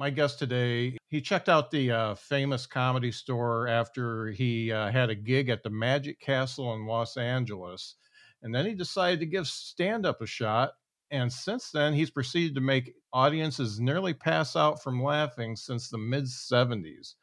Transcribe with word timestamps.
My 0.00 0.08
guest 0.08 0.38
today, 0.38 0.96
he 1.08 1.20
checked 1.20 1.50
out 1.50 1.70
the 1.70 1.90
uh, 1.90 2.14
famous 2.14 2.64
comedy 2.64 3.12
store 3.12 3.68
after 3.68 4.28
he 4.28 4.72
uh, 4.72 4.90
had 4.90 5.10
a 5.10 5.14
gig 5.14 5.50
at 5.50 5.62
the 5.62 5.68
Magic 5.68 6.18
Castle 6.18 6.72
in 6.72 6.86
Los 6.86 7.18
Angeles. 7.18 7.96
And 8.42 8.54
then 8.54 8.64
he 8.64 8.74
decided 8.74 9.20
to 9.20 9.26
give 9.26 9.46
stand 9.46 10.06
up 10.06 10.22
a 10.22 10.26
shot. 10.26 10.72
And 11.10 11.30
since 11.30 11.70
then, 11.70 11.92
he's 11.92 12.08
proceeded 12.08 12.54
to 12.54 12.62
make 12.62 12.94
audiences 13.12 13.78
nearly 13.78 14.14
pass 14.14 14.56
out 14.56 14.82
from 14.82 15.02
laughing 15.02 15.54
since 15.54 15.90
the 15.90 15.98
mid 15.98 16.24
70s. 16.24 17.16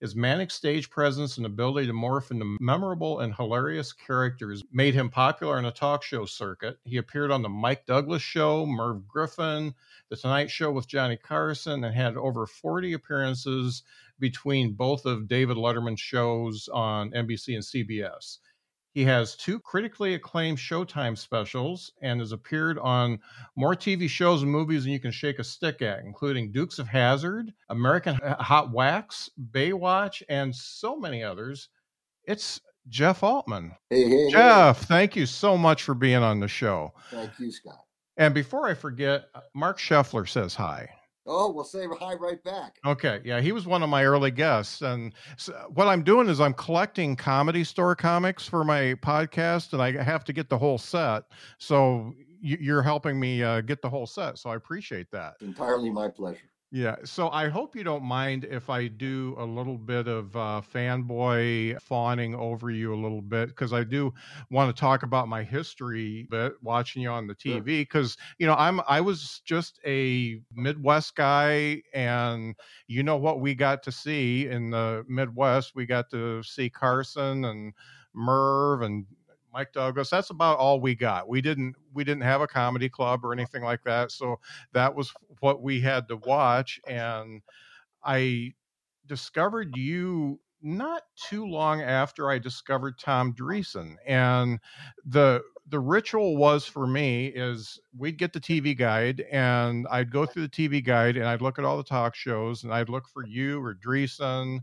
His 0.00 0.14
manic 0.14 0.52
stage 0.52 0.90
presence 0.90 1.38
and 1.38 1.46
ability 1.46 1.88
to 1.88 1.92
morph 1.92 2.30
into 2.30 2.56
memorable 2.60 3.18
and 3.18 3.34
hilarious 3.34 3.92
characters 3.92 4.62
made 4.72 4.94
him 4.94 5.10
popular 5.10 5.58
in 5.58 5.64
a 5.64 5.72
talk 5.72 6.04
show 6.04 6.24
circuit. 6.24 6.78
He 6.84 6.98
appeared 6.98 7.32
on 7.32 7.42
The 7.42 7.48
Mike 7.48 7.84
Douglas 7.84 8.22
Show, 8.22 8.64
Merv 8.64 9.08
Griffin, 9.08 9.74
The 10.08 10.16
Tonight 10.16 10.52
Show 10.52 10.70
with 10.70 10.86
Johnny 10.86 11.16
Carson, 11.16 11.82
and 11.82 11.92
had 11.92 12.16
over 12.16 12.46
40 12.46 12.92
appearances 12.92 13.82
between 14.20 14.74
both 14.74 15.04
of 15.04 15.26
David 15.26 15.56
Letterman's 15.56 16.00
shows 16.00 16.68
on 16.72 17.10
NBC 17.10 17.54
and 17.54 17.64
CBS. 17.64 18.38
He 18.98 19.04
has 19.04 19.36
two 19.36 19.60
critically 19.60 20.14
acclaimed 20.14 20.58
Showtime 20.58 21.16
specials 21.16 21.92
and 22.02 22.18
has 22.18 22.32
appeared 22.32 22.80
on 22.80 23.20
more 23.54 23.76
TV 23.76 24.08
shows 24.08 24.42
and 24.42 24.50
movies 24.50 24.82
than 24.82 24.92
you 24.92 24.98
can 24.98 25.12
shake 25.12 25.38
a 25.38 25.44
stick 25.44 25.82
at, 25.82 26.00
including 26.00 26.50
Dukes 26.50 26.80
of 26.80 26.88
Hazzard, 26.88 27.52
American 27.68 28.18
Hot 28.24 28.72
Wax, 28.72 29.30
Baywatch, 29.52 30.24
and 30.28 30.52
so 30.52 30.98
many 30.98 31.22
others. 31.22 31.68
It's 32.24 32.60
Jeff 32.88 33.22
Altman. 33.22 33.70
Hey, 33.88 34.08
hey, 34.08 34.32
Jeff, 34.32 34.80
thank 34.86 35.14
you 35.14 35.26
so 35.26 35.56
much 35.56 35.84
for 35.84 35.94
being 35.94 36.24
on 36.24 36.40
the 36.40 36.48
show. 36.48 36.92
Thank 37.12 37.38
you, 37.38 37.52
Scott. 37.52 37.84
And 38.16 38.34
before 38.34 38.66
I 38.66 38.74
forget, 38.74 39.26
Mark 39.54 39.78
Scheffler 39.78 40.28
says 40.28 40.56
hi. 40.56 40.90
Oh, 41.28 41.50
we'll 41.50 41.64
say 41.64 41.86
hi 42.00 42.14
right 42.14 42.42
back. 42.42 42.78
Okay, 42.86 43.20
yeah, 43.24 43.40
he 43.40 43.52
was 43.52 43.66
one 43.66 43.82
of 43.82 43.90
my 43.90 44.04
early 44.04 44.30
guests, 44.30 44.80
and 44.80 45.12
so 45.36 45.52
what 45.74 45.86
I'm 45.86 46.02
doing 46.02 46.28
is 46.28 46.40
I'm 46.40 46.54
collecting 46.54 47.14
comedy 47.16 47.64
store 47.64 47.94
comics 47.94 48.48
for 48.48 48.64
my 48.64 48.94
podcast, 49.02 49.74
and 49.74 49.82
I 49.82 50.02
have 50.02 50.24
to 50.24 50.32
get 50.32 50.48
the 50.48 50.58
whole 50.58 50.78
set. 50.78 51.24
So 51.58 52.14
you're 52.40 52.82
helping 52.82 53.20
me 53.20 53.42
uh, 53.42 53.60
get 53.60 53.82
the 53.82 53.90
whole 53.90 54.06
set, 54.06 54.38
so 54.38 54.50
I 54.50 54.56
appreciate 54.56 55.10
that. 55.12 55.34
Entirely 55.42 55.90
my 55.90 56.08
pleasure. 56.08 56.50
Yeah. 56.70 56.96
So 57.04 57.30
I 57.30 57.48
hope 57.48 57.74
you 57.74 57.82
don't 57.82 58.04
mind 58.04 58.44
if 58.44 58.68
I 58.68 58.88
do 58.88 59.34
a 59.38 59.44
little 59.44 59.78
bit 59.78 60.06
of 60.06 60.36
uh, 60.36 60.60
fanboy 60.60 61.80
fawning 61.80 62.34
over 62.34 62.70
you 62.70 62.92
a 62.92 62.96
little 63.00 63.22
bit 63.22 63.48
because 63.48 63.72
I 63.72 63.84
do 63.84 64.12
want 64.50 64.74
to 64.74 64.78
talk 64.78 65.02
about 65.02 65.28
my 65.28 65.42
history 65.44 66.26
bit 66.30 66.52
watching 66.62 67.00
you 67.00 67.08
on 67.08 67.26
the 67.26 67.34
TV 67.34 67.80
because 67.80 68.18
you 68.38 68.46
know 68.46 68.54
I'm 68.54 68.82
I 68.86 69.00
was 69.00 69.40
just 69.46 69.80
a 69.86 70.42
Midwest 70.52 71.16
guy 71.16 71.82
and 71.94 72.54
you 72.86 73.02
know 73.02 73.16
what 73.16 73.40
we 73.40 73.54
got 73.54 73.82
to 73.84 73.92
see 73.92 74.46
in 74.46 74.68
the 74.68 75.06
Midwest 75.08 75.74
we 75.74 75.86
got 75.86 76.10
to 76.10 76.42
see 76.42 76.68
Carson 76.68 77.46
and 77.46 77.72
Merv 78.14 78.82
and 78.82 79.06
Mike 79.58 79.72
Douglas. 79.72 80.08
That's 80.08 80.30
about 80.30 80.58
all 80.58 80.80
we 80.80 80.94
got. 80.94 81.28
We 81.28 81.40
didn't 81.40 81.74
we 81.92 82.04
didn't 82.04 82.22
have 82.22 82.40
a 82.40 82.46
comedy 82.46 82.88
club 82.88 83.24
or 83.24 83.32
anything 83.32 83.64
like 83.64 83.82
that. 83.82 84.12
So 84.12 84.36
that 84.72 84.94
was 84.94 85.12
what 85.40 85.62
we 85.62 85.80
had 85.80 86.06
to 86.08 86.16
watch. 86.16 86.80
And 86.86 87.42
I 88.04 88.52
discovered 89.06 89.76
you 89.76 90.38
not 90.62 91.02
too 91.16 91.44
long 91.44 91.82
after 91.82 92.30
I 92.30 92.38
discovered 92.38 93.00
Tom 93.00 93.34
Dreesen. 93.34 93.96
And 94.06 94.60
the 95.04 95.42
the 95.66 95.80
ritual 95.80 96.36
was 96.36 96.64
for 96.64 96.86
me 96.86 97.26
is 97.26 97.80
we'd 97.96 98.16
get 98.16 98.32
the 98.32 98.40
TV 98.40 98.78
guide 98.78 99.24
and 99.32 99.88
I'd 99.90 100.12
go 100.12 100.24
through 100.24 100.42
the 100.42 100.48
TV 100.48 100.84
guide 100.84 101.16
and 101.16 101.26
I'd 101.26 101.42
look 101.42 101.58
at 101.58 101.64
all 101.64 101.76
the 101.76 101.82
talk 101.82 102.14
shows 102.14 102.62
and 102.62 102.72
I'd 102.72 102.88
look 102.88 103.08
for 103.08 103.26
you 103.26 103.60
or 103.60 103.74
Dreesen 103.74 104.60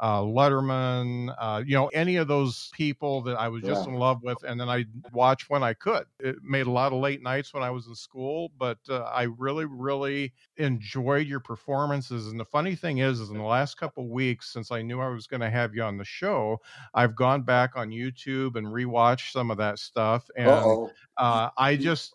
uh, 0.00 0.20
Letterman, 0.20 1.34
uh, 1.38 1.62
you 1.64 1.74
know, 1.74 1.86
any 1.88 2.16
of 2.16 2.26
those 2.28 2.70
people 2.74 3.22
that 3.22 3.36
I 3.36 3.48
was 3.48 3.62
just 3.62 3.86
Yeah. 3.86 3.92
in 3.92 3.98
love 3.98 4.22
with, 4.22 4.42
and 4.42 4.60
then 4.60 4.68
I 4.68 4.86
watch 5.12 5.48
when 5.48 5.62
I 5.62 5.72
could. 5.74 6.06
It 6.18 6.36
made 6.42 6.66
a 6.66 6.70
lot 6.70 6.92
of 6.92 6.98
late 7.00 7.22
nights 7.22 7.54
when 7.54 7.62
I 7.62 7.70
was 7.70 7.86
in 7.86 7.94
school, 7.94 8.50
but 8.58 8.78
uh, 8.88 9.02
I 9.04 9.22
really, 9.24 9.64
really 9.66 10.32
enjoyed 10.56 11.26
your 11.26 11.40
performances. 11.40 12.26
And 12.28 12.38
the 12.40 12.44
funny 12.44 12.74
thing 12.74 12.98
is, 12.98 13.20
is 13.20 13.30
in 13.30 13.38
the 13.38 13.44
last 13.44 13.76
couple 13.76 14.08
weeks, 14.08 14.52
since 14.52 14.72
I 14.72 14.82
knew 14.82 15.00
I 15.00 15.08
was 15.08 15.26
going 15.26 15.40
to 15.42 15.50
have 15.50 15.74
you 15.74 15.82
on 15.82 15.96
the 15.96 16.04
show, 16.04 16.60
I've 16.94 17.14
gone 17.14 17.42
back 17.42 17.76
on 17.76 17.90
YouTube 17.90 18.56
and 18.56 18.66
rewatched 18.66 19.30
some 19.32 19.50
of 19.50 19.58
that 19.58 19.78
stuff, 19.78 20.28
and 20.36 20.88
uh, 21.18 21.50
I 21.56 21.76
just. 21.76 22.14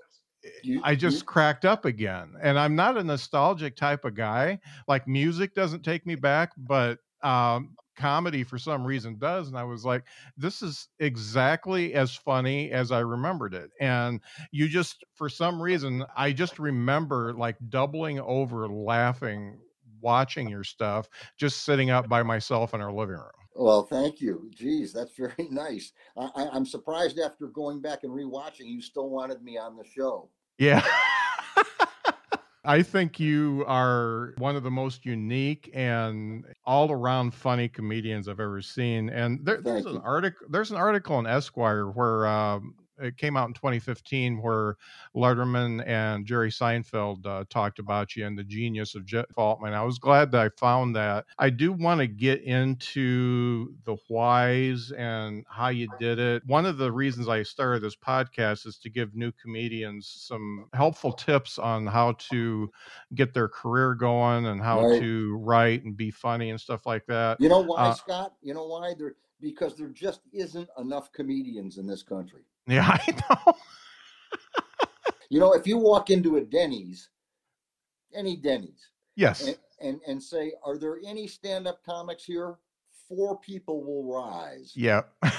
you- 0.63 0.81
I 0.83 0.95
just 0.95 1.21
you- 1.21 1.25
cracked 1.25 1.65
up 1.65 1.83
again. 1.85 2.33
And 2.41 2.57
I'm 2.57 2.75
not 2.75 2.97
a 2.97 3.03
nostalgic 3.03 3.75
type 3.75 4.05
of 4.05 4.15
guy. 4.15 4.59
Like 4.87 5.05
music 5.07 5.53
doesn't 5.53 5.83
take 5.83 6.05
me 6.05 6.15
back, 6.15 6.51
but 6.57 6.99
um, 7.21 7.75
comedy 7.97 8.43
for 8.43 8.57
some 8.57 8.85
reason 8.85 9.17
does. 9.19 9.49
And 9.49 9.57
I 9.57 9.63
was 9.63 9.85
like, 9.85 10.03
this 10.37 10.61
is 10.61 10.87
exactly 10.99 11.93
as 11.93 12.15
funny 12.15 12.71
as 12.71 12.91
I 12.91 12.99
remembered 12.99 13.53
it. 13.53 13.71
And 13.79 14.21
you 14.51 14.67
just, 14.67 15.03
for 15.15 15.29
some 15.29 15.61
reason, 15.61 16.05
I 16.15 16.31
just 16.31 16.59
remember 16.59 17.33
like 17.33 17.57
doubling 17.69 18.19
over 18.19 18.67
laughing 18.67 19.59
watching 20.01 20.49
your 20.49 20.63
stuff, 20.63 21.09
just 21.37 21.63
sitting 21.63 21.89
up 21.89 22.07
by 22.07 22.23
myself 22.23 22.73
in 22.73 22.81
our 22.81 22.91
living 22.91 23.15
room. 23.15 23.31
Well, 23.55 23.83
thank 23.83 24.21
you. 24.21 24.49
Geez, 24.55 24.93
that's 24.93 25.13
very 25.17 25.49
nice. 25.49 25.91
I, 26.17 26.29
I, 26.35 26.49
I'm 26.49 26.65
surprised 26.65 27.19
after 27.19 27.47
going 27.47 27.81
back 27.81 28.03
and 28.03 28.11
rewatching, 28.11 28.67
you 28.67 28.81
still 28.81 29.09
wanted 29.09 29.43
me 29.43 29.57
on 29.57 29.75
the 29.75 29.85
show. 29.85 30.29
Yeah. 30.57 30.85
I 32.63 32.83
think 32.83 33.19
you 33.19 33.63
are 33.67 34.33
one 34.37 34.55
of 34.55 34.63
the 34.63 34.71
most 34.71 35.05
unique 35.05 35.69
and 35.73 36.45
all 36.65 36.91
around 36.91 37.33
funny 37.33 37.69
comedians 37.69 38.27
I've 38.27 38.39
ever 38.39 38.61
seen. 38.61 39.09
And 39.09 39.45
there, 39.45 39.61
there's 39.61 39.85
an 39.85 39.97
article 39.97 40.47
there's 40.49 40.71
an 40.71 40.77
article 40.77 41.19
in 41.19 41.25
Esquire 41.25 41.85
where 41.87 42.27
um, 42.27 42.75
it 42.99 43.17
came 43.17 43.37
out 43.37 43.47
in 43.47 43.53
2015 43.53 44.41
where 44.41 44.75
Letterman 45.15 45.85
and 45.87 46.25
Jerry 46.25 46.51
Seinfeld 46.51 47.25
uh, 47.25 47.45
talked 47.49 47.79
about 47.79 48.15
you 48.15 48.25
and 48.25 48.37
the 48.37 48.43
genius 48.43 48.95
of 48.95 49.05
Jeff 49.05 49.25
Altman. 49.37 49.73
I 49.73 49.83
was 49.83 49.99
glad 49.99 50.31
that 50.31 50.41
I 50.41 50.49
found 50.59 50.95
that. 50.95 51.25
I 51.37 51.49
do 51.49 51.71
want 51.71 51.99
to 51.99 52.07
get 52.07 52.41
into 52.43 53.73
the 53.85 53.97
whys 54.09 54.91
and 54.91 55.45
how 55.49 55.69
you 55.69 55.87
did 55.99 56.19
it. 56.19 56.43
One 56.45 56.65
of 56.65 56.77
the 56.77 56.91
reasons 56.91 57.27
I 57.27 57.43
started 57.43 57.81
this 57.81 57.95
podcast 57.95 58.65
is 58.65 58.77
to 58.79 58.89
give 58.89 59.15
new 59.15 59.31
comedians 59.31 60.07
some 60.07 60.67
helpful 60.73 61.13
tips 61.13 61.57
on 61.57 61.87
how 61.87 62.13
to 62.29 62.69
get 63.15 63.33
their 63.33 63.47
career 63.47 63.95
going 63.95 64.45
and 64.45 64.61
how 64.61 64.81
Right. 64.81 64.99
to 64.99 65.37
write 65.37 65.83
and 65.83 65.95
be 65.97 66.11
funny 66.11 66.49
and 66.49 66.59
stuff 66.59 66.85
like 66.85 67.05
that. 67.07 67.39
You 67.41 67.49
know 67.49 67.61
why, 67.61 67.77
Uh, 67.89 67.93
Scott? 67.93 68.35
You 68.41 68.53
know 68.53 68.65
why? 68.67 68.93
There 68.93 69.15
because 69.41 69.75
there 69.75 69.87
just 69.87 70.21
isn't 70.33 70.69
enough 70.77 71.11
comedians 71.13 71.77
in 71.77 71.87
this 71.87 72.03
country. 72.03 72.41
Yeah, 72.69 72.87
I 73.07 73.15
know. 73.29 73.53
You 75.29 75.39
know, 75.39 75.53
if 75.53 75.67
you 75.67 75.77
walk 75.77 76.09
into 76.09 76.37
a 76.37 76.41
Denny's, 76.41 77.09
any 78.13 78.35
Denny's, 78.35 78.89
Yes. 79.15 79.45
and, 79.47 79.57
and, 79.81 79.99
and 80.07 80.23
say, 80.23 80.53
Are 80.63 80.77
there 80.77 80.97
any 81.05 81.27
stand 81.27 81.67
up 81.67 81.83
comics 81.83 82.23
here? 82.23 82.55
Four 83.07 83.39
people 83.39 83.83
will 83.83 84.03
rise. 84.13 84.73
Yeah. 84.75 85.01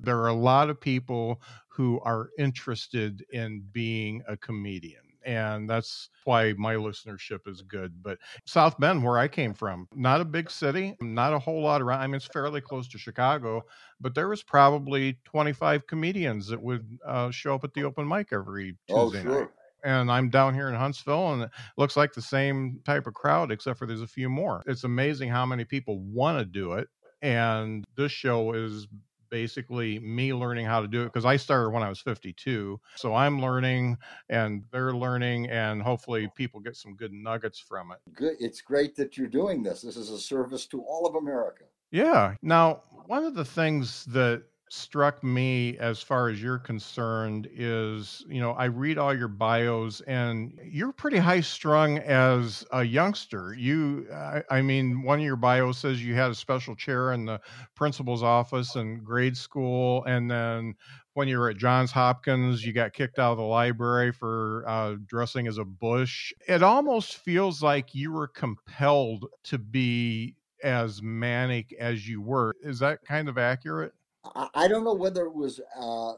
there 0.00 0.18
are 0.18 0.28
a 0.28 0.34
lot 0.34 0.70
of 0.70 0.80
people 0.80 1.40
who 1.68 2.00
are 2.04 2.30
interested 2.38 3.24
in 3.32 3.64
being 3.72 4.22
a 4.28 4.36
comedian. 4.36 5.02
And 5.28 5.68
that's 5.68 6.08
why 6.24 6.54
my 6.54 6.74
listenership 6.74 7.46
is 7.46 7.60
good. 7.62 8.02
But 8.02 8.18
South 8.46 8.78
Bend, 8.80 9.04
where 9.04 9.18
I 9.18 9.28
came 9.28 9.52
from, 9.52 9.86
not 9.94 10.22
a 10.22 10.24
big 10.24 10.50
city, 10.50 10.96
not 11.00 11.34
a 11.34 11.38
whole 11.38 11.62
lot 11.62 11.82
around. 11.82 12.00
I 12.00 12.06
mean, 12.06 12.14
it's 12.16 12.24
fairly 12.26 12.62
close 12.62 12.88
to 12.88 12.98
Chicago, 12.98 13.64
but 14.00 14.14
there 14.14 14.28
was 14.28 14.42
probably 14.42 15.20
25 15.24 15.86
comedians 15.86 16.48
that 16.48 16.62
would 16.62 16.98
uh, 17.06 17.30
show 17.30 17.54
up 17.54 17.64
at 17.64 17.74
the 17.74 17.84
open 17.84 18.08
mic 18.08 18.28
every 18.32 18.76
Tuesday 18.88 18.88
Oh, 18.90 19.10
Tuesday 19.10 19.22
sure. 19.22 19.28
night. 19.28 19.50
And 19.84 20.10
I'm 20.10 20.30
down 20.30 20.54
here 20.54 20.68
in 20.68 20.74
Huntsville, 20.74 21.32
and 21.34 21.42
it 21.44 21.50
looks 21.76 21.96
like 21.96 22.12
the 22.12 22.22
same 22.22 22.80
type 22.84 23.06
of 23.06 23.14
crowd, 23.14 23.52
except 23.52 23.78
for 23.78 23.86
there's 23.86 24.02
a 24.02 24.06
few 24.08 24.28
more. 24.28 24.64
It's 24.66 24.84
amazing 24.84 25.28
how 25.28 25.46
many 25.46 25.64
people 25.64 26.00
want 26.00 26.38
to 26.38 26.44
do 26.44 26.72
it. 26.72 26.88
And 27.22 27.84
this 27.96 28.12
show 28.12 28.52
is 28.54 28.88
basically 29.30 29.98
me 29.98 30.32
learning 30.32 30.66
how 30.66 30.80
to 30.80 30.88
do 30.88 31.02
it 31.02 31.06
because 31.06 31.24
I 31.24 31.36
started 31.36 31.70
when 31.70 31.82
I 31.82 31.88
was 31.88 32.00
52. 32.00 32.80
So 32.96 33.14
I'm 33.14 33.40
learning 33.40 33.96
and 34.28 34.64
they're 34.70 34.94
learning, 34.94 35.48
and 35.50 35.82
hopefully 35.82 36.30
people 36.34 36.60
get 36.60 36.76
some 36.76 36.94
good 36.94 37.12
nuggets 37.12 37.58
from 37.58 37.92
it. 37.92 37.98
Good. 38.14 38.36
It's 38.40 38.60
great 38.60 38.96
that 38.96 39.16
you're 39.16 39.26
doing 39.26 39.62
this. 39.62 39.82
This 39.82 39.96
is 39.96 40.10
a 40.10 40.18
service 40.18 40.66
to 40.66 40.82
all 40.82 41.06
of 41.06 41.14
America. 41.14 41.64
Yeah. 41.90 42.34
Now, 42.42 42.82
one 43.06 43.24
of 43.24 43.34
the 43.34 43.44
things 43.44 44.04
that 44.06 44.42
struck 44.70 45.22
me 45.24 45.76
as 45.78 46.02
far 46.02 46.28
as 46.28 46.42
you're 46.42 46.58
concerned 46.58 47.48
is, 47.52 48.24
you 48.28 48.40
know, 48.40 48.52
I 48.52 48.66
read 48.66 48.98
all 48.98 49.16
your 49.16 49.28
bios 49.28 50.00
and 50.02 50.58
you're 50.64 50.92
pretty 50.92 51.18
high 51.18 51.40
strung 51.40 51.98
as 51.98 52.64
a 52.72 52.82
youngster. 52.84 53.54
You, 53.54 54.06
I, 54.12 54.42
I 54.50 54.62
mean, 54.62 55.02
one 55.02 55.18
of 55.18 55.24
your 55.24 55.36
bios 55.36 55.78
says 55.78 56.04
you 56.04 56.14
had 56.14 56.30
a 56.30 56.34
special 56.34 56.74
chair 56.76 57.12
in 57.12 57.24
the 57.26 57.40
principal's 57.74 58.22
office 58.22 58.74
in 58.76 59.02
grade 59.02 59.36
school. 59.36 60.04
And 60.04 60.30
then 60.30 60.74
when 61.14 61.28
you 61.28 61.38
were 61.38 61.50
at 61.50 61.56
Johns 61.56 61.90
Hopkins, 61.90 62.64
you 62.64 62.72
got 62.72 62.92
kicked 62.92 63.18
out 63.18 63.32
of 63.32 63.38
the 63.38 63.44
library 63.44 64.12
for 64.12 64.64
uh, 64.68 64.96
dressing 65.06 65.46
as 65.46 65.58
a 65.58 65.64
bush. 65.64 66.32
It 66.46 66.62
almost 66.62 67.16
feels 67.16 67.62
like 67.62 67.94
you 67.94 68.12
were 68.12 68.28
compelled 68.28 69.26
to 69.44 69.58
be 69.58 70.36
as 70.62 71.02
manic 71.02 71.72
as 71.78 72.08
you 72.08 72.20
were. 72.20 72.54
Is 72.62 72.78
that 72.80 73.02
kind 73.04 73.28
of 73.28 73.38
accurate? 73.38 73.92
I, 74.24 74.48
I 74.54 74.68
don't 74.68 74.84
know 74.84 74.94
whether 74.94 75.24
it 75.24 75.34
was 75.34 75.60
uh, 75.78 76.10
uh, 76.10 76.14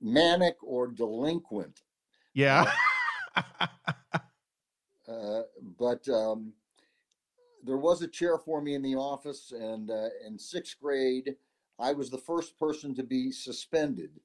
manic 0.00 0.56
or 0.62 0.88
delinquent, 0.88 1.82
Yeah. 2.34 2.70
uh, 3.36 3.42
but 5.78 6.08
um, 6.08 6.52
there 7.64 7.76
was 7.76 8.02
a 8.02 8.08
chair 8.08 8.38
for 8.38 8.60
me 8.60 8.74
in 8.74 8.82
the 8.82 8.94
office, 8.94 9.52
and 9.52 9.90
uh, 9.90 10.08
in 10.26 10.38
sixth 10.38 10.76
grade, 10.80 11.36
I 11.78 11.92
was 11.92 12.10
the 12.10 12.18
first 12.18 12.58
person 12.58 12.94
to 12.96 13.02
be 13.02 13.32
suspended 13.32 14.20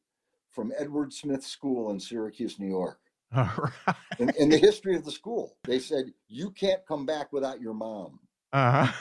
from 0.49 0.71
Edward 0.77 1.13
Smith 1.13 1.43
School 1.43 1.91
in 1.91 1.99
Syracuse, 1.99 2.59
New 2.59 2.69
York. 2.69 2.99
All 3.35 3.49
right. 3.87 3.95
In, 4.19 4.29
in 4.37 4.49
the 4.49 4.57
history 4.57 4.95
of 4.95 5.05
the 5.05 5.11
school, 5.11 5.57
they 5.63 5.79
said 5.79 6.13
you 6.27 6.51
can't 6.51 6.85
come 6.85 7.05
back 7.05 7.33
without 7.33 7.59
your 7.59 7.73
mom. 7.73 8.19
Uh-huh. 8.51 8.91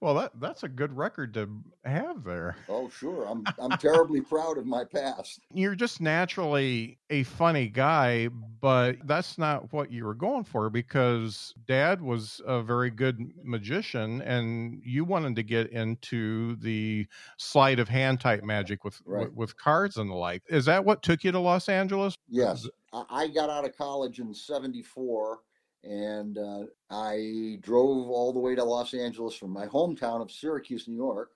Well, 0.00 0.14
that 0.14 0.32
that's 0.40 0.62
a 0.62 0.68
good 0.68 0.96
record 0.96 1.34
to 1.34 1.48
have 1.84 2.24
there. 2.24 2.56
Oh, 2.68 2.88
sure. 2.88 3.24
I'm 3.28 3.44
I'm 3.58 3.76
terribly 3.78 4.20
proud 4.20 4.56
of 4.58 4.66
my 4.66 4.84
past. 4.84 5.40
You're 5.52 5.74
just 5.74 6.00
naturally 6.00 6.98
a 7.10 7.24
funny 7.24 7.68
guy, 7.68 8.28
but 8.28 8.96
that's 9.04 9.36
not 9.36 9.72
what 9.72 9.92
you 9.92 10.04
were 10.04 10.14
going 10.14 10.44
for 10.44 10.70
because 10.70 11.52
dad 11.66 12.00
was 12.00 12.40
a 12.46 12.62
very 12.62 12.90
good 12.90 13.18
magician 13.42 14.22
and 14.22 14.80
you 14.84 15.04
wanted 15.04 15.36
to 15.36 15.42
get 15.42 15.70
into 15.70 16.56
the 16.56 17.06
sleight 17.36 17.78
of 17.78 17.88
hand 17.88 18.20
type 18.20 18.42
magic 18.42 18.84
with 18.84 19.00
Right. 19.04 19.26
with, 19.26 19.34
with 19.34 19.56
cards 19.56 19.96
and 19.96 20.10
the 20.10 20.14
like. 20.14 20.42
Is 20.48 20.64
that 20.66 20.84
what 20.84 21.02
took 21.02 21.24
you 21.24 21.32
to 21.32 21.38
Los 21.38 21.68
Angeles? 21.68 22.14
Yes, 22.28 22.66
I 22.92 23.04
I 23.10 23.28
got 23.28 23.50
out 23.50 23.64
of 23.64 23.76
college 23.76 24.18
in 24.20 24.32
'74, 24.34 25.40
and 25.82 26.36
uh, 26.36 26.64
I 26.90 27.58
drove 27.60 28.08
all 28.08 28.32
the 28.32 28.38
way 28.38 28.54
to 28.54 28.64
Los 28.64 28.92
Angeles 28.92 29.34
from 29.34 29.50
my 29.50 29.66
hometown 29.66 30.20
of 30.20 30.30
Syracuse, 30.30 30.86
New 30.86 30.96
York. 30.96 31.30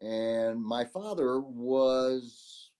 And 0.00 0.62
my 0.62 0.84
father 0.84 1.40
was 1.40 2.70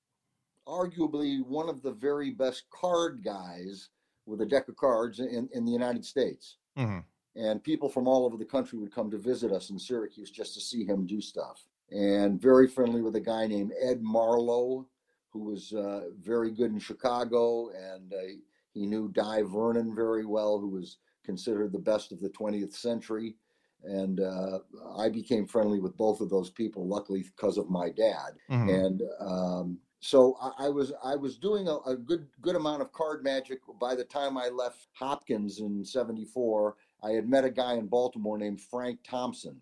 arguably 0.68 1.44
one 1.44 1.68
of 1.68 1.82
the 1.82 1.92
very 1.92 2.30
best 2.30 2.64
card 2.70 3.22
guys 3.24 3.88
with 4.26 4.40
a 4.40 4.46
deck 4.46 4.68
of 4.68 4.76
cards 4.76 5.20
in, 5.20 5.48
in 5.52 5.64
the 5.64 5.72
United 5.72 6.04
States. 6.04 6.56
hmm 6.76 6.98
And 7.36 7.62
people 7.62 7.88
from 7.88 8.06
all 8.06 8.24
over 8.24 8.36
the 8.36 8.44
country 8.44 8.78
would 8.78 8.94
come 8.94 9.10
to 9.10 9.18
visit 9.18 9.52
us 9.52 9.70
in 9.70 9.78
Syracuse 9.78 10.30
just 10.30 10.54
to 10.54 10.60
see 10.60 10.84
him 10.84 11.06
do 11.06 11.20
stuff. 11.20 11.66
And 11.90 12.40
very 12.40 12.68
friendly 12.68 13.02
with 13.02 13.16
a 13.16 13.20
guy 13.20 13.46
named 13.46 13.72
Ed 13.80 14.02
Marlo, 14.02 14.86
who 15.30 15.40
was 15.40 15.72
uh, 15.72 16.10
very 16.20 16.50
good 16.52 16.70
in 16.72 16.78
Chicago. 16.78 17.70
And 17.70 18.12
uh, 18.12 18.36
he 18.74 18.86
knew 18.86 19.08
Dai 19.08 19.42
Vernon 19.42 19.94
very 19.94 20.26
well, 20.26 20.58
who 20.58 20.68
was 20.68 20.98
considered 21.24 21.72
the 21.72 21.78
best 21.78 22.12
of 22.12 22.20
the 22.20 22.28
20th 22.30 22.74
century. 22.74 23.36
And 23.84 24.20
uh, 24.20 24.58
I 24.96 25.08
became 25.08 25.46
friendly 25.46 25.78
with 25.78 25.96
both 25.96 26.20
of 26.20 26.30
those 26.30 26.50
people, 26.50 26.86
luckily 26.86 27.22
because 27.22 27.58
of 27.58 27.70
my 27.70 27.90
dad. 27.90 28.32
Hmm 28.48 28.68
and 28.68 29.02
um, 29.20 29.78
so 30.00 30.36
I, 30.38 30.66
I 30.66 30.68
was 30.68 30.92
I 31.02 31.16
was 31.16 31.38
doing 31.38 31.66
a, 31.66 31.76
a 31.86 31.96
good 31.96 32.26
good 32.42 32.56
amount 32.56 32.82
of 32.82 32.92
card 32.92 33.24
magic. 33.24 33.60
By 33.80 33.94
the 33.94 34.04
time 34.04 34.36
I 34.36 34.48
left 34.48 34.88
Hopkins 34.92 35.60
in 35.60 35.82
'74, 35.82 36.76
I 37.02 37.10
had 37.12 37.28
met 37.28 37.46
a 37.46 37.50
guy 37.50 37.74
in 37.74 37.86
Baltimore 37.86 38.36
named 38.36 38.60
Frank 38.60 39.00
Thompson, 39.02 39.60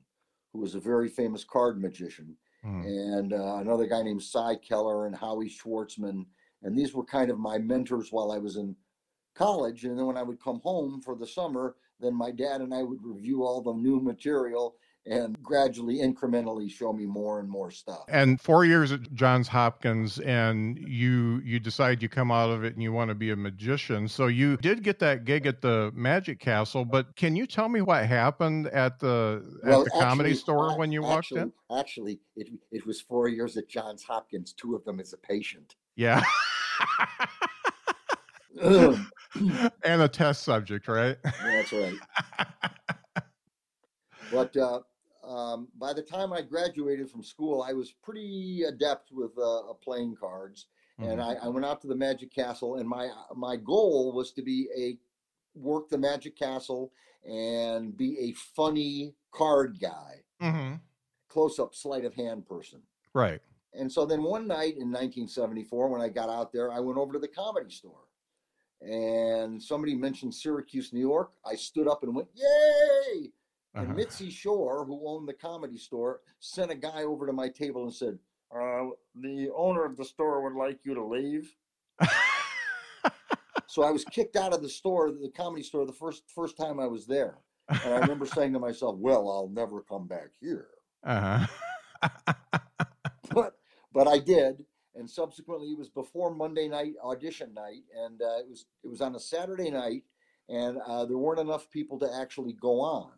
who 0.52 0.58
was 0.58 0.74
a 0.74 0.80
very 0.80 1.08
famous 1.08 1.44
card 1.44 1.80
magician, 1.80 2.36
hmm 2.62 2.82
and 2.82 3.32
uh, 3.32 3.56
another 3.56 3.86
guy 3.86 4.02
named 4.02 4.22
Cy 4.22 4.56
Keller 4.56 5.06
and 5.06 5.14
Howie 5.14 5.48
Schwartzman, 5.48 6.26
and 6.64 6.76
these 6.76 6.92
were 6.92 7.04
kind 7.04 7.30
of 7.30 7.38
my 7.38 7.58
mentors 7.58 8.10
while 8.10 8.32
I 8.32 8.38
was 8.38 8.56
in 8.56 8.74
college. 9.34 9.84
And 9.84 9.98
then 9.98 10.06
when 10.06 10.16
I 10.16 10.22
would 10.22 10.40
come 10.42 10.60
home 10.60 11.00
for 11.02 11.14
the 11.16 11.26
summer, 11.26 11.76
then 12.00 12.14
my 12.14 12.30
dad 12.30 12.60
and 12.60 12.74
I 12.74 12.82
would 12.82 13.02
review 13.02 13.44
all 13.44 13.62
the 13.62 13.72
new 13.74 14.00
material 14.00 14.76
and 15.04 15.42
gradually, 15.42 15.96
incrementally 15.98 16.70
show 16.70 16.92
me 16.92 17.06
more 17.06 17.40
and 17.40 17.48
more 17.48 17.72
stuff. 17.72 18.04
And 18.06 18.40
four 18.40 18.64
years 18.64 18.92
at 18.92 19.12
Johns 19.14 19.48
Hopkins, 19.48 20.20
and 20.20 20.78
you 20.78 21.40
you 21.44 21.58
decide 21.58 22.00
you 22.00 22.08
come 22.08 22.30
out 22.30 22.50
of 22.50 22.62
it 22.62 22.74
and 22.74 22.82
you 22.84 22.92
want 22.92 23.08
to 23.08 23.16
be 23.16 23.30
a 23.30 23.36
magician. 23.36 24.06
So 24.06 24.28
you 24.28 24.56
did 24.58 24.84
get 24.84 25.00
that 25.00 25.24
gig 25.24 25.44
at 25.46 25.60
the 25.60 25.90
Magic 25.92 26.38
Castle, 26.38 26.84
but 26.84 27.16
can 27.16 27.34
you 27.34 27.48
tell 27.48 27.68
me 27.68 27.80
what 27.80 28.06
happened 28.06 28.68
at 28.68 29.00
the 29.00 29.42
at 29.64 29.82
the 29.84 29.90
comedy 29.90 30.34
store 30.34 30.78
when 30.78 30.92
you 30.92 31.02
walked 31.02 31.32
in? 31.32 31.38
actually- 31.70 31.80
Actually, 31.80 32.20
it 32.36 32.48
it 32.70 32.86
was 32.86 33.00
four 33.00 33.26
years 33.26 33.56
at 33.56 33.68
Johns 33.68 34.04
Hopkins, 34.04 34.52
two 34.52 34.76
of 34.76 34.84
them 34.84 35.00
as 35.00 35.12
a 35.12 35.16
patient. 35.18 35.74
Yeah. 35.96 36.22
and 39.84 40.02
a 40.02 40.08
test 40.08 40.42
subject, 40.42 40.88
right? 40.88 41.16
That's 41.22 41.72
right. 41.72 41.94
But 44.30 44.56
uh, 44.56 44.80
um, 45.26 45.68
by 45.78 45.92
the 45.92 46.02
time 46.02 46.32
I 46.32 46.42
graduated 46.42 47.10
from 47.10 47.22
school, 47.22 47.62
I 47.62 47.72
was 47.72 47.92
pretty 47.92 48.62
adept 48.66 49.10
with 49.12 49.32
uh, 49.38 49.72
playing 49.82 50.16
cards, 50.16 50.66
and 50.98 51.20
Mhm. 51.20 51.40
I, 51.42 51.46
I 51.46 51.48
went 51.48 51.66
out 51.66 51.80
to 51.82 51.86
the 51.86 51.94
Magic 51.94 52.32
Castle, 52.32 52.76
and 52.76 52.88
my 52.88 53.10
my 53.34 53.56
goal 53.56 54.12
was 54.12 54.32
to 54.32 54.42
be 54.42 54.68
a 54.76 54.98
work 55.58 55.88
the 55.88 55.98
Magic 55.98 56.36
Castle 56.36 56.92
and 57.24 57.96
be 57.96 58.18
a 58.18 58.32
funny 58.32 59.14
card 59.30 59.78
guy, 59.80 60.22
Mhm. 60.40 60.80
close 61.28 61.58
up 61.58 61.74
sleight 61.74 62.04
of 62.04 62.14
hand 62.14 62.46
person. 62.46 62.82
Right. 63.14 63.40
And 63.74 63.90
so 63.90 64.04
then 64.04 64.22
one 64.22 64.46
night 64.46 64.76
in 64.76 64.90
1974, 64.90 65.88
when 65.88 66.00
I 66.02 66.08
got 66.08 66.28
out 66.28 66.52
there, 66.52 66.70
I 66.70 66.80
went 66.80 66.98
over 66.98 67.12
to 67.14 67.18
the 67.18 67.28
comedy 67.28 67.70
store. 67.70 68.04
And 68.84 69.62
somebody 69.62 69.94
mentioned 69.94 70.34
Syracuse, 70.34 70.92
New 70.92 71.00
York. 71.00 71.30
I 71.46 71.54
stood 71.54 71.86
up 71.88 72.02
and 72.02 72.14
went, 72.14 72.28
Yay! 72.34 73.30
And 73.74 73.86
Uh-huh. 73.86 73.94
Mitzi 73.94 74.28
Shore, 74.30 74.84
who 74.84 75.00
owned 75.06 75.28
the 75.28 75.32
comedy 75.34 75.78
store, 75.78 76.20
sent 76.40 76.70
a 76.70 76.74
guy 76.74 77.04
over 77.04 77.26
to 77.26 77.32
my 77.32 77.48
table 77.48 77.84
and 77.84 77.94
said, 77.94 78.18
uh, 78.54 78.86
The 79.14 79.50
owner 79.56 79.84
of 79.84 79.96
the 79.96 80.04
store 80.04 80.42
would 80.42 80.58
like 80.58 80.80
you 80.84 80.94
to 80.94 81.04
leave. 81.04 81.54
So 83.68 83.82
I 83.82 83.90
was 83.90 84.04
kicked 84.04 84.36
out 84.36 84.52
of 84.52 84.60
the 84.60 84.68
store, 84.68 85.10
the 85.10 85.30
comedy 85.34 85.62
store, 85.62 85.86
the 85.86 85.94
first 85.94 86.24
first 86.34 86.58
time 86.58 86.78
I 86.78 86.86
was 86.86 87.06
there. 87.06 87.38
And 87.70 87.94
I 87.94 88.00
remember 88.00 88.26
saying 88.36 88.52
to 88.52 88.58
myself, 88.58 88.96
Well, 88.98 89.30
I'll 89.30 89.48
never 89.48 89.80
come 89.80 90.06
back 90.06 90.28
here. 90.38 90.66
uh-huh. 91.04 91.46
but 93.30 93.54
but 93.94 94.06
I 94.08 94.18
did, 94.18 94.66
and 94.94 95.08
subsequently 95.08 95.68
it 95.68 95.78
was 95.78 95.88
before 95.88 96.34
Monday 96.34 96.68
night 96.68 96.94
audition 97.02 97.52
night, 97.54 97.82
and 97.96 98.20
uh, 98.20 98.38
it 98.38 98.48
was 98.48 98.66
it 98.84 98.88
was 98.88 99.00
on 99.00 99.14
a 99.14 99.20
Saturday 99.20 99.70
night, 99.70 100.04
and 100.48 100.78
uh, 100.86 101.04
there 101.04 101.18
weren't 101.18 101.40
enough 101.40 101.70
people 101.70 101.98
to 101.98 102.14
actually 102.14 102.54
go 102.54 102.80
on. 102.80 103.12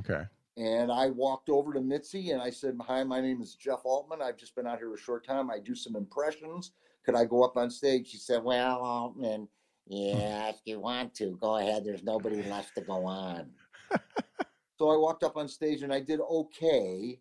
okay. 0.00 0.24
And 0.56 0.92
I 0.92 1.10
walked 1.10 1.48
over 1.48 1.72
to 1.72 1.80
Mitzi 1.80 2.30
and 2.30 2.40
I 2.40 2.50
said, 2.50 2.76
"Hi, 2.86 3.02
my 3.02 3.20
name 3.20 3.42
is 3.42 3.56
Jeff 3.56 3.80
Altman. 3.84 4.22
I've 4.22 4.36
just 4.36 4.54
been 4.54 4.66
out 4.66 4.78
here 4.78 4.94
a 4.94 4.98
short 4.98 5.26
time. 5.26 5.50
I 5.50 5.58
do 5.58 5.74
some 5.74 5.96
impressions. 5.96 6.72
Could 7.04 7.16
I 7.16 7.24
go 7.24 7.42
up 7.42 7.56
on 7.56 7.70
stage?" 7.70 8.08
She 8.08 8.18
said, 8.18 8.44
"Well, 8.44 8.78
Altman, 8.78 9.48
yeah, 9.86 10.50
if 10.50 10.56
you 10.64 10.78
want 10.78 11.14
to, 11.16 11.36
go 11.40 11.56
ahead. 11.56 11.84
There's 11.84 12.04
nobody 12.04 12.42
left 12.44 12.76
to 12.76 12.82
go 12.82 13.04
on." 13.04 13.50
so 14.78 14.90
I 14.90 14.96
walked 14.96 15.24
up 15.24 15.36
on 15.36 15.48
stage 15.48 15.82
and 15.82 15.92
I 15.92 16.00
did 16.00 16.20
okay. 16.20 17.18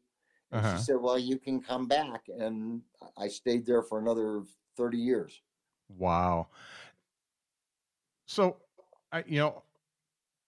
Uh-huh. 0.54 0.78
she 0.78 0.84
said, 0.84 0.98
"Well, 1.02 1.18
you 1.18 1.38
can 1.38 1.62
come 1.62 1.88
back," 1.88 2.26
and 2.28 2.82
I 3.18 3.28
stayed 3.28 3.66
there 3.66 3.84
for 3.84 4.00
another 4.00 4.44
thirty 4.78 5.00
years. 5.00 5.42
Wow. 5.90 6.48
So, 8.26 8.58
I, 9.12 9.24
you 9.28 9.40
know, 9.40 9.64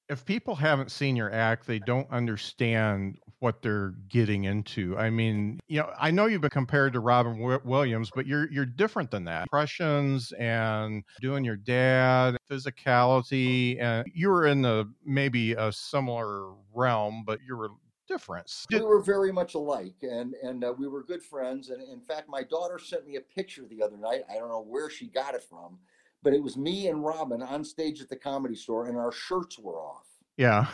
if 0.10 0.26
people 0.26 0.56
haven't 0.56 0.92
seen 0.92 1.16
your 1.16 1.32
act, 1.32 1.66
they 1.68 1.80
don't 1.80 2.10
understand 2.12 3.18
what 3.40 3.62
they're 3.62 3.94
getting 4.08 4.46
into. 4.46 4.98
I 4.98 5.10
mean, 5.10 5.60
you 5.68 5.80
know, 5.80 5.92
I 6.00 6.12
know 6.12 6.26
you've 6.28 6.42
been 6.42 6.50
compared 6.50 6.94
to 6.94 7.00
Robin 7.00 7.38
w- 7.40 7.62
Williams, 7.64 8.10
but 8.14 8.26
you're 8.26 8.52
you're 8.52 8.66
different 8.66 9.12
than 9.12 9.26
that. 9.26 9.44
Impressions 9.44 10.32
and 10.34 11.04
doing 11.22 11.44
your 11.44 11.58
dad, 11.58 12.38
physicality, 12.50 13.82
and 13.82 14.06
you 14.14 14.30
were 14.30 14.46
in 14.46 14.62
the 14.62 14.92
maybe 15.04 15.54
a 15.54 15.72
similar 15.72 16.54
realm, 16.74 17.24
but 17.26 17.40
you 17.46 17.58
were 17.58 17.70
different. 18.08 18.52
We 18.72 18.82
were 18.82 19.02
very 19.02 19.32
much 19.32 19.56
alike, 19.56 19.96
and 20.02 20.34
and 20.44 20.64
uh, 20.64 20.74
we 20.78 20.88
were 20.88 21.04
good 21.04 21.24
friends. 21.24 21.70
And 21.70 21.82
in 21.82 22.02
fact, 22.02 22.30
my 22.30 22.44
daughter 22.44 22.80
sent 22.80 23.06
me 23.08 23.16
a 23.18 23.22
picture 23.22 23.64
the 23.70 23.84
other 23.84 23.98
night. 23.98 24.24
I 24.30 24.36
don't 24.36 24.50
know 24.50 24.66
where 24.68 24.90
she 24.90 25.08
got 25.08 25.36
it 25.36 25.44
from, 25.44 25.80
but 26.24 26.34
it 26.34 26.42
was 26.42 26.58
me 26.58 26.88
and 26.88 27.04
Robin 27.04 27.42
on 27.42 27.64
stage 27.64 28.02
at 28.02 28.10
the 28.10 28.16
comedy 28.16 28.56
store, 28.56 28.88
and 28.88 28.98
our 28.98 29.12
shirts 29.12 29.60
were 29.60 29.80
off. 29.80 30.08
Yeah. 30.38 30.68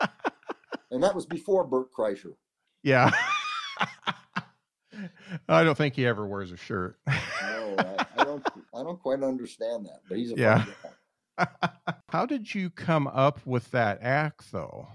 and 0.90 1.02
that 1.02 1.14
was 1.14 1.26
before 1.26 1.64
Bert 1.64 1.92
Kreischer. 1.92 2.34
Yeah. 2.82 3.10
I 5.48 5.64
don't 5.64 5.76
think 5.76 5.94
he 5.94 6.06
ever 6.06 6.26
wears 6.26 6.52
a 6.52 6.56
shirt. 6.56 6.98
no, 7.06 7.76
I, 7.78 8.06
I, 8.18 8.24
don't. 8.24 8.46
I 8.74 8.82
don't 8.82 9.00
quite 9.00 9.22
understand 9.22 9.86
that, 9.86 10.00
but 10.08 10.18
he's 10.18 10.32
a 10.32 10.36
yeah. 10.36 10.64
How 12.08 12.26
did 12.26 12.52
you 12.54 12.70
come 12.70 13.06
up 13.06 13.44
with 13.46 13.70
that 13.70 14.02
act, 14.02 14.50
though? 14.50 14.88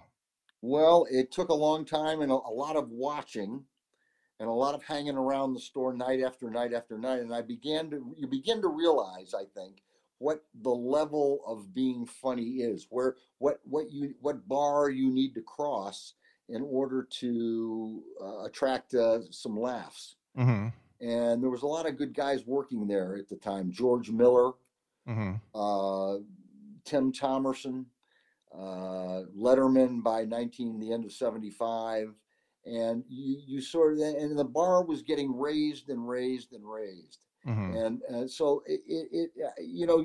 Well, 0.64 1.06
it 1.12 1.30
took 1.30 1.50
a 1.50 1.54
long 1.54 1.84
time 1.84 2.22
and 2.22 2.32
a, 2.32 2.36
a 2.36 2.56
lot 2.56 2.78
of 2.78 2.90
watching, 2.90 3.66
and 4.40 4.48
a 4.48 4.54
lot 4.54 4.74
of 4.74 4.82
hanging 4.82 5.18
around 5.18 5.54
the 5.54 5.60
store 5.60 5.94
night 5.94 6.22
after 6.22 6.50
night 6.50 6.74
after 6.74 6.98
night. 6.98 7.20
And 7.20 7.36
I 7.36 7.42
began 7.42 7.90
to. 7.90 8.16
You 8.18 8.28
begin 8.28 8.62
to 8.62 8.70
realize, 8.70 9.34
I 9.34 9.44
think, 9.54 9.84
what 10.20 10.46
the 10.62 10.70
level 10.70 11.42
of 11.46 11.74
being 11.74 12.06
funny 12.06 12.62
is, 12.62 12.88
where 12.90 13.18
what 13.40 13.60
what 13.66 13.92
you 13.92 14.16
what 14.22 14.48
bar 14.48 14.90
you 14.90 15.12
need 15.12 15.34
to 15.34 15.42
cross 15.42 16.14
in 16.48 16.62
order 16.62 17.10
to 17.20 18.02
uh, 18.22 18.46
attract 18.46 18.94
uh, 18.94 19.20
some 19.32 19.60
laughs. 19.60 20.16
Mm-hmm. 20.38 20.68
And 21.06 21.44
there 21.44 21.50
was 21.50 21.64
a 21.64 21.68
lot 21.68 21.90
of 21.90 21.98
good 21.98 22.14
guys 22.14 22.48
working 22.48 22.88
there 22.88 23.18
at 23.18 23.28
the 23.28 23.36
time. 23.36 23.70
George 23.70 24.12
Miller, 24.12 24.52
mm-hmm. 25.06 25.34
uh, 25.54 26.20
Tim 26.86 27.12
Thomerson, 27.12 27.86
uh, 28.54 29.24
Letterman 29.38 30.04
by 30.04 30.26
19 30.26 30.80
the 30.80 30.94
end 30.94 31.06
of 31.06 31.12
75 31.12 32.14
and 32.66 33.04
you 33.10 33.42
you 33.46 33.62
sort 33.62 33.94
of 33.94 34.00
and 34.00 34.38
the 34.38 34.44
bar 34.46 34.84
was 34.86 35.02
getting 35.02 35.36
raised 35.38 35.90
and 35.90 36.08
raised 36.08 36.54
and 36.54 36.64
raised 36.70 37.20
Mm-hmm. 37.48 37.76
and 37.76 38.02
uh, 38.16 38.26
so 38.28 38.64
it, 38.66 38.80
it, 38.88 39.08
it, 39.12 39.30
uh, 39.46 39.50
you 39.62 39.86
know, 39.86 40.02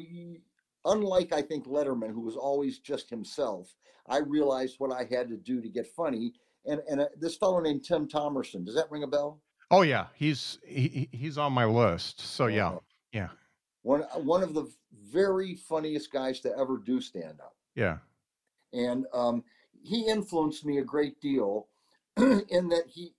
unlike 0.84 1.32
I 1.32 1.40
think 1.40 1.66
Letterman, 1.66 2.10
who 2.12 2.20
was 2.22 2.34
always 2.34 2.80
just 2.80 3.08
himself, 3.08 3.76
I 4.08 4.18
realized 4.18 4.76
what 4.78 4.92
I 4.92 5.04
had 5.08 5.28
to 5.28 5.36
do 5.36 5.60
to 5.60 5.68
get 5.68 5.86
funny. 5.86 6.32
And 6.66 6.80
and 6.90 7.00
uh, 7.02 7.06
this 7.16 7.36
fellow 7.36 7.60
named 7.60 7.84
Tim 7.84 8.08
Thomerson, 8.08 8.64
does 8.64 8.74
that 8.74 8.90
ring 8.90 9.04
a 9.04 9.06
bell? 9.06 9.40
Oh 9.70 9.82
yeah, 9.82 10.06
he's 10.16 10.58
he, 10.66 11.08
he's 11.12 11.38
on 11.38 11.52
my 11.52 11.64
list. 11.64 12.18
So 12.20 12.46
yeah, 12.48 12.70
Uh, 12.70 12.78
yeah, 13.12 13.28
one 13.82 14.00
one 14.16 14.42
of 14.42 14.54
the 14.54 14.66
very 15.12 15.54
funniest 15.54 16.10
guys 16.10 16.40
to 16.40 16.58
ever 16.58 16.78
do 16.84 17.00
stand 17.00 17.40
up. 17.40 17.54
yeah. 17.76 17.98
And 18.72 19.06
um, 19.12 19.44
he 19.82 20.06
influenced 20.06 20.64
me 20.64 20.78
a 20.78 20.84
great 20.84 21.20
deal 21.20 21.68
in 22.16 22.68
that 22.68 22.84
he 22.88 23.14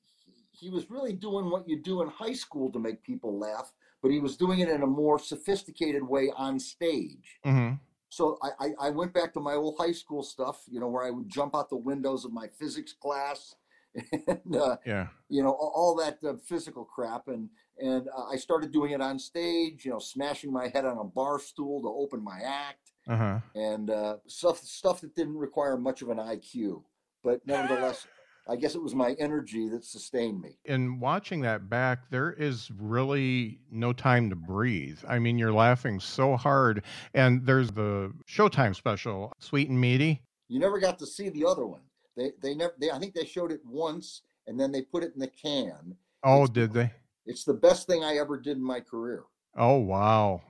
he 0.51 0.70
was 0.70 0.89
really 0.89 1.13
doing 1.13 1.50
what 1.50 1.68
you 1.68 1.82
do 1.82 2.01
in 2.01 2.10
high 2.10 2.34
school 2.34 2.70
to 2.72 2.79
make 2.79 3.01
people 3.01 3.39
laugh, 3.39 3.72
but 4.01 4.12
he 4.12 4.20
was 4.20 4.36
doing 4.36 4.60
it 4.60 4.68
in 4.70 4.84
a 4.84 4.88
more 4.88 5.18
sophisticated 5.18 6.03
way 6.03 6.29
on 6.36 6.60
stage. 6.60 7.39
Mm-hmm. 7.46 7.75
So 8.10 8.38
I, 8.44 8.50
I, 8.65 8.88
I 8.88 8.89
went 8.89 9.13
back 9.13 9.34
to 9.34 9.39
my 9.39 9.53
old 9.53 9.75
high 9.77 9.94
school 9.94 10.22
stuff, 10.22 10.63
you 10.68 10.79
know, 10.82 10.89
where 10.89 11.06
I 11.06 11.12
would 11.12 11.29
jump 11.29 11.56
out 11.56 11.70
the 11.70 11.77
windows 11.77 12.25
of 12.25 12.34
my 12.34 12.48
physics 12.48 12.91
class, 12.91 13.56
and 14.27 14.56
uh, 14.56 14.77
Yeah. 14.86 15.08
you 15.29 15.41
know 15.44 15.51
all, 15.51 15.72
all 15.75 15.96
that 15.96 16.18
uh, 16.27 16.34
physical 16.46 16.84
crap, 16.84 17.27
and 17.27 17.50
and 17.82 18.08
uh, 18.10 18.25
I 18.25 18.36
started 18.36 18.72
doing 18.72 18.91
it 18.91 19.01
on 19.01 19.18
stage, 19.18 19.86
you 19.86 19.91
know, 19.91 20.00
smashing 20.00 20.51
my 20.51 20.68
head 20.68 20.86
on 20.86 20.98
a 20.98 21.03
bar 21.03 21.39
stool 21.39 21.82
to 21.82 21.88
open 21.88 22.24
my 22.24 22.39
act 22.44 22.88
Uh 23.09 23.17
huh. 23.17 23.39
and 23.55 23.89
uh, 23.89 24.17
stuff 24.27 24.59
stuff 24.59 25.01
that 25.01 25.15
didn't 25.15 25.37
require 25.37 25.77
much 25.77 26.01
of 26.03 26.09
an 26.09 26.17
IQ, 26.17 26.83
but 27.23 27.41
nevertheless, 27.47 28.05
I 28.47 28.55
guess 28.55 28.75
it 28.75 28.81
was 28.83 28.93
my 28.93 29.15
energy 29.19 29.67
that 29.69 29.83
sustained 29.83 30.39
me. 30.39 30.59
In 30.65 30.99
watching 30.99 31.41
that 31.41 31.69
back, 31.69 32.09
there 32.11 32.33
is 32.33 32.69
really 32.79 33.61
no 33.71 33.93
time 33.93 34.29
to 34.29 34.35
breathe. 34.35 34.99
I 35.07 35.17
mean, 35.19 35.39
you're 35.39 35.53
laughing 35.53 35.99
so 35.99 36.37
hard, 36.37 36.83
and 37.15 37.45
there's 37.45 37.71
the 37.71 38.13
Showtime 38.29 38.75
special, 38.75 39.33
Sweet 39.39 39.69
and 39.69 39.81
Meaty. 39.81 40.21
You 40.47 40.59
never 40.59 40.79
got 40.79 40.99
to 40.99 41.07
see 41.07 41.29
the 41.29 41.45
other 41.45 41.65
one. 41.65 41.81
They 42.15 42.31
they 42.41 42.53
never. 42.53 42.73
They, 42.79 42.91
I 42.91 42.99
think 42.99 43.15
they 43.15 43.25
showed 43.25 43.51
it 43.51 43.61
once, 43.65 44.21
and 44.47 44.59
then 44.59 44.71
they 44.71 44.83
put 44.83 45.03
it 45.03 45.13
in 45.15 45.19
the 45.19 45.27
can. 45.27 45.95
Oh, 46.23 46.43
It's- 46.43 46.49
did 46.49 46.73
they? 46.73 46.91
It's 47.25 47.43
the 47.43 47.53
best 47.53 47.85
thing 47.85 48.03
I 48.03 48.17
ever 48.17 48.39
did 48.39 48.57
in 48.57 48.63
my 48.63 48.79
career. 48.79 49.23
Oh, 49.55 49.77
wow. 49.77 50.41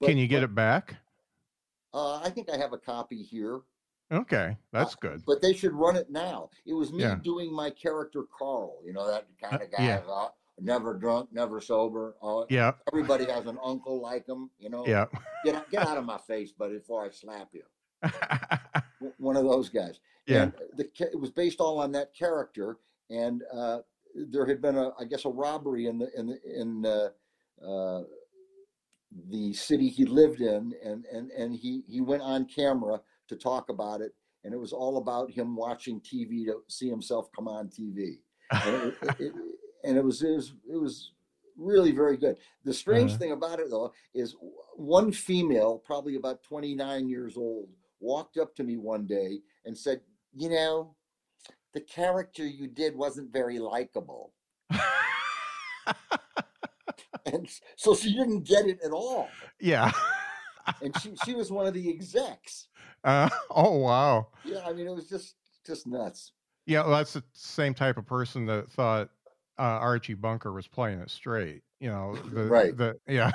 But- 0.00 0.08
Can 0.08 0.18
you 0.18 0.26
get 0.26 0.40
but, 0.40 0.44
it 0.44 0.54
back? 0.54 0.96
Uh, 1.96 2.20
I 2.22 2.28
think 2.28 2.50
I 2.50 2.58
have 2.58 2.74
a 2.74 2.78
copy 2.78 3.22
here. 3.22 3.60
Okay, 4.12 4.56
that's 4.70 4.92
Uh, 4.92 4.98
good. 5.00 5.22
But 5.26 5.40
they 5.40 5.54
should 5.54 5.72
run 5.72 5.96
it 5.96 6.10
now. 6.10 6.50
It 6.66 6.74
was 6.74 6.92
me 6.92 7.02
Yeah. 7.02 7.14
doing 7.16 7.50
my 7.52 7.70
character 7.70 8.24
Carl. 8.38 8.76
You 8.84 8.92
know 8.92 9.06
that 9.06 9.26
kind 9.42 9.62
of 9.62 9.70
guy, 9.72 9.84
yeah. 9.86 10.02
uh, 10.06 10.28
never 10.60 10.92
drunk, 10.94 11.32
never 11.32 11.58
sober. 11.60 12.14
Uh, 12.22 12.44
Yeah, 12.50 12.72
Everybody 12.92 13.24
has 13.24 13.46
an 13.46 13.58
uncle 13.64 14.00
like 14.00 14.26
him. 14.28 14.50
You 14.58 14.68
know. 14.68 14.86
yeah. 14.86 15.06
Get 15.44 15.54
out, 15.54 15.70
get 15.70 15.86
out 15.88 15.96
of 15.96 16.04
my 16.14 16.18
face, 16.18 16.52
buddy, 16.52 16.74
before 16.78 17.04
I 17.06 17.10
slap 17.10 17.48
you. 17.54 17.64
One 19.18 19.36
of 19.36 19.44
those 19.44 19.68
guys. 19.70 20.00
yeah. 20.26 20.42
And 20.42 20.52
the 20.74 20.84
it 21.00 21.18
was 21.18 21.30
based 21.30 21.60
all 21.60 21.78
on 21.80 21.92
that 21.92 22.14
character, 22.14 22.78
and 23.10 23.42
uh, 23.52 23.78
there 24.14 24.44
had 24.46 24.60
been 24.60 24.76
a, 24.76 24.90
I 25.00 25.04
guess, 25.04 25.24
a 25.24 25.30
robbery 25.30 25.86
in 25.86 25.98
the 25.98 26.08
in 26.18 26.26
the, 26.26 26.60
in 26.60 26.86
uh, 26.86 27.08
uh, 27.66 28.04
the 29.30 29.52
city 29.52 29.88
he 29.88 30.04
lived 30.04 30.40
in, 30.40 30.72
and 30.84 31.04
and 31.06 31.30
and 31.30 31.54
he 31.54 31.82
he 31.86 32.00
went 32.00 32.22
on 32.22 32.44
camera 32.46 33.00
to 33.28 33.36
talk 33.36 33.68
about 33.70 34.00
it, 34.00 34.12
and 34.44 34.52
it 34.54 34.58
was 34.58 34.72
all 34.72 34.98
about 34.98 35.30
him 35.30 35.56
watching 35.56 36.00
TV 36.00 36.44
to 36.46 36.60
see 36.68 36.88
himself 36.88 37.30
come 37.34 37.48
on 37.48 37.68
TV, 37.68 38.20
and 38.64 38.74
it, 38.76 38.94
it, 39.02 39.14
it, 39.18 39.32
and 39.84 39.96
it 39.96 40.04
was 40.04 40.22
it 40.22 40.30
was 40.30 40.52
it 40.70 40.76
was 40.76 41.12
really 41.56 41.92
very 41.92 42.16
good. 42.16 42.36
The 42.64 42.74
strange 42.74 43.12
Uh-huh. 43.12 43.18
thing 43.18 43.32
about 43.32 43.60
it 43.60 43.70
though 43.70 43.92
is 44.14 44.36
one 44.76 45.12
female, 45.12 45.78
probably 45.78 46.16
about 46.16 46.42
29 46.42 47.08
years 47.08 47.36
old, 47.36 47.68
walked 48.00 48.36
up 48.36 48.54
to 48.56 48.64
me 48.64 48.76
one 48.76 49.06
day 49.06 49.40
and 49.64 49.76
said, 49.76 50.00
"You 50.34 50.50
know, 50.50 50.94
the 51.72 51.80
character 51.80 52.46
you 52.46 52.68
did 52.68 52.96
wasn't 52.96 53.32
very 53.32 53.58
likable." 53.58 54.32
And 57.26 57.48
so 57.76 57.94
she 57.94 58.14
didn't 58.14 58.42
get 58.44 58.66
it 58.66 58.78
at 58.84 58.92
all. 58.92 59.28
yeah. 59.60 59.90
And 60.82 60.96
she 61.00 61.14
she 61.24 61.34
was 61.34 61.50
one 61.50 61.66
of 61.66 61.74
the 61.74 61.88
execs. 61.88 62.68
Uh, 63.04 63.28
oh, 63.50 63.78
wow. 63.78 64.28
Yeah, 64.44 64.60
I 64.66 64.72
mean 64.72 64.86
it 64.86 64.94
was 64.94 65.08
just 65.08 65.34
just 65.66 65.86
nuts. 65.86 66.32
Yeah, 66.66 66.82
well, 66.82 66.96
that's 66.96 67.12
the 67.12 67.22
same 67.32 67.74
type 67.74 67.96
of 67.96 68.06
person 68.06 68.46
that 68.46 68.68
thought 68.70 69.10
uh, 69.58 69.62
Archie 69.62 70.14
Bunker 70.14 70.52
was 70.52 70.66
playing 70.66 71.00
it 71.00 71.10
straight. 71.10 71.62
You 71.80 71.90
know, 71.90 72.16
the, 72.32 72.44
Right. 72.44 72.76
The 72.76 72.96
yeah, 73.06 73.30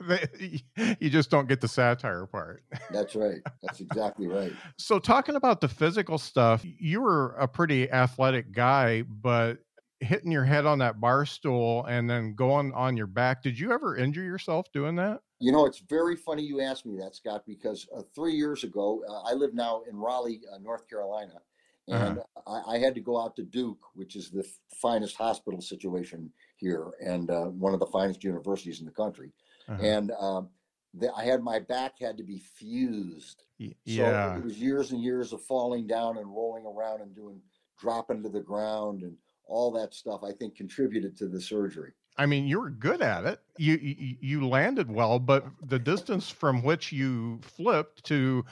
the, 0.00 0.60
you 1.00 1.10
just 1.10 1.30
don't 1.30 1.48
get 1.48 1.60
the 1.60 1.68
satire 1.68 2.26
part. 2.26 2.62
That's 2.90 3.14
right. 3.14 3.40
That's 3.62 3.80
exactly 3.80 4.26
right. 4.28 4.52
So, 4.78 4.98
talking 4.98 5.34
about 5.34 5.60
the 5.60 5.68
physical 5.68 6.18
stuff, 6.18 6.64
you 6.64 7.00
were 7.00 7.30
a 7.32 7.48
pretty 7.48 7.90
athletic 7.90 8.52
guy, 8.52 9.02
but 9.02 9.58
hitting 10.00 10.30
your 10.30 10.44
head 10.44 10.64
on 10.66 10.78
that 10.78 11.00
bar 11.00 11.26
stool 11.26 11.84
and 11.86 12.08
then 12.08 12.34
going 12.34 12.72
on 12.72 12.96
your 12.96 13.06
back. 13.06 13.42
Did 13.42 13.58
you 13.58 13.72
ever 13.72 13.96
injure 13.96 14.22
yourself 14.22 14.70
doing 14.72 14.96
that? 14.96 15.20
You 15.40 15.52
know, 15.52 15.66
it's 15.66 15.80
very 15.80 16.16
funny 16.16 16.42
you 16.42 16.60
asked 16.60 16.86
me 16.86 16.96
that, 16.98 17.14
Scott, 17.14 17.42
because 17.46 17.86
uh, 17.96 18.02
three 18.14 18.34
years 18.34 18.64
ago, 18.64 19.02
uh, 19.08 19.22
I 19.22 19.34
live 19.34 19.54
now 19.54 19.82
in 19.88 19.96
Raleigh, 19.96 20.40
uh, 20.52 20.58
North 20.58 20.88
Carolina, 20.88 21.40
and 21.88 22.20
I, 22.46 22.74
I 22.74 22.78
had 22.78 22.94
to 22.96 23.00
go 23.00 23.20
out 23.20 23.34
to 23.36 23.44
Duke, 23.44 23.80
which 23.94 24.14
is 24.14 24.30
the 24.30 24.40
f- 24.40 24.58
finest 24.74 25.16
hospital 25.16 25.60
situation 25.60 26.30
here 26.56 26.90
and 27.00 27.30
uh, 27.30 27.46
one 27.46 27.72
of 27.72 27.80
the 27.80 27.86
finest 27.86 28.22
universities 28.22 28.80
in 28.80 28.84
the 28.84 28.92
country. 28.92 29.32
Uh-huh. 29.68 29.82
And 29.82 30.10
um, 30.20 30.50
the, 30.92 31.10
I 31.14 31.24
had 31.24 31.42
my 31.42 31.60
back 31.60 31.94
had 32.00 32.18
to 32.18 32.24
be 32.24 32.38
fused. 32.40 33.44
Y- 33.58 33.74
So 33.86 33.92
yeah. 33.92 34.36
it 34.36 34.44
was 34.44 34.58
years 34.58 34.90
and 34.92 35.02
years 35.02 35.32
of 35.32 35.42
falling 35.44 35.86
down 35.86 36.18
and 36.18 36.26
rolling 36.26 36.66
around 36.66 37.00
and 37.00 37.14
doing 37.14 37.40
dropping 37.80 38.22
to 38.24 38.28
the 38.28 38.40
ground 38.40 39.02
and 39.02 39.16
all 39.48 39.72
that 39.72 39.94
stuff. 39.94 40.22
I 40.22 40.32
think 40.32 40.54
contributed 40.54 41.16
to 41.18 41.26
the 41.26 41.40
surgery. 41.40 41.92
I 42.20 42.26
mean, 42.26 42.48
you 42.48 42.60
were 42.60 42.70
good 42.70 43.00
at 43.00 43.24
it. 43.24 43.40
You, 43.58 43.76
you 43.80 44.16
you 44.20 44.48
landed 44.48 44.90
well, 44.90 45.20
but 45.20 45.46
the 45.62 45.78
distance 45.78 46.28
from 46.28 46.64
which 46.64 46.90
you 46.90 47.38
flipped 47.42 48.02
to 48.06 48.44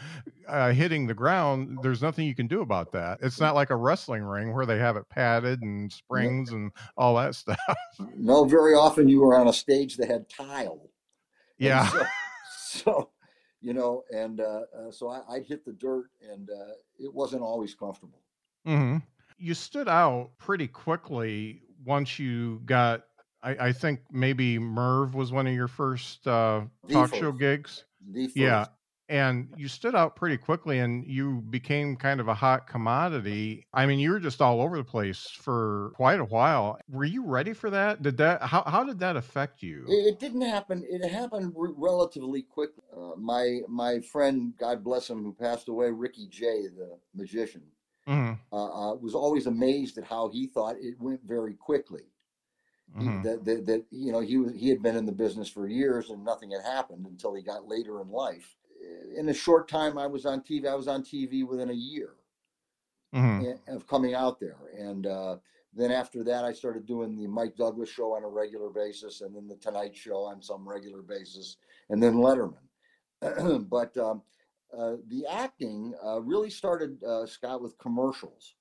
uh, 0.47 0.71
hitting 0.71 1.09
the 1.09 1.15
ground, 1.15 1.81
there's 1.83 2.01
nothing 2.01 2.29
you 2.29 2.35
can 2.37 2.47
do 2.47 2.61
about 2.61 2.93
that. 2.93 3.19
It's 3.23 3.41
not 3.41 3.57
like 3.57 3.71
a 3.71 3.77
wrestling 3.77 4.23
ring 4.23 4.55
where 4.55 4.67
they 4.67 4.79
have 4.79 4.97
it 4.97 5.09
padded 5.09 5.63
and 5.63 5.93
springs 5.93 6.53
and 6.53 6.71
all 6.97 7.17
that 7.17 7.35
stuff. 7.35 7.59
No, 8.15 8.45
very 8.45 8.75
often 8.75 9.09
you 9.09 9.21
were 9.21 9.37
on 9.37 9.49
a 9.49 9.53
stage 9.53 9.97
that 9.97 10.09
had 10.09 10.29
tile. 10.29 10.89
Yeah. 11.59 11.89
So, 11.89 12.07
so 12.59 13.11
you 13.61 13.75
know, 13.75 14.05
and 14.11 14.41
uh, 14.41 14.63
uh, 14.79 14.91
so 14.93 15.09
I, 15.09 15.39
would 15.39 15.47
hit 15.47 15.65
the 15.65 15.73
dirt, 15.73 16.07
and 16.31 16.49
uh, 16.51 16.75
it 17.01 17.13
wasn't 17.13 17.43
always 17.43 17.75
comfortable. 17.75 18.21
Mm-hmm. 18.65 18.99
You 19.39 19.55
stood 19.55 19.89
out 19.89 20.31
pretty 20.39 20.69
quickly 20.69 21.63
once 21.85 22.19
you 22.19 22.61
got. 22.65 23.05
I, 23.43 23.69
I 23.69 23.73
think 23.73 24.01
maybe 24.11 24.59
Merv 24.59 25.15
was 25.15 25.31
one 25.33 25.47
of 25.47 25.53
your 25.53 25.69
first 25.69 26.27
uh, 26.27 26.63
talk 26.91 27.15
show 27.15 27.33
gigs. 27.33 27.85
Yeah, 28.35 28.67
and 29.09 29.49
you 29.57 29.69
stood 29.69 29.95
out 29.95 30.17
pretty 30.17 30.37
quickly 30.37 30.81
and 30.81 31.05
you 31.07 31.43
became 31.51 31.97
kind 31.97 32.21
of 32.21 32.29
a 32.29 32.35
hot 32.35 32.67
commodity. 32.67 33.67
I 33.73 33.87
mean 33.87 33.99
you 33.99 34.11
were 34.11 34.21
just 34.21 34.41
all 34.41 34.61
over 34.61 34.77
the 34.77 34.85
place 34.85 35.31
for 35.31 35.93
quite 35.95 36.21
a 36.21 36.25
while. 36.25 36.79
Were 36.89 37.05
you 37.05 37.25
ready 37.25 37.53
for 37.53 37.71
that? 37.71 38.03
Did 38.03 38.17
that 38.19 38.43
how, 38.43 38.63
how 38.67 38.85
did 38.85 38.99
that 39.01 39.17
affect 39.17 39.63
you? 39.63 39.85
It, 39.89 40.19
didn't 40.19 40.43
happen 40.43 40.85
it 40.89 41.07
happened 41.09 41.53
relatively 41.55 42.43
quick 42.43 42.71
uh, 42.97 43.17
my 43.19 43.61
my 43.69 44.01
friend 44.01 44.55
god 44.59 44.83
bless 44.83 45.11
him 45.11 45.23
who 45.23 45.33
passed 45.35 45.69
away 45.69 45.91
ricky 45.91 46.27
jay 46.27 46.63
the 46.75 46.99
magician 47.15 47.63
mm-hmm. 48.09 48.35
uh, 48.53 48.93
uh, 48.93 48.95
was 48.95 49.15
always 49.15 49.47
amazed 49.47 49.99
at 49.99 50.05
how 50.05 50.29
he 50.29 50.47
thought 50.47 50.77
it 50.81 50.95
went 51.01 51.21
very 51.25 51.55
quickly 51.55 52.03
mm-hmm. 52.97 53.23
that, 53.23 53.45
that, 53.45 53.67
that 53.67 53.85
you 53.91 54.13
know 54.13 54.21
he 54.21 54.37
was 54.37 54.53
he 54.55 54.69
had 54.69 54.83
been 54.83 54.97
in 54.97 55.07
the 55.07 55.13
business 55.13 55.49
for 55.49 55.67
years 55.67 56.11
and 56.11 56.25
nothing 56.25 56.51
had 56.51 56.63
happened 56.63 57.07
until 57.07 57.35
he 57.35 57.43
got 57.43 57.69
later 57.69 58.01
in 58.01 58.09
life 58.11 58.57
in 59.17 59.29
a 59.29 59.35
short 59.35 59.69
time 59.69 59.99
I 59.99 60.07
was 60.07 60.27
on 60.27 60.41
TV. 60.41 60.69
I 60.69 60.75
was 60.75 60.89
on 60.89 61.03
TV 61.03 61.47
within 61.47 61.71
a 61.71 61.75
year 61.75 62.11
mm-hmm. 63.15 63.75
of 63.75 63.87
coming 63.87 64.15
out 64.15 64.41
there, 64.41 64.59
and 64.79 65.07
uh, 65.07 65.37
then 65.75 65.91
after 65.91 66.23
that, 66.25 66.45
I 66.45 66.53
started 66.53 66.87
doing 66.87 67.17
the 67.17 67.27
Mike 67.27 67.57
Douglas 67.57 67.91
show 67.91 68.15
on 68.15 68.25
a 68.25 68.29
regular 68.29 68.71
basis, 68.71 69.21
and 69.21 69.35
then 69.35 69.49
the 69.49 69.57
Tonight 69.57 69.97
Show 69.97 70.25
on 70.25 70.43
some 70.43 70.69
regular 70.69 71.03
basis, 71.03 71.57
and 71.91 72.03
then 72.03 72.15
Letterman. 72.15 72.55
but 73.69 73.97
um, 73.97 74.23
uh, 74.79 74.97
the 75.09 75.27
acting 75.27 75.95
uh, 76.05 76.21
really 76.21 76.51
started, 76.51 77.03
uh, 77.05 77.27
Scott, 77.27 77.63
with 77.63 77.79
commercials. 77.79 78.55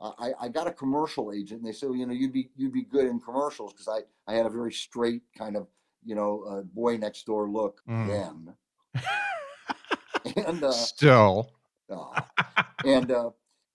I, 0.00 0.32
I, 0.40 0.48
got 0.48 0.66
a 0.66 0.72
commercial 0.72 1.32
agent, 1.32 1.60
and 1.60 1.68
they 1.68 1.72
said, 1.72 1.90
well, 1.90 1.98
you 1.98 2.06
know, 2.06 2.12
you'd 2.12 2.32
be 2.32 2.50
you'd 2.56 2.72
be 2.72 2.82
good 2.82 3.06
in 3.06 3.20
commercials 3.20 3.72
because 3.72 3.86
I, 3.86 4.00
I 4.30 4.34
had 4.34 4.46
a 4.46 4.50
very 4.50 4.72
straight 4.72 5.22
kind 5.38 5.56
of, 5.56 5.68
you 6.04 6.16
know, 6.16 6.42
uh, 6.42 6.62
boy 6.62 6.96
next 6.96 7.24
door 7.24 7.48
look 7.48 7.80
mm. 7.88 8.08
then. 8.08 9.04
and 10.46 10.64
uh, 10.64 10.72
still, 10.72 11.52
uh, 11.88 12.20
and 12.84 13.12
uh, 13.12 13.30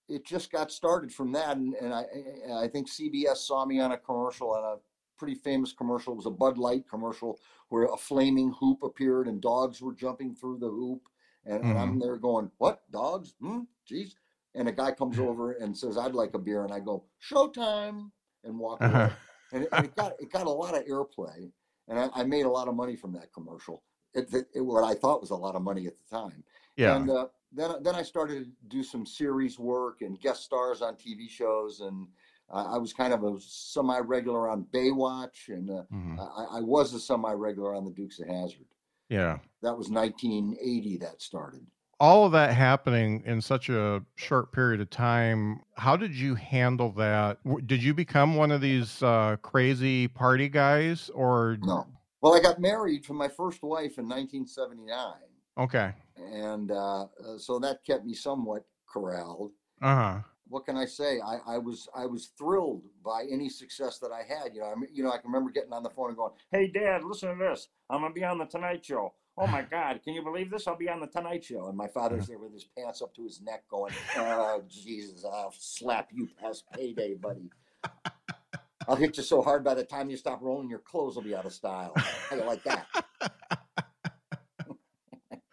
it 0.09 0.25
just 0.25 0.51
got 0.51 0.71
started 0.71 1.13
from 1.13 1.31
that. 1.31 1.55
And, 1.57 1.73
and 1.75 1.93
I, 1.93 2.05
I 2.53 2.67
think 2.67 2.89
CBS 2.89 3.37
saw 3.37 3.65
me 3.65 3.79
on 3.79 3.93
a 3.93 3.97
commercial 3.97 4.51
on 4.51 4.63
a 4.63 4.75
pretty 5.17 5.35
famous 5.35 5.73
commercial. 5.73 6.13
It 6.13 6.17
was 6.17 6.25
a 6.25 6.31
Bud 6.31 6.57
Light 6.57 6.83
commercial 6.89 7.39
where 7.69 7.85
a 7.85 7.97
flaming 7.97 8.53
hoop 8.59 8.83
appeared 8.83 9.27
and 9.27 9.41
dogs 9.41 9.81
were 9.81 9.93
jumping 9.93 10.35
through 10.35 10.59
the 10.59 10.69
hoop. 10.69 11.01
And, 11.47 11.61
mm-hmm. 11.61 11.71
and 11.71 11.79
I'm 11.79 11.99
there 11.99 12.17
going, 12.17 12.51
"What 12.57 12.81
dogs? 12.91 13.33
Hmm, 13.41 13.61
jeez." 13.89 14.13
And 14.55 14.67
a 14.67 14.71
guy 14.71 14.91
comes 14.91 15.19
over 15.29 15.53
and 15.53 15.77
says, 15.77 15.97
"I'd 15.97 16.13
like 16.13 16.33
a 16.33 16.39
beer," 16.39 16.63
and 16.63 16.73
I 16.73 16.79
go, 16.79 17.05
"Showtime," 17.31 18.11
and 18.43 18.59
walk 18.59 18.81
away. 18.81 18.91
Uh-huh. 18.91 19.09
And, 19.53 19.63
it, 19.63 19.69
and, 19.71 19.85
it, 19.85 19.95
got 19.95 20.13
it 20.19 20.31
got 20.31 20.45
a 20.45 20.49
lot 20.49 20.75
of 20.75 20.85
airplay, 20.85 21.51
and 21.87 21.97
I, 21.97 22.09
I 22.13 22.23
made 22.23 22.45
a 22.45 22.49
lot 22.49 22.67
of 22.67 22.75
money 22.75 22.97
from 22.97 23.13
that 23.13 23.31
commercial 23.33 23.81
it, 24.17 24.47
it, 24.53 24.61
what 24.61 24.83
I 24.83 24.93
thought 24.93 25.21
was 25.21 25.29
a 25.29 25.35
lot 25.35 25.55
of 25.55 25.61
money 25.61 25.87
at 25.87 25.93
the 25.97 26.15
time. 26.15 26.43
Yeah. 26.75 26.95
And 26.95 27.09
uh, 27.09 27.27
then 27.51 27.71
then 27.81 27.95
I 27.95 28.03
started 28.03 28.45
to 28.45 28.51
do 28.67 28.83
some 28.83 29.05
series 29.05 29.59
work 29.59 30.01
and 30.01 30.19
guest 30.19 30.43
stars 30.43 30.81
on 30.81 30.95
TV 30.95 31.29
shows, 31.29 31.79
and 31.81 32.07
uh, 32.51 32.73
I 32.73 32.77
was 32.77 32.93
kind 32.93 33.13
of 33.13 33.23
a 33.23 33.35
semi 33.39 33.99
regular 33.99 34.49
on 34.49 34.65
Baywatch, 34.73 35.47
and 35.49 35.69
uh, 35.69 35.83
mm-hmm. 35.93 36.19
I, 36.19 36.57
I, 36.57 36.61
was 36.61 36.93
a 36.93 36.99
semi 36.99 37.33
regular 37.33 37.75
on 37.75 37.85
the 37.85 37.91
Dukes 37.91 38.19
of 38.19 38.27
Hazzard. 38.27 38.65
Yeah. 39.09 39.39
That 39.61 39.77
was 39.77 39.89
1980 39.89 40.97
that 40.97 41.21
started. 41.21 41.65
All 41.99 42.25
of 42.25 42.31
that 42.33 42.53
happening 42.53 43.23
in 43.25 43.41
such 43.41 43.69
a 43.69 44.03
short 44.15 44.51
period 44.51 44.81
of 44.81 44.89
time, 44.91 45.61
how 45.77 45.97
did 45.97 46.13
you 46.13 46.35
handle 46.35 46.91
that? 46.91 47.39
Did 47.65 47.81
you 47.81 47.95
become 47.95 48.35
one 48.35 48.51
of 48.51 48.61
these 48.61 49.01
uh, 49.01 49.37
crazy 49.41 50.07
party 50.07 50.47
guys, 50.47 51.09
or 51.09 51.57
no? 51.61 51.87
Well, 52.21 52.35
I 52.35 52.39
got 52.39 52.59
married 52.59 53.03
to 53.05 53.13
my 53.13 53.27
first 53.27 53.63
wife 53.63 53.97
in 53.97 54.07
1979. 54.07 55.13
Okay. 55.57 55.91
And 56.17 56.71
uh, 56.71 57.03
uh, 57.03 57.37
so 57.37 57.57
that 57.59 57.83
kept 57.83 58.05
me 58.05 58.13
somewhat 58.13 58.63
corralled. 58.87 59.51
Uh 59.81 59.95
huh. 59.95 60.19
What 60.49 60.65
can 60.65 60.77
I 60.77 60.85
say? 60.85 61.19
I, 61.19 61.55
I 61.55 61.57
was 61.57 61.87
I 61.95 62.05
was 62.05 62.31
thrilled 62.37 62.83
by 63.03 63.25
any 63.31 63.49
success 63.49 63.99
that 63.99 64.11
I 64.11 64.23
had. 64.27 64.53
You 64.53 64.61
know, 64.61 64.67
I 64.67 64.73
you 64.93 65.03
know, 65.03 65.11
I 65.11 65.17
can 65.17 65.31
remember 65.31 65.51
getting 65.51 65.73
on 65.73 65.83
the 65.83 65.89
phone 65.89 66.09
and 66.09 66.17
going, 66.17 66.33
"Hey, 66.51 66.67
Dad, 66.67 67.03
listen 67.03 67.29
to 67.29 67.35
this. 67.35 67.67
I'm 67.89 68.01
gonna 68.01 68.13
be 68.13 68.23
on 68.23 68.37
the 68.37 68.45
Tonight 68.45 68.85
Show." 68.85 69.13
Oh 69.37 69.47
my 69.47 69.61
God, 69.71 70.01
can 70.03 70.13
you 70.13 70.23
believe 70.23 70.49
this? 70.49 70.67
I'll 70.67 70.77
be 70.77 70.89
on 70.89 70.99
the 70.99 71.07
Tonight 71.07 71.43
Show. 71.43 71.67
And 71.67 71.77
my 71.77 71.87
father's 71.87 72.23
uh-huh. 72.23 72.27
there 72.29 72.39
with 72.39 72.53
his 72.53 72.65
pants 72.65 73.01
up 73.01 73.13
to 73.15 73.23
his 73.23 73.41
neck 73.41 73.63
going, 73.69 73.93
Oh, 74.17 74.63
Jesus, 74.67 75.23
I'll 75.25 75.53
slap 75.57 76.09
you 76.11 76.27
past 76.41 76.65
payday, 76.73 77.13
buddy. 77.15 77.51
I'll 78.87 78.95
hit 78.95 79.17
you 79.17 79.23
so 79.23 79.41
hard 79.41 79.63
by 79.63 79.73
the 79.73 79.83
time 79.83 80.09
you 80.09 80.17
stop 80.17 80.41
rolling, 80.41 80.69
your 80.69 80.79
clothes 80.79 81.15
will 81.15 81.23
be 81.23 81.35
out 81.35 81.45
of 81.45 81.53
style. 81.53 81.91
How 81.95 82.37
you 82.37 82.43
like 82.45 82.63
that? 82.63 82.87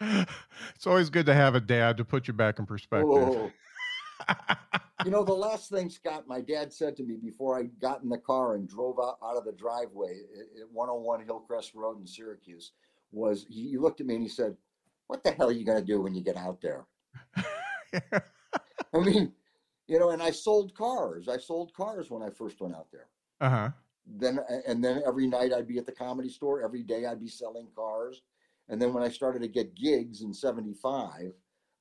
it's 0.74 0.86
always 0.86 1.10
good 1.10 1.26
to 1.26 1.34
have 1.34 1.56
a 1.56 1.60
dad 1.60 1.96
to 1.96 2.04
put 2.04 2.28
you 2.28 2.34
back 2.34 2.60
in 2.60 2.66
perspective. 2.66 3.08
Oh, 3.10 3.50
you 5.04 5.10
know, 5.10 5.24
the 5.24 5.32
last 5.32 5.70
thing, 5.70 5.90
Scott, 5.90 6.26
my 6.26 6.40
dad 6.40 6.72
said 6.72 6.96
to 6.96 7.02
me 7.02 7.16
before 7.16 7.58
I 7.58 7.64
got 7.80 8.02
in 8.02 8.08
the 8.08 8.18
car 8.18 8.54
and 8.54 8.68
drove 8.68 8.98
out, 8.98 9.18
out 9.22 9.36
of 9.36 9.44
the 9.44 9.52
driveway 9.52 10.20
at 10.60 10.70
101 10.72 11.24
Hillcrest 11.24 11.74
Road 11.74 12.00
in 12.00 12.06
Syracuse 12.06 12.72
was 13.12 13.46
he 13.48 13.76
looked 13.78 14.00
at 14.00 14.06
me 14.06 14.14
and 14.14 14.22
he 14.22 14.28
said, 14.28 14.56
What 15.06 15.22
the 15.24 15.32
hell 15.32 15.48
are 15.48 15.52
you 15.52 15.64
going 15.64 15.78
to 15.78 15.84
do 15.84 16.00
when 16.00 16.14
you 16.14 16.22
get 16.22 16.36
out 16.36 16.60
there? 16.60 16.86
I 17.94 18.98
mean, 18.98 19.32
you 19.86 19.98
know, 19.98 20.10
and 20.10 20.22
I 20.22 20.30
sold 20.30 20.74
cars. 20.74 21.28
I 21.28 21.36
sold 21.36 21.72
cars 21.74 22.10
when 22.10 22.22
I 22.22 22.30
first 22.30 22.60
went 22.60 22.74
out 22.74 22.86
there. 22.92 23.08
Uh 23.40 23.50
huh. 23.50 23.70
Then 24.06 24.38
and 24.66 24.82
then 24.82 25.02
every 25.06 25.26
night 25.26 25.52
I'd 25.52 25.68
be 25.68 25.78
at 25.78 25.86
the 25.86 25.92
comedy 25.92 26.28
store. 26.28 26.62
Every 26.62 26.82
day 26.82 27.06
I'd 27.06 27.20
be 27.20 27.28
selling 27.28 27.68
cars. 27.74 28.22
And 28.68 28.80
then 28.80 28.94
when 28.94 29.02
I 29.02 29.08
started 29.08 29.42
to 29.42 29.48
get 29.48 29.74
gigs 29.74 30.22
in 30.22 30.32
'75, 30.32 31.32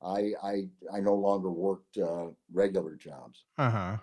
I 0.05 0.33
I 0.43 0.67
I 0.93 0.99
no 0.99 1.15
longer 1.15 1.51
worked 1.51 1.97
uh, 1.97 2.27
regular 2.51 2.95
jobs. 2.95 3.45
Uh 3.57 3.69
huh. 3.69 3.97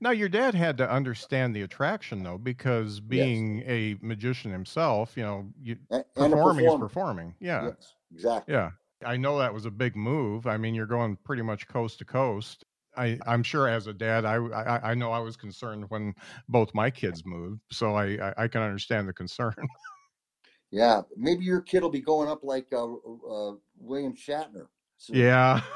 Now 0.00 0.10
your 0.10 0.28
dad 0.28 0.54
had 0.54 0.78
to 0.78 0.90
understand 0.90 1.54
the 1.54 1.62
attraction 1.62 2.22
though, 2.22 2.38
because 2.38 3.00
being 3.00 3.58
yes. 3.58 3.66
a 3.68 3.96
magician 4.00 4.50
himself, 4.50 5.16
you 5.16 5.22
know, 5.22 5.48
you, 5.62 5.76
and, 5.90 6.04
performing 6.16 6.66
is 6.66 6.74
performing. 6.74 7.34
Yeah. 7.40 7.66
Yes, 7.66 7.94
exactly. 8.12 8.54
Yeah. 8.54 8.70
I 9.04 9.16
know 9.16 9.38
that 9.38 9.52
was 9.52 9.66
a 9.66 9.70
big 9.70 9.94
move. 9.94 10.46
I 10.46 10.56
mean, 10.56 10.74
you're 10.74 10.86
going 10.86 11.16
pretty 11.22 11.42
much 11.42 11.68
coast 11.68 11.98
to 11.98 12.04
coast. 12.04 12.64
I, 12.96 13.18
I'm 13.26 13.42
sure 13.42 13.68
as 13.68 13.86
a 13.86 13.92
dad, 13.92 14.24
I, 14.24 14.36
I, 14.36 14.90
I 14.92 14.94
know 14.94 15.12
I 15.12 15.18
was 15.18 15.36
concerned 15.36 15.84
when 15.90 16.14
both 16.48 16.74
my 16.74 16.90
kids 16.90 17.24
moved, 17.26 17.60
so 17.70 17.94
I 17.94 18.04
I, 18.28 18.34
I 18.44 18.48
can 18.48 18.62
understand 18.62 19.06
the 19.06 19.12
concern. 19.12 19.54
yeah, 20.70 21.02
maybe 21.14 21.44
your 21.44 21.60
kid 21.60 21.82
will 21.82 21.90
be 21.90 22.00
going 22.00 22.28
up 22.28 22.42
like 22.42 22.66
uh, 22.72 22.86
uh, 22.86 23.52
William 23.78 24.14
Shatner. 24.14 24.68
Soon. 24.98 25.16
Yeah. 25.16 25.60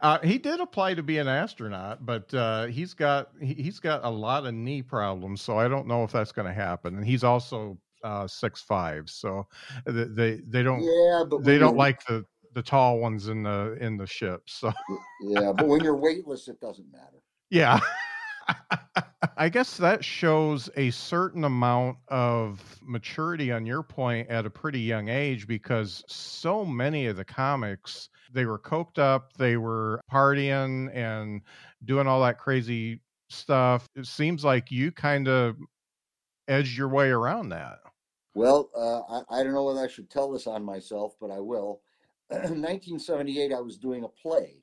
Uh, 0.00 0.18
he 0.20 0.38
did 0.38 0.60
apply 0.60 0.94
to 0.94 1.02
be 1.02 1.18
an 1.18 1.26
astronaut, 1.26 2.04
but 2.04 2.32
uh, 2.34 2.66
he's 2.66 2.94
got 2.94 3.30
he, 3.40 3.64
has 3.64 3.80
got 3.80 4.04
a 4.04 4.08
lot 4.08 4.46
of 4.46 4.54
knee 4.54 4.82
problems, 4.82 5.42
so 5.42 5.58
I 5.58 5.66
don't 5.66 5.86
know 5.86 6.04
if 6.04 6.12
that's 6.12 6.30
going 6.30 6.46
to 6.46 6.54
happen. 6.54 6.96
And 6.96 7.04
he's 7.04 7.24
also 7.24 7.78
uh, 8.04 8.26
six 8.28 8.62
five, 8.62 9.08
so 9.08 9.46
they 9.86 10.04
they, 10.04 10.40
they 10.46 10.62
don't 10.62 10.82
yeah, 10.82 11.24
but 11.28 11.42
they 11.44 11.58
don't 11.58 11.76
like 11.76 12.04
the 12.06 12.24
the 12.54 12.62
tall 12.62 12.98
ones 12.98 13.28
in 13.28 13.42
the 13.42 13.76
in 13.80 13.96
the 13.96 14.06
ship. 14.06 14.42
So 14.46 14.72
yeah, 15.22 15.52
but 15.52 15.66
when 15.68 15.82
you're 15.82 15.96
weightless, 15.96 16.48
it 16.48 16.60
doesn't 16.60 16.90
matter. 16.92 17.06
Yeah. 17.50 17.80
I 19.36 19.48
guess 19.48 19.76
that 19.78 20.04
shows 20.04 20.68
a 20.76 20.90
certain 20.90 21.44
amount 21.44 21.98
of 22.08 22.78
maturity 22.82 23.52
on 23.52 23.66
your 23.66 23.82
point 23.82 24.28
at 24.28 24.46
a 24.46 24.50
pretty 24.50 24.80
young 24.80 25.08
age 25.08 25.46
because 25.46 26.04
so 26.06 26.64
many 26.64 27.06
of 27.06 27.16
the 27.16 27.24
comics 27.24 28.08
they 28.32 28.46
were 28.46 28.58
coked 28.58 28.98
up, 28.98 29.32
they 29.34 29.56
were 29.56 30.00
partying 30.10 30.94
and 30.94 31.42
doing 31.84 32.06
all 32.06 32.22
that 32.22 32.38
crazy 32.38 33.00
stuff. 33.28 33.86
It 33.96 34.06
seems 34.06 34.44
like 34.44 34.70
you 34.70 34.92
kind 34.92 35.28
of 35.28 35.56
edged 36.48 36.76
your 36.76 36.88
way 36.88 37.10
around 37.10 37.50
that. 37.50 37.80
Well, 38.34 38.70
uh, 38.76 39.22
I, 39.30 39.40
I 39.40 39.42
don't 39.42 39.52
know 39.52 39.64
whether 39.64 39.80
I 39.84 39.88
should 39.88 40.08
tell 40.08 40.30
this 40.30 40.46
on 40.46 40.64
myself, 40.64 41.14
but 41.20 41.30
I 41.30 41.40
will. 41.40 41.80
In 42.30 42.62
1978, 42.62 43.52
I 43.52 43.60
was 43.60 43.76
doing 43.76 44.04
a 44.04 44.08
play 44.08 44.61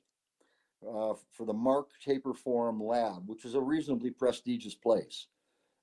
uh, 0.86 1.14
for 1.32 1.46
the 1.46 1.52
Mark 1.52 1.90
Taper 2.04 2.34
Forum 2.34 2.82
Lab, 2.82 3.28
which 3.28 3.44
is 3.44 3.54
a 3.54 3.60
reasonably 3.60 4.10
prestigious 4.10 4.74
place. 4.74 5.26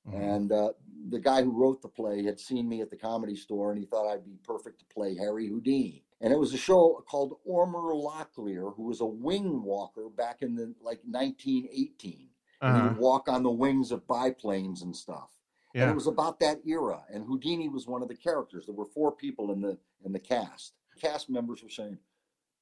Mm-hmm. 0.08 0.22
And 0.22 0.52
uh, 0.52 0.70
the 1.10 1.20
guy 1.20 1.44
who 1.44 1.52
wrote 1.52 1.82
the 1.82 1.88
play 1.88 2.24
had 2.24 2.40
seen 2.40 2.68
me 2.68 2.82
at 2.82 2.90
the 2.90 2.98
comedy 2.98 3.36
store 3.36 3.72
and 3.72 3.80
he 3.80 3.86
thought 3.86 4.12
I'd 4.12 4.26
be 4.26 4.38
perfect 4.44 4.80
to 4.80 4.86
play 4.86 5.16
Harry 5.16 5.48
Houdini. 5.48 6.04
And 6.22 6.34
it 6.34 6.40
was 6.40 6.54
a 6.54 6.58
show 6.58 7.04
called 7.08 7.38
Ormer 7.48 7.94
Locklear, 7.94 8.76
who 8.76 8.84
was 8.84 9.02
a 9.02 9.06
wing 9.06 9.64
walker 9.64 10.10
back 10.10 10.42
in 10.42 10.56
the 10.56 10.74
like 10.82 11.00
1918. 11.04 12.30
Uh-huh. 12.60 12.68
And 12.68 12.78
he 12.78 12.82
would 12.84 12.92
uh-huh. 12.94 13.02
walk 13.02 13.30
on 13.30 13.44
the 13.44 13.52
wings 13.52 13.92
of 13.92 14.08
biplanes 14.08 14.82
and 14.82 14.96
stuff. 14.96 15.30
Yeah. 15.76 15.84
And 15.84 15.92
it 15.92 15.96
was 15.96 16.08
about 16.08 16.40
that 16.40 16.60
era. 16.66 17.04
And 17.14 17.24
Houdini 17.24 17.70
was 17.70 17.86
one 17.86 18.02
of 18.02 18.08
the 18.08 18.16
characters. 18.16 18.66
There 18.66 18.74
were 18.74 18.86
four 18.86 19.12
people 19.12 19.52
in 19.52 19.62
the 19.62 19.78
in 20.06 20.12
the 20.12 20.20
cast. 20.20 20.74
cast 21.00 21.30
members 21.30 21.62
were 21.62 21.70
saying, 21.70 22.00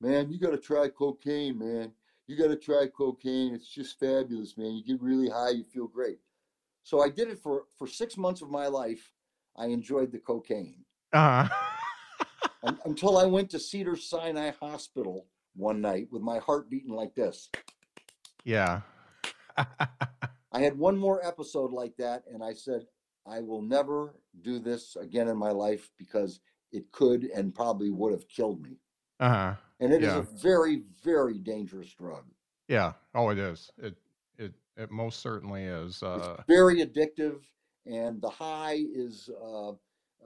"Man, 0.01 0.29
you 0.31 0.39
got 0.39 0.51
to 0.51 0.57
try 0.57 0.89
cocaine, 0.89 1.59
man. 1.59 1.93
You 2.27 2.35
got 2.37 2.47
to 2.47 2.55
try 2.55 2.87
cocaine. 2.87 3.53
It's 3.53 3.67
just 3.67 3.99
fabulous, 3.99 4.57
man. 4.57 4.73
You 4.75 4.83
get 4.83 5.01
really 5.01 5.29
high, 5.29 5.51
you 5.51 5.63
feel 5.63 5.87
great." 5.87 6.19
So 6.83 7.01
I 7.01 7.09
did 7.09 7.29
it 7.29 7.39
for 7.39 7.65
for 7.77 7.87
six 7.87 8.17
months 8.17 8.41
of 8.41 8.49
my 8.49 8.67
life. 8.67 9.11
I 9.57 9.67
enjoyed 9.67 10.11
the 10.11 10.19
cocaine 10.19 10.83
Uh-huh. 11.13 11.47
until 12.85 13.17
I 13.17 13.25
went 13.25 13.49
to 13.51 13.59
Cedar 13.59 13.95
Sinai 13.95 14.51
Hospital 14.59 15.27
one 15.55 15.79
night 15.81 16.07
with 16.11 16.21
my 16.21 16.39
heart 16.39 16.69
beating 16.69 16.93
like 16.93 17.15
this. 17.15 17.49
yeah. 18.43 18.81
I 19.57 20.59
had 20.59 20.77
one 20.77 20.97
more 20.97 21.25
episode 21.25 21.71
like 21.71 21.95
that, 21.97 22.23
and 22.31 22.43
I 22.43 22.53
said, 22.53 22.85
I 23.25 23.39
will 23.41 23.61
never 23.61 24.15
do 24.41 24.59
this 24.59 24.95
again 24.95 25.27
in 25.27 25.37
my 25.37 25.51
life 25.51 25.89
because 25.97 26.39
it 26.71 26.91
could 26.91 27.25
and 27.25 27.53
probably 27.55 27.89
would 27.91 28.11
have 28.11 28.27
killed 28.27 28.61
me. 28.61 28.77
uh-huh. 29.19 29.55
And 29.79 29.91
it 29.93 30.01
is 30.01 30.13
Yeah. 30.13 30.19
a 30.19 30.21
very, 30.23 30.83
very 31.03 31.37
dangerous 31.37 31.93
drug. 31.93 32.25
Yeah. 32.67 32.93
Oh, 33.13 33.29
it 33.29 33.37
is. 33.37 33.71
It 33.77 33.95
it 34.37 34.53
it 34.77 34.91
most 34.91 35.19
certainly 35.21 35.63
is. 35.63 36.01
Uh 36.01 36.41
Very 36.47 36.77
addictive, 36.85 37.41
and 37.85 38.21
the 38.21 38.29
high 38.29 38.79
is 38.93 39.29
uh, 39.41 39.69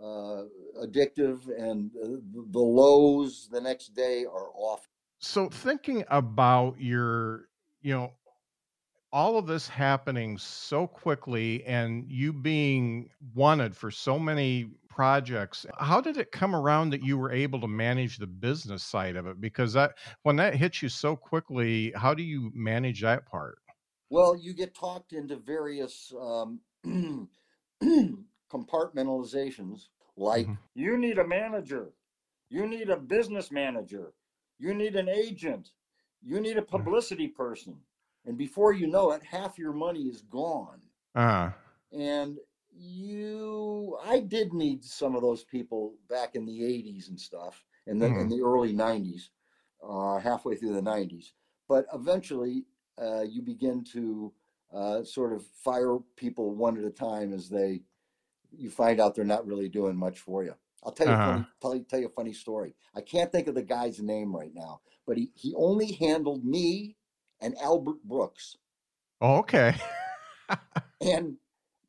uh, 0.02 0.46
addictive, 0.82 1.48
and 1.58 1.92
uh, 1.98 2.08
the 2.52 2.60
lows 2.60 3.50
the 3.52 3.60
next 3.62 3.90
day 3.96 4.26
are 4.26 4.50
off. 4.56 4.88
so 5.20 5.50
thinking 5.50 6.06
about 6.10 6.80
your 6.80 7.50
you 7.82 7.94
know 7.94 8.14
all 9.12 9.38
of 9.38 9.48
this 9.48 9.68
happening 9.68 10.38
so 10.38 10.86
quickly 10.88 11.64
and 11.66 12.06
you 12.10 12.32
being 12.32 13.10
wanted 13.34 13.76
for 13.76 13.90
so 13.92 14.18
many 14.20 14.70
projects 14.90 15.66
how 15.80 16.02
did 16.02 16.18
it 16.18 16.32
come 16.32 16.56
around 16.56 16.90
that 16.90 17.04
you 17.04 17.18
were 17.18 17.32
able 17.32 17.62
to 17.62 17.68
manage 17.68 18.18
the 18.18 18.28
business 18.28 18.84
side 18.84 19.16
of 19.16 19.28
it? 19.28 19.40
Because 19.40 19.74
that 19.74 19.98
when 20.24 20.36
that 20.38 20.56
hits 20.56 20.82
you 20.82 20.90
so 20.90 21.16
quickly 21.16 21.92
how 21.96 22.14
do 22.14 22.24
you 22.24 22.52
manage 22.54 23.02
that 23.02 23.26
part? 23.26 23.60
Well, 24.10 24.36
you 24.36 24.54
get 24.54 24.74
talked 24.74 25.14
into 25.14 25.36
various 25.38 26.12
um, 26.20 26.62
compartmentalizations, 28.52 29.88
like 30.18 30.48
Mhm. 30.48 30.58
you 30.74 30.98
need 30.98 31.20
a 31.20 31.28
manager, 31.28 31.94
you 32.50 32.68
need 32.68 32.90
a 32.90 32.98
business 32.98 33.52
manager, 33.52 34.14
you 34.58 34.74
need 34.74 34.96
an 34.96 35.08
agent, 35.10 35.72
you 36.22 36.40
need 36.40 36.58
a 36.58 36.62
publicity 36.62 37.28
person. 37.28 37.80
And 38.26 38.38
before 38.38 38.74
you 38.74 38.88
know 38.88 39.12
it, 39.12 39.24
half 39.24 39.58
your 39.58 39.74
money 39.74 40.04
is 40.08 40.22
gone. 40.24 40.82
uh 41.16 41.52
And 41.92 42.40
you, 42.72 43.98
I 44.04 44.20
did 44.20 44.54
need 44.54 44.84
some 44.84 45.16
of 45.16 45.22
those 45.22 45.44
people 45.44 45.96
back 46.10 46.36
in 46.36 46.46
the 46.46 46.60
80s 46.62 47.10
and 47.10 47.20
stuff, 47.20 47.64
and 47.88 48.02
then 48.02 48.16
in 48.16 48.30
the 48.30 48.42
early 48.42 48.74
90s, 48.74 49.30
uh, 49.88 50.20
halfway 50.20 50.56
through 50.56 50.74
the 50.74 50.82
90s. 50.82 51.34
But 51.68 51.86
eventually, 51.94 52.66
uh, 53.02 53.22
you 53.22 53.42
begin 53.42 53.84
to 53.94 54.34
uh, 54.74 55.04
sort 55.04 55.34
of 55.34 55.46
fire 55.46 55.98
people 56.16 56.56
one 56.56 56.78
at 56.78 56.84
a 56.84 56.92
time 56.92 57.34
as 57.34 57.50
they, 57.50 57.82
you 58.52 58.70
find 58.70 59.00
out 59.00 59.16
they're 59.16 59.26
not 59.26 59.46
really 59.48 59.70
doing 59.70 59.96
much 59.96 60.20
for 60.20 60.44
you. 60.44 60.56
I'll 60.84 60.92
tell 60.92 61.08
you, 61.08 61.14
Uh-huh. 61.14 61.24
funny, 61.24 61.46
tell 61.62 61.76
you, 61.76 61.84
tell 61.90 62.00
you 62.00 62.08
a 62.08 62.10
funny 62.10 62.34
story. 62.34 62.76
I 62.96 63.02
can't 63.02 63.32
think 63.32 63.48
of 63.48 63.56
the 63.56 63.64
guy's 63.64 64.00
name 64.00 64.36
right 64.36 64.54
now, 64.54 64.82
but 65.06 65.18
he, 65.18 65.32
he 65.36 65.54
only 65.56 65.92
handled 65.94 66.46
me 66.46 66.96
and 67.42 67.56
Albert 67.60 68.04
Brooks 68.04 68.58
oh, 69.22 69.38
okay 69.38 69.76
and 71.02 71.38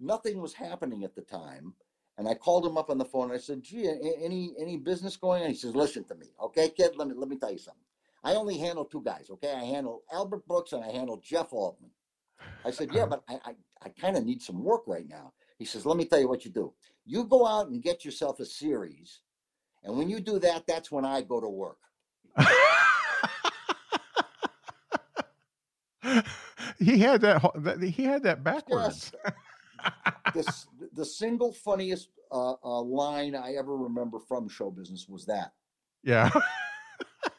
nothing 0.00 0.40
was 0.40 0.54
happening 0.54 1.04
at 1.04 1.14
the 1.14 1.22
time. 1.22 1.74
And 2.18 2.28
I 2.28 2.34
called 2.34 2.66
him 2.66 2.76
up 2.76 2.90
on 2.90 2.98
the 2.98 3.04
phone. 3.04 3.24
And 3.24 3.32
I 3.32 3.38
said, 3.38 3.62
"Gee, 3.62 3.88
any 4.22 4.54
any 4.58 4.76
business 4.76 5.16
going 5.16 5.42
on?" 5.42 5.48
He 5.48 5.54
says, 5.54 5.74
"Listen 5.74 6.04
to 6.04 6.14
me, 6.14 6.26
okay, 6.42 6.68
kid. 6.68 6.96
Let 6.96 7.08
me 7.08 7.14
let 7.16 7.28
me 7.28 7.36
tell 7.36 7.52
you 7.52 7.58
something. 7.58 7.82
I 8.22 8.34
only 8.34 8.58
handle 8.58 8.84
two 8.84 9.02
guys, 9.02 9.30
okay? 9.30 9.54
I 9.54 9.64
handle 9.64 10.02
Albert 10.12 10.46
Brooks 10.46 10.72
and 10.72 10.84
I 10.84 10.90
handle 10.90 11.18
Jeff 11.22 11.52
Altman." 11.52 11.90
I 12.64 12.70
said, 12.70 12.90
"Yeah, 12.92 13.06
but 13.10 13.22
I 13.28 13.38
I, 13.44 13.54
I 13.82 13.88
kind 13.90 14.16
of 14.16 14.24
need 14.24 14.42
some 14.42 14.62
work 14.62 14.82
right 14.86 15.08
now." 15.08 15.32
He 15.58 15.64
says, 15.64 15.86
"Let 15.86 15.96
me 15.96 16.04
tell 16.04 16.20
you 16.20 16.28
what 16.28 16.44
you 16.44 16.50
do. 16.50 16.74
You 17.06 17.24
go 17.24 17.46
out 17.46 17.68
and 17.68 17.82
get 17.82 18.04
yourself 18.04 18.40
a 18.40 18.44
series, 18.44 19.20
and 19.82 19.96
when 19.96 20.10
you 20.10 20.20
do 20.20 20.38
that, 20.40 20.66
that's 20.66 20.90
when 20.90 21.04
I 21.06 21.22
go 21.22 21.40
to 21.40 21.48
work." 21.48 21.78
he 26.78 26.98
had 26.98 27.20
that, 27.20 27.92
he 27.94 28.04
had 28.04 28.22
that 28.22 28.42
backwards 28.42 29.12
the, 29.24 29.32
s- 30.40 30.66
the 30.92 31.04
single 31.04 31.52
funniest 31.52 32.10
uh, 32.30 32.54
uh, 32.64 32.80
line 32.82 33.34
I 33.34 33.54
ever 33.54 33.76
remember 33.76 34.18
from 34.18 34.48
show 34.48 34.70
business 34.70 35.06
was 35.08 35.26
that. 35.26 35.52
yeah 36.02 36.30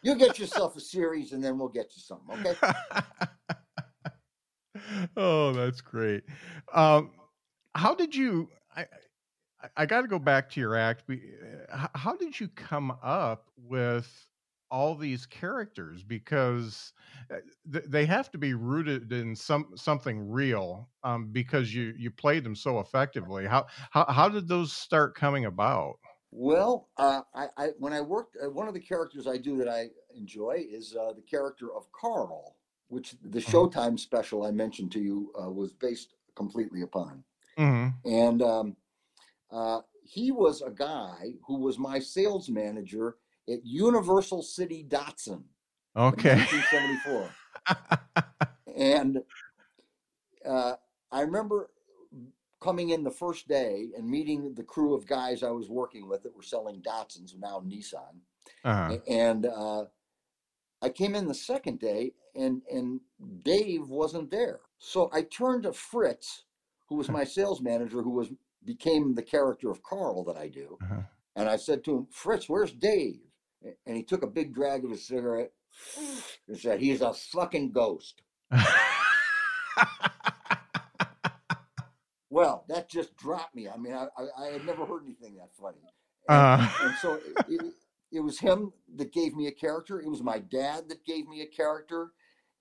You 0.03 0.15
get 0.15 0.39
yourself 0.39 0.75
a 0.75 0.79
series, 0.79 1.31
and 1.31 1.43
then 1.43 1.59
we'll 1.59 1.67
get 1.69 1.91
you 1.95 2.01
something. 2.01 2.35
Okay. 2.39 2.55
oh, 5.17 5.53
that's 5.53 5.79
great. 5.79 6.23
Um, 6.73 7.11
how 7.75 7.93
did 7.93 8.15
you? 8.15 8.49
I, 8.75 8.81
I, 9.61 9.67
I 9.77 9.85
got 9.85 10.01
to 10.01 10.07
go 10.07 10.17
back 10.17 10.49
to 10.51 10.59
your 10.59 10.75
act. 10.75 11.03
uh, 11.07 11.87
How 11.93 12.15
did 12.15 12.39
you 12.39 12.47
come 12.47 12.97
up 13.03 13.51
with 13.57 14.09
all 14.71 14.95
these 14.95 15.25
characters? 15.27 16.03
Because 16.03 16.93
uh, 17.31 17.37
th- 17.71 17.85
they 17.87 18.05
have 18.05 18.31
to 18.31 18.37
be 18.39 18.53
rooted 18.55 19.11
in 19.13 19.35
some 19.35 19.71
something 19.75 20.29
real. 20.29 20.89
Um, 21.03 21.31
because 21.31 21.73
you 21.73 21.93
you 21.97 22.11
played 22.11 22.43
them 22.43 22.55
so 22.55 22.79
effectively. 22.79 23.45
How 23.47 23.67
how 23.91 24.05
how 24.09 24.29
did 24.29 24.47
those 24.47 24.73
start 24.73 25.15
coming 25.15 25.45
about? 25.45 25.99
Well, 26.31 26.89
uh, 26.97 27.23
I, 27.33 27.49
I 27.57 27.67
when 27.77 27.93
I 27.93 28.01
worked, 28.01 28.37
uh, 28.41 28.49
one 28.49 28.67
of 28.67 28.73
the 28.73 28.79
characters 28.79 29.27
I 29.27 29.37
do 29.37 29.57
that 29.57 29.67
I 29.67 29.89
enjoy 30.15 30.65
is 30.69 30.95
uh, 30.95 31.13
the 31.13 31.21
character 31.21 31.73
of 31.73 31.91
Carl, 31.91 32.57
which 32.87 33.15
the 33.21 33.39
Mhm. 33.47 33.71
Showtime 33.71 33.99
special 33.99 34.43
I 34.45 34.51
mentioned 34.51 34.91
to 34.93 34.99
you 35.01 35.33
uh, 35.41 35.49
was 35.51 35.73
based 35.73 36.15
completely 36.35 36.81
upon. 36.81 37.25
hmm 37.57 38.01
And 38.05 38.41
um, 38.41 38.77
uh, 39.51 39.81
he 40.03 40.31
was 40.31 40.61
a 40.61 40.71
guy 40.71 41.35
who 41.47 41.59
was 41.59 41.79
my 41.79 41.99
sales 41.99 42.49
manager 42.49 43.17
at 43.49 43.65
Universal 43.65 44.43
City 44.43 44.85
Datsun 44.87 45.43
in 45.95 46.01
Okay. 46.01 46.35
1974. 46.35 47.29
and 48.77 49.21
uh, 50.45 50.73
I 51.11 51.21
remember 51.21 51.69
coming 52.61 52.91
in 52.91 53.03
the 53.03 53.11
first 53.11 53.47
day 53.47 53.89
and 53.97 54.07
meeting 54.07 54.53
the 54.53 54.63
crew 54.63 54.93
of 54.93 55.05
guys 55.07 55.43
I 55.43 55.49
was 55.51 55.69
working 55.69 56.07
with 56.07 56.23
that 56.23 56.35
were 56.35 56.43
selling 56.43 56.81
Datsuns, 56.81 57.37
now 57.37 57.61
Nissan. 57.65 58.19
uh-huh. 58.63 58.97
And 59.07 59.45
uh, 59.47 59.85
I 60.81 60.89
came 60.89 61.15
in 61.15 61.27
the 61.27 61.33
second 61.33 61.79
day, 61.79 62.13
and 62.35 62.61
and 62.71 63.01
Dave 63.43 63.87
wasn't 63.89 64.31
there. 64.31 64.59
So 64.79 65.09
I 65.13 65.23
turned 65.23 65.63
to 65.63 65.73
Fritz, 65.73 66.43
who 66.87 66.95
was 66.95 67.09
my 67.09 67.23
sales 67.23 67.61
manager, 67.61 68.01
who 68.01 68.11
was 68.11 68.29
became 68.63 69.15
the 69.15 69.23
character 69.23 69.69
of 69.71 69.81
Carl 69.83 70.23
that 70.25 70.37
I 70.37 70.47
do, 70.47 70.77
Uh-huh. 70.83 71.01
and 71.35 71.49
I 71.49 71.57
said 71.57 71.83
to 71.85 71.97
him, 71.97 72.07
"Fritz, 72.11 72.47
where's 72.47 72.71
Dave?" 72.71 73.21
And 73.85 73.95
he 73.95 74.03
took 74.03 74.23
a 74.23 74.27
big 74.27 74.53
drag 74.53 74.83
of 74.83 74.91
his 74.91 75.05
cigarette 75.07 75.51
and 76.47 76.57
said, 76.57 76.79
"He's 76.79 77.01
a 77.01 77.13
fucking 77.13 77.71
ghost." 77.71 78.21
Well, 82.29 82.63
that 82.69 82.89
just 82.89 83.15
dropped 83.17 83.53
me. 83.55 83.67
I 83.67 83.75
mean, 83.75 83.93
I, 83.93 84.07
I, 84.17 84.45
I 84.45 84.51
had 84.53 84.65
never 84.65 84.85
heard 84.85 85.03
anything 85.03 85.35
that 85.35 85.53
funny. 85.53 85.79
And, 86.29 86.37
Uh. 86.37 86.69
and 86.81 86.95
so 87.01 87.15
it, 87.15 87.45
it, 87.49 87.73
it 88.13 88.19
was 88.21 88.39
him 88.39 88.71
that 88.95 89.11
gave 89.11 89.35
me 89.35 89.47
a 89.47 89.51
character. 89.51 89.99
It 89.99 90.07
was 90.09 90.23
my 90.23 90.39
dad 90.39 90.87
that 90.87 91.05
gave 91.05 91.27
me 91.27 91.41
a 91.41 91.45
character. 91.45 92.11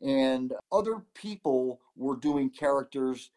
And 0.02 0.54
other 0.72 1.04
people 1.14 1.80
were 1.94 2.16
doing 2.16 2.50
characters 2.50 3.30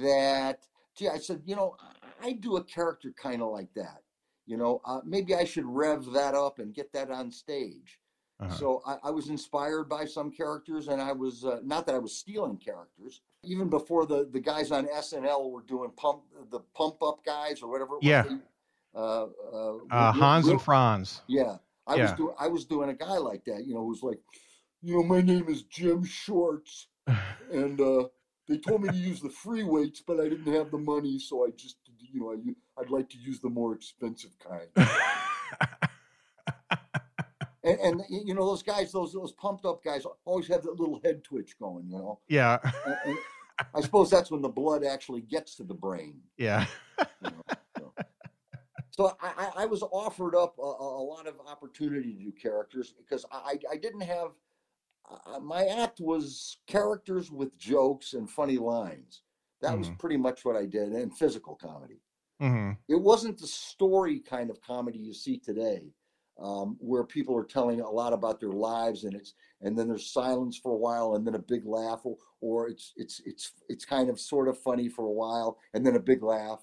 that, 0.00 0.66
gee, 0.96 1.08
I 1.08 1.18
said, 1.18 1.42
you 1.46 1.54
know, 1.54 1.76
I 2.20 2.32
do 2.32 2.56
a 2.56 2.64
character 2.64 3.12
kind 3.16 3.40
of 3.40 3.52
like 3.52 3.72
that. 3.74 4.02
You 4.46 4.56
know, 4.56 4.80
uh, 4.84 5.00
maybe 5.04 5.34
I 5.34 5.44
should 5.44 5.66
rev 5.66 6.06
that 6.12 6.34
up 6.34 6.58
and 6.60 6.72
get 6.74 6.92
that 6.92 7.10
on 7.10 7.30
stage. 7.30 7.98
Uh-huh. 8.38 8.54
So 8.54 8.82
I, 8.86 8.96
I 9.04 9.10
was 9.10 9.28
inspired 9.28 9.88
by 9.88 10.04
some 10.04 10.30
characters, 10.30 10.88
and 10.88 11.00
I 11.00 11.12
was 11.12 11.44
uh, 11.44 11.60
not 11.64 11.86
that 11.86 11.94
I 11.94 11.98
was 11.98 12.16
stealing 12.16 12.56
characters. 12.58 13.22
Even 13.42 13.68
before 13.68 14.06
the 14.06 14.28
the 14.30 14.40
guys 14.40 14.70
on 14.70 14.86
SNL 14.86 15.50
were 15.50 15.62
doing 15.62 15.90
pump 15.96 16.22
the 16.50 16.60
pump 16.74 17.02
up 17.02 17.24
guys 17.24 17.62
or 17.62 17.70
whatever. 17.70 17.94
It 17.94 18.02
was, 18.02 18.04
Yeah. 18.04 18.22
they- 18.22 18.38
Uh, 18.94 19.26
uh, 19.52 19.76
uh, 19.90 20.12
Hans 20.12 20.44
Will- 20.46 20.52
and 20.52 20.62
Franz. 20.62 21.20
Yeah, 21.26 21.56
I 21.86 21.96
was 21.96 22.12
doing 22.12 22.34
I 22.38 22.48
was 22.48 22.64
doing 22.64 22.88
a 22.88 22.94
guy 22.94 23.18
like 23.18 23.44
that. 23.44 23.66
You 23.66 23.74
know, 23.74 23.84
who's 23.84 24.02
like, 24.02 24.20
you 24.82 24.94
know, 24.94 25.02
my 25.02 25.20
name 25.20 25.48
is 25.48 25.62
Jim 25.64 26.02
Shorts, 26.04 26.88
and 27.52 27.78
uh, 27.80 28.08
they 28.48 28.58
told 28.58 28.82
me 28.82 28.88
to 28.90 28.96
use 28.96 29.20
the 29.20 29.28
free 29.28 29.64
weights, 29.64 30.00
but 30.06 30.18
I 30.20 30.28
didn't 30.28 30.52
have 30.52 30.70
the 30.70 30.78
money, 30.78 31.18
so 31.18 31.46
I 31.46 31.50
just, 31.50 31.76
you 31.98 32.20
know, 32.20 32.32
I, 32.76 32.80
would 32.80 32.90
like 32.90 33.08
to 33.10 33.18
use 33.18 33.40
the 33.40 33.48
more 33.48 33.74
expensive 33.74 34.32
kind. 34.38 34.68
And, 37.66 37.80
and 37.80 38.02
you 38.08 38.32
know, 38.32 38.46
those 38.46 38.62
guys, 38.62 38.92
those 38.92 39.12
those 39.12 39.32
pumped 39.32 39.64
up 39.64 39.82
guys, 39.82 40.04
always 40.24 40.46
have 40.46 40.62
that 40.62 40.78
little 40.78 41.00
head 41.02 41.24
twitch 41.24 41.58
going. 41.58 41.88
You 41.88 41.98
know, 41.98 42.20
yeah. 42.28 42.58
and, 42.62 42.96
and 43.04 43.18
I 43.74 43.80
suppose 43.80 44.08
that's 44.08 44.30
when 44.30 44.40
the 44.40 44.48
blood 44.48 44.84
actually 44.84 45.22
gets 45.22 45.56
to 45.56 45.64
the 45.64 45.74
brain. 45.74 46.20
Yeah. 46.38 46.66
You 47.00 47.06
know? 47.24 47.56
so. 47.76 47.92
So 48.90 49.16
I, 49.20 49.50
I 49.56 49.66
was 49.66 49.82
offered 49.82 50.36
up 50.36 50.56
a, 50.58 50.62
a, 50.62 51.02
lot 51.02 51.26
of 51.26 51.34
opportunity 51.44 52.14
to 52.14 52.22
do 52.22 52.32
characters 52.32 52.94
because 52.96 53.26
I, 53.32 53.58
I 53.68 53.76
didn't 53.76 54.02
have 54.02 54.30
my 55.42 55.66
act 55.66 56.00
was 56.00 56.58
characters 56.66 57.30
with 57.30 57.56
jokes 57.58 58.14
and 58.14 58.28
funny 58.28 58.58
lines. 58.58 59.22
That 59.62 59.70
mm-hmm. 59.70 59.78
was 59.80 59.90
pretty 59.98 60.16
much 60.16 60.44
what 60.44 60.56
I 60.56 60.66
did, 60.66 60.92
and 60.92 61.16
physical 61.16 61.54
comedy. 61.54 62.00
Mm-hmm. 62.40 62.72
It 62.88 63.00
wasn't 63.00 63.38
the 63.38 63.46
story 63.46 64.20
kind 64.20 64.50
of 64.50 64.60
comedy 64.60 64.98
you 64.98 65.14
see 65.14 65.38
today, 65.38 65.92
um, 66.42 66.76
where 66.78 67.04
people 67.04 67.36
are 67.36 67.44
telling 67.44 67.80
a 67.80 67.90
lot 67.90 68.12
about 68.12 68.40
their 68.40 68.52
lives, 68.52 69.04
and 69.04 69.14
it's 69.14 69.34
and 69.62 69.78
then 69.78 69.88
there's 69.88 70.12
silence 70.12 70.58
for 70.58 70.72
a 70.72 70.76
while, 70.76 71.14
and 71.14 71.26
then 71.26 71.34
a 71.34 71.38
big 71.38 71.64
laugh, 71.64 72.00
or, 72.04 72.16
or 72.40 72.68
it's 72.68 72.92
it's 72.96 73.22
it's 73.24 73.52
it's 73.68 73.84
kind 73.84 74.10
of 74.10 74.20
sort 74.20 74.48
of 74.48 74.58
funny 74.58 74.88
for 74.88 75.06
a 75.06 75.12
while, 75.12 75.58
and 75.72 75.86
then 75.86 75.96
a 75.96 76.00
big 76.00 76.22
laugh. 76.22 76.62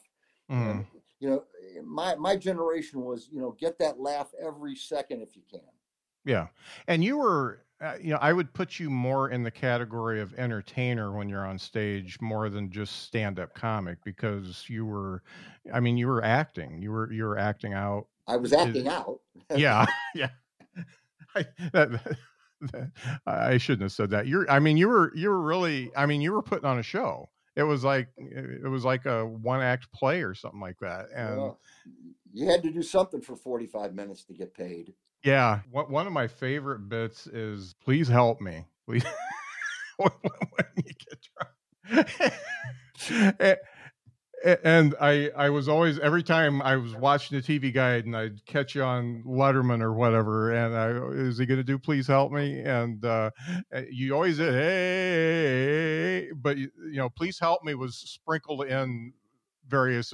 Mm-hmm. 0.51 0.69
And, 0.69 0.85
you 1.19 1.29
know, 1.29 1.43
my 1.83 2.15
my 2.15 2.35
generation 2.35 3.01
was 3.01 3.29
you 3.31 3.41
know 3.41 3.55
get 3.59 3.79
that 3.79 3.99
laugh 3.99 4.31
every 4.39 4.75
second 4.75 5.21
if 5.21 5.35
you 5.35 5.41
can. 5.49 5.61
Yeah, 6.25 6.47
and 6.87 7.03
you 7.03 7.17
were 7.17 7.62
uh, 7.83 7.95
you 8.01 8.11
know, 8.11 8.19
I 8.21 8.31
would 8.31 8.53
put 8.53 8.79
you 8.79 8.89
more 8.89 9.29
in 9.29 9.43
the 9.43 9.51
category 9.51 10.21
of 10.21 10.33
entertainer 10.35 11.11
when 11.11 11.27
you're 11.27 11.45
on 11.45 11.59
stage 11.59 12.17
more 12.21 12.49
than 12.49 12.71
just 12.71 13.03
stand-up 13.03 13.53
comic 13.53 13.97
because 14.05 14.65
you 14.69 14.85
were 14.85 15.21
I 15.73 15.79
mean, 15.79 15.97
you 15.97 16.07
were 16.07 16.23
acting. 16.23 16.81
You 16.81 16.91
were 16.91 17.11
you 17.11 17.25
were 17.25 17.37
acting 17.37 17.73
out. 17.73 18.07
I 18.27 18.37
was 18.37 18.53
acting 18.53 18.85
it, 18.85 18.91
out. 18.91 19.19
yeah. 19.55 19.85
Yeah. 20.15 20.29
I, 21.35 21.45
that, 21.73 22.17
that, 22.71 22.91
I 23.25 23.57
shouldn't 23.57 23.81
have 23.81 23.91
said 23.91 24.11
that. 24.11 24.27
You're 24.27 24.49
I 24.49 24.59
mean, 24.59 24.77
you 24.77 24.87
were 24.87 25.11
you 25.15 25.29
were 25.29 25.41
really 25.41 25.91
I 25.95 26.05
mean, 26.05 26.21
you 26.21 26.31
were 26.31 26.43
putting 26.43 26.65
on 26.65 26.79
a 26.79 26.83
show. 26.83 27.29
It 27.55 27.63
was 27.63 27.83
like 27.83 28.07
it 28.17 28.69
was 28.69 28.85
like 28.85 29.05
a 29.05 29.25
one 29.25 29.61
act 29.61 29.91
play 29.91 30.21
or 30.21 30.35
something 30.35 30.61
like 30.61 30.77
that. 30.79 31.07
And 31.13 31.37
well, 31.37 31.59
you 32.33 32.47
had 32.47 32.63
to 32.63 32.71
do 32.71 32.81
something 32.81 33.21
for 33.21 33.35
45 33.35 33.93
minutes 33.93 34.23
to 34.25 34.33
get 34.33 34.53
paid. 34.53 34.93
Yeah, 35.23 35.59
one 35.71 36.05
of 36.05 36.11
my 36.11 36.27
favorite 36.27 36.89
bits 36.89 37.27
is 37.27 37.75
"Please 37.81 38.09
help 38.09 38.41
me." 38.41 38.65
Please, 38.85 39.05
when 39.97 40.11
you 40.75 40.83
get 40.83 41.19
drunk. 41.87 43.59
and 44.63 44.93
I 44.99 45.29
I 45.37 45.49
was 45.49 45.69
always 45.69 45.99
every 45.99 46.23
time 46.23 46.61
I 46.61 46.75
was 46.75 46.93
watching 46.95 47.39
the 47.39 47.43
TV 47.43 47.73
guide 47.73 48.05
and 48.05 48.17
I'd 48.17 48.45
catch 48.45 48.75
you 48.75 48.83
on 48.83 49.23
Letterman 49.25 49.81
or 49.81 49.93
whatever, 49.93 50.51
and 50.51 50.75
I 50.75 50.89
is 51.17 51.37
he 51.37 51.45
going 51.45 51.59
to 51.59 51.63
do 51.63 51.79
"Please 51.79 52.07
help 52.07 52.33
me?" 52.33 52.59
And 52.59 53.05
uh, 53.05 53.31
eh, 53.71 53.85
you 53.89 54.13
always 54.13 54.37
did, 54.37 54.53
hey, 54.53 56.31
but 56.35 56.57
you 56.57 56.69
know, 56.77 57.09
"Please 57.09 57.39
help 57.39 57.63
me" 57.63 57.75
was 57.75 57.95
sprinkled 57.95 58.65
in 58.65 59.13
various 59.67 60.13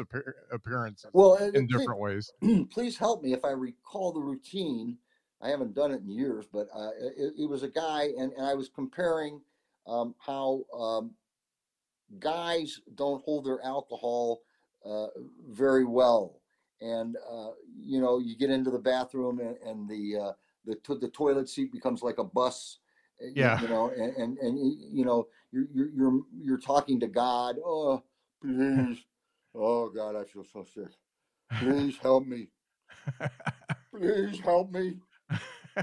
appearances 0.52 1.10
well 1.14 1.36
in 1.36 1.68
different 1.68 2.00
ways. 2.00 2.32
please 2.72 2.98
help 2.98 3.24
me 3.24 3.34
if 3.34 3.44
i 3.44 3.52
recall 3.52 4.12
the 4.12 4.20
routine. 4.20 4.98
I 5.42 5.50
haven't 5.50 5.74
done 5.74 5.92
it 5.92 6.02
in 6.02 6.10
years 6.10 6.46
but 6.52 6.68
uh, 6.74 6.90
it, 7.18 7.34
it, 7.40 7.50
was 7.50 7.64
a 7.64 7.70
guy 7.70 8.10
and, 8.18 8.32
and 8.34 8.46
i 8.46 8.54
was 8.54 8.70
comparing 8.70 9.42
um, 9.88 10.14
how 10.20 10.64
um, 10.78 11.12
guys 12.20 12.80
don't 12.96 13.24
hold 13.24 13.46
their 13.46 13.64
alcohol 13.64 14.42
uh, 14.86 15.08
very 15.50 15.86
well. 15.86 16.42
And 16.82 17.18
uh, 17.30 17.50
you 17.78 18.00
know 18.00 18.20
you 18.20 18.38
get 18.38 18.50
into 18.50 18.72
the 18.72 18.80
bathroom 18.80 19.40
and, 19.40 19.58
and 19.66 19.90
the 19.90 20.18
uh, 20.18 20.32
the, 20.66 20.76
to- 20.76 20.98
the 20.98 21.10
toilet 21.10 21.50
seat 21.50 21.74
becomes 21.74 22.02
like 22.02 22.20
a 22.20 22.24
bus 22.24 22.80
eh, 23.22 23.32
yeah. 23.36 23.62
you, 23.62 23.68
know 23.68 23.90
and, 23.90 24.16
and, 24.16 24.38
and 24.38 24.58
you 24.58 25.04
know 25.04 25.28
you're, 25.52 25.68
you're 25.74 25.90
you're 25.90 26.22
you're 26.42 26.58
talking 26.58 26.98
to 27.02 27.08
god 27.08 27.58
oh 27.66 28.02
please 28.42 29.04
Oh 29.56 29.90
God, 29.90 30.16
I 30.16 30.24
feel 30.26 30.44
so 30.44 30.64
sick. 30.64 30.92
Please 31.60 31.98
help 31.98 32.26
me. 32.26 32.48
Please 33.94 34.40
help 34.40 34.72
me. 34.72 34.98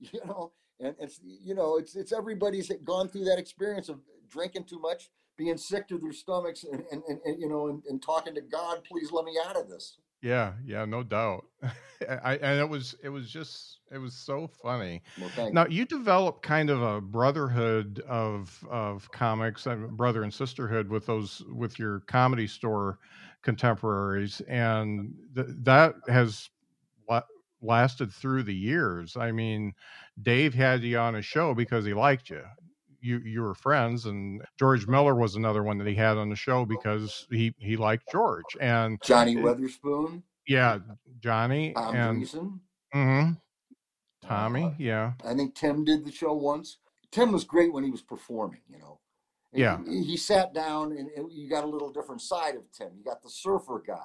you 0.00 0.20
know, 0.24 0.52
and 0.80 0.94
it's 0.98 1.20
you 1.22 1.54
know, 1.54 1.76
it's 1.76 1.96
it's 1.96 2.12
everybody's 2.12 2.70
gone 2.84 3.08
through 3.08 3.24
that 3.24 3.38
experience 3.38 3.88
of 3.88 4.00
drinking 4.28 4.64
too 4.64 4.78
much, 4.78 5.10
being 5.36 5.56
sick 5.56 5.88
to 5.88 5.98
their 5.98 6.12
stomachs, 6.12 6.64
and 6.64 6.82
and, 6.90 7.02
and, 7.08 7.20
and 7.24 7.40
you 7.40 7.48
know, 7.48 7.68
and, 7.68 7.82
and 7.88 8.02
talking 8.02 8.34
to 8.34 8.40
God, 8.40 8.84
please 8.84 9.12
let 9.12 9.24
me 9.24 9.38
out 9.44 9.56
of 9.56 9.68
this. 9.68 9.98
Yeah, 10.20 10.54
yeah, 10.64 10.84
no 10.84 11.02
doubt. 11.02 11.46
I 12.08 12.36
and 12.42 12.60
it 12.60 12.68
was 12.68 12.94
it 13.02 13.08
was 13.08 13.30
just 13.30 13.80
it 13.92 13.98
was 13.98 14.14
so 14.14 14.46
funny. 14.48 15.02
Well, 15.18 15.30
now 15.52 15.66
you 15.66 15.84
developed 15.84 16.42
kind 16.42 16.70
of 16.70 16.82
a 16.82 17.00
brotherhood 17.00 18.00
of 18.08 18.64
of 18.70 19.10
comics 19.12 19.66
and 19.66 19.96
brother 19.96 20.22
and 20.22 20.32
sisterhood 20.32 20.88
with 20.88 21.06
those 21.06 21.42
with 21.48 21.78
your 21.78 22.00
comedy 22.00 22.46
store 22.46 22.98
contemporaries, 23.42 24.40
and 24.42 25.14
th- 25.34 25.48
that 25.62 25.94
has 26.08 26.50
la- 27.08 27.22
lasted 27.60 28.12
through 28.12 28.42
the 28.44 28.54
years. 28.54 29.16
I 29.16 29.32
mean, 29.32 29.72
Dave 30.20 30.54
had 30.54 30.82
you 30.82 30.98
on 30.98 31.14
a 31.14 31.22
show 31.22 31.54
because 31.54 31.84
he 31.84 31.94
liked 31.94 32.30
you 32.30 32.42
you 33.00 33.18
you 33.18 33.42
were 33.42 33.54
friends 33.54 34.06
and 34.06 34.42
George 34.58 34.86
Miller 34.86 35.14
was 35.14 35.36
another 35.36 35.62
one 35.62 35.78
that 35.78 35.86
he 35.86 35.94
had 35.94 36.16
on 36.16 36.28
the 36.28 36.36
show 36.36 36.64
because 36.64 37.26
he 37.30 37.54
he 37.58 37.76
liked 37.76 38.10
George 38.10 38.56
and 38.60 39.00
Johnny 39.02 39.36
Witherspoon. 39.36 40.22
Yeah, 40.46 40.78
Johnny 41.20 41.72
Tom 41.74 41.94
and 41.94 42.22
mm-hmm. 42.94 43.32
Tommy. 44.26 44.64
Uh, 44.64 44.70
yeah, 44.78 45.12
I 45.24 45.34
think 45.34 45.54
Tim 45.54 45.84
did 45.84 46.04
the 46.04 46.12
show 46.12 46.32
once. 46.32 46.78
Tim 47.10 47.32
was 47.32 47.44
great 47.44 47.72
when 47.72 47.84
he 47.84 47.90
was 47.90 48.02
performing. 48.02 48.60
You 48.68 48.78
know. 48.78 49.00
And 49.52 49.60
yeah. 49.60 49.78
He, 49.86 50.04
he, 50.04 50.16
sat 50.18 50.52
down 50.52 50.92
and, 50.92 51.08
and 51.16 51.32
you 51.32 51.48
got 51.48 51.64
a 51.64 51.66
little 51.66 51.90
different 51.90 52.20
side 52.20 52.54
of 52.54 52.70
Tim. 52.70 52.90
You 52.96 53.02
got 53.02 53.22
the 53.22 53.30
surfer 53.30 53.82
guy. 53.86 53.96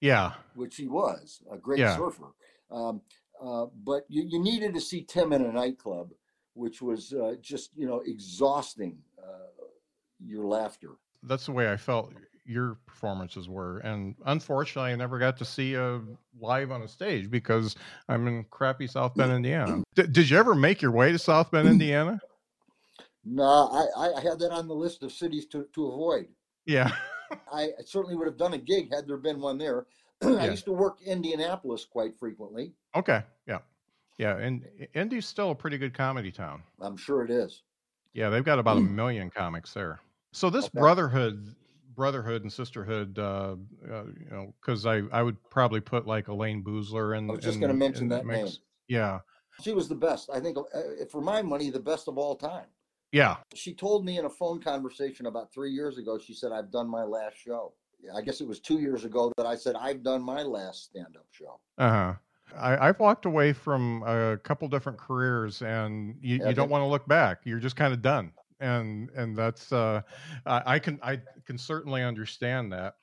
Yeah. 0.00 0.32
Which 0.54 0.76
he 0.76 0.88
was 0.88 1.40
a 1.50 1.56
great 1.56 1.78
yeah. 1.78 1.96
surfer. 1.96 2.32
Um, 2.70 3.00
uh, 3.40 3.66
but 3.84 4.04
you, 4.08 4.24
you 4.28 4.40
needed 4.40 4.74
to 4.74 4.80
see 4.80 5.04
Tim 5.04 5.32
in 5.32 5.42
a 5.44 5.52
nightclub 5.52 6.10
which 6.54 6.82
was 6.82 7.12
uh, 7.12 7.34
just 7.40 7.70
you 7.76 7.86
know 7.86 8.02
exhausting 8.06 8.98
uh, 9.18 9.64
your 10.18 10.46
laughter. 10.46 10.90
That's 11.22 11.46
the 11.46 11.52
way 11.52 11.70
I 11.70 11.76
felt 11.76 12.12
your 12.44 12.78
performances 12.86 13.48
were, 13.48 13.78
and 13.78 14.14
unfortunately, 14.26 14.92
I 14.92 14.96
never 14.96 15.18
got 15.18 15.36
to 15.38 15.44
see 15.44 15.70
you 15.70 16.18
live 16.40 16.72
on 16.72 16.82
a 16.82 16.88
stage 16.88 17.30
because 17.30 17.76
I'm 18.08 18.26
in 18.26 18.44
crappy 18.50 18.86
South 18.86 19.14
Bend, 19.14 19.32
Indiana. 19.32 19.82
D- 19.94 20.06
did 20.10 20.30
you 20.30 20.38
ever 20.38 20.54
make 20.54 20.82
your 20.82 20.90
way 20.90 21.12
to 21.12 21.18
South 21.18 21.50
Bend, 21.50 21.68
Indiana? 21.68 22.20
No, 23.24 23.88
I, 23.96 24.14
I 24.16 24.20
had 24.20 24.38
that 24.40 24.50
on 24.50 24.66
the 24.66 24.74
list 24.74 25.02
of 25.02 25.12
cities 25.12 25.46
to, 25.46 25.66
to 25.74 25.86
avoid. 25.86 26.26
Yeah. 26.66 26.90
I 27.52 27.70
certainly 27.84 28.16
would 28.16 28.26
have 28.26 28.36
done 28.36 28.54
a 28.54 28.58
gig 28.58 28.92
had 28.92 29.06
there 29.06 29.16
been 29.16 29.40
one 29.40 29.58
there. 29.58 29.86
I 30.22 30.28
yeah. 30.28 30.50
used 30.50 30.64
to 30.66 30.72
work 30.72 30.98
Indianapolis 31.04 31.84
quite 31.84 32.18
frequently. 32.18 32.72
Okay. 32.94 33.22
Yeah. 33.46 33.58
Yeah, 34.18 34.36
and 34.36 34.64
Indy's 34.94 35.26
still 35.26 35.50
a 35.50 35.54
pretty 35.54 35.78
good 35.78 35.94
comedy 35.94 36.30
town. 36.30 36.62
I'm 36.80 36.96
sure 36.96 37.24
it 37.24 37.30
is. 37.30 37.62
Yeah, 38.12 38.28
they've 38.28 38.44
got 38.44 38.58
about 38.58 38.76
a 38.76 38.80
million 39.00 39.30
comics 39.30 39.72
there. 39.72 40.00
So 40.32 40.50
this 40.50 40.66
okay. 40.66 40.80
brotherhood, 40.80 41.54
brotherhood 41.94 42.42
and 42.42 42.52
sisterhood, 42.52 43.18
uh, 43.18 43.56
uh, 43.90 44.04
you 44.04 44.30
know, 44.30 44.54
because 44.60 44.86
I 44.86 45.02
I 45.12 45.22
would 45.22 45.36
probably 45.50 45.80
put 45.80 46.06
like 46.06 46.26
Elayne 46.26 46.62
Boosler 46.62 47.16
in. 47.16 47.30
I 47.30 47.34
was 47.34 47.44
just 47.44 47.60
going 47.60 47.72
to 47.72 47.78
mention 47.78 48.08
that 48.08 48.26
name. 48.26 48.48
Yeah, 48.88 49.20
she 49.60 49.72
was 49.72 49.88
the 49.88 49.94
best. 49.94 50.30
I 50.32 50.40
think, 50.40 50.56
uh, 50.56 50.80
for 51.10 51.20
my 51.20 51.42
money, 51.42 51.70
the 51.70 51.80
best 51.80 52.08
of 52.08 52.18
all 52.18 52.34
time. 52.36 52.66
Yeah. 53.12 53.36
She 53.54 53.74
told 53.74 54.06
me 54.06 54.18
in 54.18 54.24
a 54.24 54.30
phone 54.30 54.60
conversation 54.60 55.26
about 55.26 55.52
three 55.52 55.70
years 55.70 55.98
ago. 55.98 56.18
She 56.18 56.32
said, 56.32 56.50
"I've 56.50 56.70
done 56.70 56.88
my 56.88 57.04
last 57.04 57.36
show." 57.36 57.74
I 58.14 58.20
guess 58.20 58.40
it 58.40 58.48
was 58.48 58.58
two 58.58 58.80
years 58.80 59.04
ago 59.04 59.32
that 59.36 59.46
I 59.46 59.54
said, 59.54 59.76
"I've 59.76 60.02
done 60.02 60.22
my 60.22 60.42
last 60.42 60.84
stand-up 60.84 61.26
show." 61.30 61.60
Uh 61.78 61.90
huh. 61.90 62.14
I, 62.58 62.86
have 62.86 63.00
walked 63.00 63.26
away 63.26 63.52
from 63.52 64.02
a 64.04 64.38
couple 64.38 64.68
different 64.68 64.98
careers, 64.98 65.62
and 65.62 66.16
you, 66.20 66.36
you 66.46 66.54
don't 66.54 66.70
want 66.70 66.82
to 66.82 66.86
look 66.86 67.06
back. 67.06 67.40
You're 67.44 67.58
just 67.58 67.76
kind 67.76 67.92
of 67.92 68.02
done, 68.02 68.32
and 68.60 69.10
and 69.10 69.36
that's 69.36 69.72
uh, 69.72 70.02
I, 70.46 70.62
I 70.74 70.78
can 70.78 70.98
I 71.02 71.20
can 71.46 71.58
certainly 71.58 72.02
understand 72.02 72.72
that. 72.72 72.94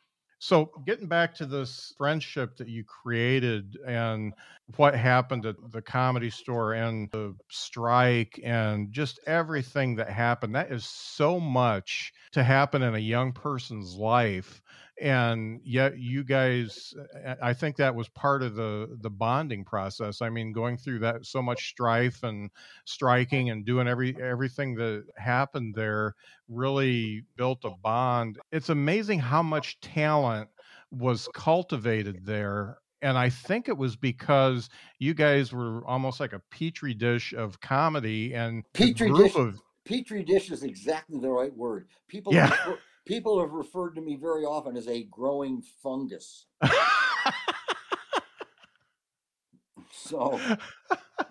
So, 0.42 0.72
getting 0.86 1.08
back 1.08 1.36
to 1.36 1.46
this 1.46 1.94
friendship 1.98 2.56
that 2.58 2.70
you 2.70 2.86
created 2.86 3.78
and 3.86 4.34
what 4.78 4.96
happened 4.96 5.46
at 5.46 5.58
the 5.72 5.82
comedy 5.82 6.30
store 6.30 6.74
and 6.74 7.12
the 7.12 7.36
strike 7.50 8.40
and 8.42 8.90
just 8.94 9.20
everything 9.28 9.96
that 9.98 10.10
happened, 10.10 10.56
that 10.56 10.72
is 10.72 10.86
so 10.86 11.42
much 11.42 12.14
to 12.32 12.42
happen 12.42 12.84
in 12.84 12.96
a 12.96 13.00
young 13.00 13.34
person's 13.34 13.96
life 13.96 14.62
and 15.02 15.62
yet 15.64 15.98
you 15.98 16.24
guys 16.24 16.94
uh, 17.26 17.36
i 17.42 17.54
think 17.54 17.76
that 17.76 17.94
was 17.94 18.10
part 18.10 18.44
of 18.44 18.56
the 18.56 18.98
the 19.02 19.10
bonding 19.10 19.64
process 19.64 20.22
i 20.22 20.30
mean 20.30 20.52
going 20.52 20.78
through 20.78 21.00
that 21.00 21.26
so 21.26 21.42
much 21.42 21.70
strife 21.70 22.24
and 22.24 22.50
striking 22.86 23.50
and 23.50 23.66
doing 23.66 23.88
every 23.88 24.16
everything 24.22 24.76
that 24.76 25.04
happened 25.18 25.74
there 25.76 26.16
really 26.48 27.24
built 27.38 27.64
a 27.64 27.72
bond 27.82 28.38
it's 28.52 28.70
amazing 28.70 29.20
how 29.20 29.42
much 29.42 29.80
talent 29.80 30.50
was 30.92 31.28
cultivated 31.34 32.26
there 32.26 32.78
and 33.02 33.18
I 33.18 33.30
think 33.30 33.70
it 33.70 33.78
was 33.78 33.96
because 33.96 34.70
you 34.98 35.14
guys 35.14 35.54
were 35.54 35.86
almost 35.88 36.20
like 36.20 36.34
a 36.34 36.42
petri 36.52 36.94
dish 36.94 37.32
of 37.32 37.62
comedy 37.62 38.34
and 38.34 38.66
petri 38.74 39.10
dish. 39.14 39.38
Of, 39.38 39.62
petri 39.86 40.22
dish 40.22 40.52
is 40.52 40.64
exactly 40.64 41.18
the 41.18 41.30
right 41.30 41.56
word. 41.56 41.88
People, 42.10 42.34
yeah 42.34 42.54
People 43.10 43.40
have 43.40 43.54
referred 43.54 43.96
to 43.96 44.02
me 44.02 44.16
very 44.16 44.46
often 44.46 44.78
as 44.78 44.88
a 44.88 45.02
growing 45.06 45.64
fungus. 45.82 46.46
so, 49.92 50.40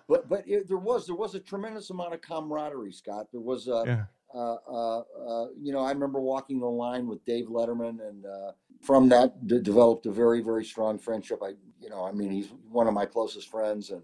but 0.09 0.27
but 0.27 0.43
it, 0.45 0.67
there 0.67 0.77
was 0.77 1.07
there 1.07 1.15
was 1.15 1.35
a 1.35 1.39
tremendous 1.39 1.89
amount 1.89 2.13
of 2.13 2.19
camaraderie, 2.19 2.91
Scott. 2.91 3.27
There 3.31 3.39
was 3.39 3.69
a. 3.69 3.83
yeah. 3.85 4.03
Uh, 4.31 4.57
uh, 4.71 4.99
uh, 4.99 5.47
you 5.59 5.73
know, 5.73 5.79
I 5.79 5.89
remember 5.89 6.19
walking 6.19 6.59
the 6.59 6.67
line 6.67 7.07
with 7.07 7.25
Dave 7.25 7.47
Letterman, 7.47 8.07
and 8.07 8.27
uh, 8.27 8.51
from 8.79 9.09
that 9.09 9.47
d- 9.47 9.59
developed 9.59 10.05
a 10.05 10.11
very, 10.11 10.41
very 10.41 10.63
strong 10.63 10.99
friendship. 10.99 11.39
I, 11.41 11.53
you 11.81 11.89
know, 11.89 12.05
I 12.05 12.11
mean, 12.11 12.29
he's 12.29 12.49
one 12.69 12.87
of 12.87 12.93
my 12.93 13.07
closest 13.07 13.49
friends, 13.49 13.89
and 13.89 14.03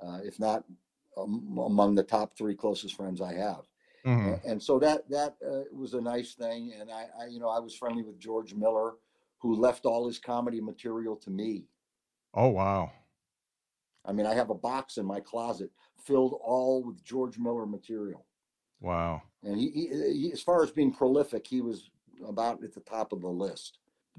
uh, 0.00 0.20
if 0.22 0.38
not 0.38 0.62
um, 1.16 1.58
among 1.58 1.96
the 1.96 2.04
top 2.04 2.36
three 2.36 2.54
closest 2.54 2.94
friends 2.94 3.20
I 3.20 3.34
have. 3.34 3.62
Mhm. 4.04 4.44
And 4.44 4.62
so 4.62 4.78
that 4.80 5.08
that 5.08 5.36
uh, 5.46 5.62
was 5.72 5.94
a 5.94 6.00
nice 6.00 6.34
thing. 6.34 6.72
And 6.78 6.90
I, 6.90 7.06
I, 7.20 7.26
you 7.26 7.40
know, 7.40 7.48
I 7.48 7.58
was 7.58 7.74
friendly 7.74 8.02
with 8.02 8.18
George 8.18 8.54
Miller, 8.54 8.94
who 9.38 9.54
left 9.54 9.86
all 9.86 10.06
his 10.06 10.18
comedy 10.18 10.60
material 10.60 11.16
to 11.16 11.30
me. 11.30 11.66
Oh 12.34 12.48
wow. 12.48 12.90
I 14.04 14.12
mean, 14.12 14.26
I 14.26 14.34
have 14.34 14.50
a 14.50 14.54
box 14.54 14.98
in 14.98 15.06
my 15.06 15.20
closet 15.20 15.70
filled 16.04 16.38
all 16.42 16.82
with 16.82 17.02
George 17.02 17.38
Miller 17.38 17.64
material. 17.64 18.26
Wow. 18.80 19.22
And 19.42 19.56
he, 19.58 19.70
he, 19.70 19.88
he, 20.12 20.32
as 20.32 20.42
far 20.42 20.62
as 20.62 20.70
being 20.70 20.92
prolific, 20.92 21.46
he 21.46 21.62
was 21.62 21.90
about 22.26 22.62
at 22.62 22.74
the 22.74 22.80
top 22.80 23.12
of 23.12 23.22
the 23.22 23.28
list. 23.28 23.78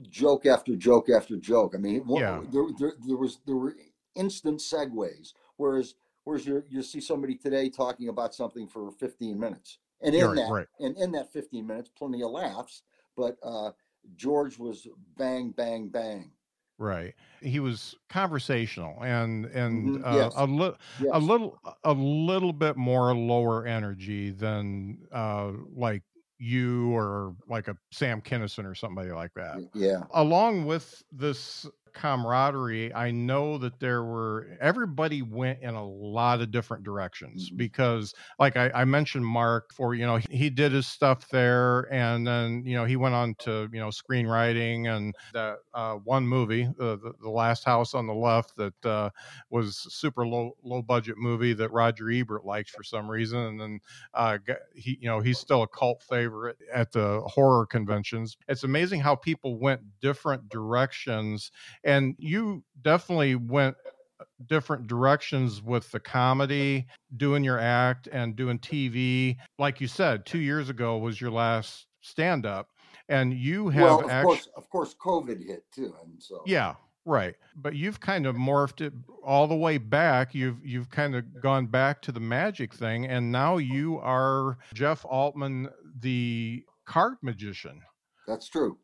Joke 0.10 0.46
after 0.48 0.76
joke 0.76 1.10
after 1.10 1.38
joke. 1.38 1.74
I 1.76 1.78
mean, 1.78 2.04
Yeah. 2.10 2.42
there, 2.52 2.66
there, 2.80 2.94
there 3.06 3.18
was 3.18 3.40
there 3.46 3.56
were 3.56 3.76
instant 4.16 4.60
segues. 4.60 5.34
Whereas, 5.58 5.94
whereas 6.26 6.46
you 6.46 6.62
you 6.70 6.84
see 6.84 7.00
somebody 7.00 7.36
today 7.36 7.70
talking 7.70 8.10
about 8.10 8.36
something 8.36 8.68
for 8.68 8.92
15 8.92 9.40
minutes, 9.40 9.80
and 10.02 10.14
in 10.14 10.36
that 10.36 10.52
right. 10.52 10.68
and 10.80 10.98
in 10.98 11.12
that 11.14 11.32
15 11.32 11.66
minutes, 11.66 11.90
plenty 11.98 12.22
of 12.22 12.32
laughs. 12.32 12.84
But 13.16 13.38
uh, 13.42 13.72
George 14.18 14.60
was 14.60 14.88
bang, 15.18 15.52
bang, 15.52 15.88
bang. 15.88 16.32
Right. 16.78 17.14
He 17.40 17.62
was 17.62 17.96
conversational 18.10 19.02
and 19.02 19.46
and 19.46 20.00
Mhm, 20.00 20.06
uh, 20.06 20.16
yes. 20.18 20.34
a 20.36 20.46
little 20.46 20.78
Yes. 21.00 21.12
a 21.14 21.20
little 21.20 21.58
a 21.86 21.94
little 21.94 22.52
bit 22.52 22.76
more 22.76 23.16
lower 23.16 23.66
energy 23.66 24.32
than 24.32 24.98
uh 25.14 25.54
like 25.74 26.04
you 26.38 26.94
or 26.94 27.34
like 27.48 27.70
a 27.70 27.78
Sam 27.94 28.22
Kinison 28.22 28.66
or 28.66 28.76
somebody 28.76 29.12
like 29.14 29.34
that. 29.36 29.58
yeah. 29.74 30.02
Along 30.14 30.66
with 30.66 31.02
this 31.14 31.66
camaraderie, 31.96 32.94
I 32.94 33.12
know 33.12 33.58
that 33.58 33.80
there 33.80 34.04
were 34.04 34.58
everybody 34.62 35.24
went 35.24 35.62
in 35.64 35.74
a 35.76 35.88
lot 35.88 36.42
of 36.42 36.52
different 36.52 36.84
directions 36.84 37.50
Mhm. 37.52 37.58
because 37.58 38.14
like 38.40 38.58
I, 38.58 38.70
I 38.76 38.86
mentioned 38.86 39.26
Mark 39.26 39.74
for 39.74 39.96
you 39.96 40.06
know 40.06 40.18
he, 40.18 40.28
he 40.38 40.50
did 40.52 40.74
his 40.74 40.88
stuff 40.88 41.30
there 41.30 41.92
and 41.92 42.28
then 42.28 42.64
you 42.66 42.76
know 42.76 42.86
he 42.86 42.98
went 42.98 43.16
on 43.16 43.36
to 43.40 43.70
you 43.74 43.80
know 43.80 43.90
screenwriting 43.90 44.88
and 44.96 45.16
that 45.34 45.60
uh, 45.74 45.96
one 45.96 46.28
movie 46.28 46.66
uh, 46.80 46.96
the, 46.98 47.14
the 47.22 47.30
last 47.30 47.64
house 47.64 47.94
on 47.96 48.08
the 48.08 48.14
left 48.14 48.56
that 48.58 48.86
uh, 48.86 49.10
was 49.50 49.78
super 49.94 50.28
low 50.28 50.58
low 50.64 50.82
budget 50.82 51.18
movie 51.18 51.54
that 51.54 51.72
Roger 51.72 52.10
Ebert 52.12 52.46
liked 52.46 52.70
for 52.70 52.84
some 52.84 53.10
reason 53.10 53.40
and 53.40 53.60
then 53.62 53.80
uh, 54.14 54.38
he 54.76 54.98
you 55.02 55.08
know 55.08 55.20
he's 55.20 55.40
still 55.40 55.64
a 55.64 55.68
cult 55.68 56.04
favorite 56.04 56.58
at 56.74 56.92
the 56.92 57.22
horror 57.28 57.66
conventions 57.66 58.38
it's 58.48 58.64
amazing 58.64 59.00
how 59.00 59.16
people 59.16 59.58
went 59.58 59.82
different 60.02 60.50
directions 60.50 61.52
and 61.86 62.16
you 62.18 62.64
definitely 62.82 63.36
went 63.36 63.76
uh, 64.20 64.24
different 64.48 64.88
directions 64.88 65.62
with 65.62 65.90
the 65.92 66.00
comedy 66.00 66.86
doing 67.18 67.44
your 67.44 67.60
act 67.60 68.08
and 68.12 68.36
doing 68.36 68.60
tv 68.60 69.38
like 69.60 69.80
you 69.80 69.88
said 69.88 70.26
two 70.26 70.40
years 70.40 70.70
ago 70.70 70.98
was 70.98 71.22
your 71.22 71.32
last 71.32 71.86
stand 72.02 72.46
up 72.46 72.68
and 73.08 73.34
you 73.34 73.70
have 73.70 73.84
Well, 73.84 74.10
of 74.10 74.24
course, 74.24 74.50
of 74.58 74.68
course, 74.72 74.96
COVID 74.96 75.46
hit 75.46 75.64
too, 75.72 75.94
and 76.04 76.22
so 76.22 76.42
yeah 76.46 76.76
right 77.08 77.36
but 77.56 77.76
you've 77.76 78.00
kind 78.00 78.26
of 78.26 78.36
morphed 78.36 78.82
it 78.82 78.92
all 79.24 79.48
the 79.48 79.56
way 79.56 79.78
back. 79.78 80.34
You've 80.34 80.66
you've 80.66 80.90
kind 80.90 81.16
of 81.16 81.24
gone 81.40 81.68
back 81.68 82.02
to 82.04 82.12
the 82.12 82.20
magic 82.20 82.74
thing 82.74 83.06
and 83.06 83.32
now 83.32 83.58
you 83.58 84.00
are 84.00 84.58
jeff 84.74 85.06
altman 85.06 85.70
the 86.00 86.64
card 86.86 87.18
magician. 87.22 87.80
That's 88.28 88.50
true. 88.50 88.78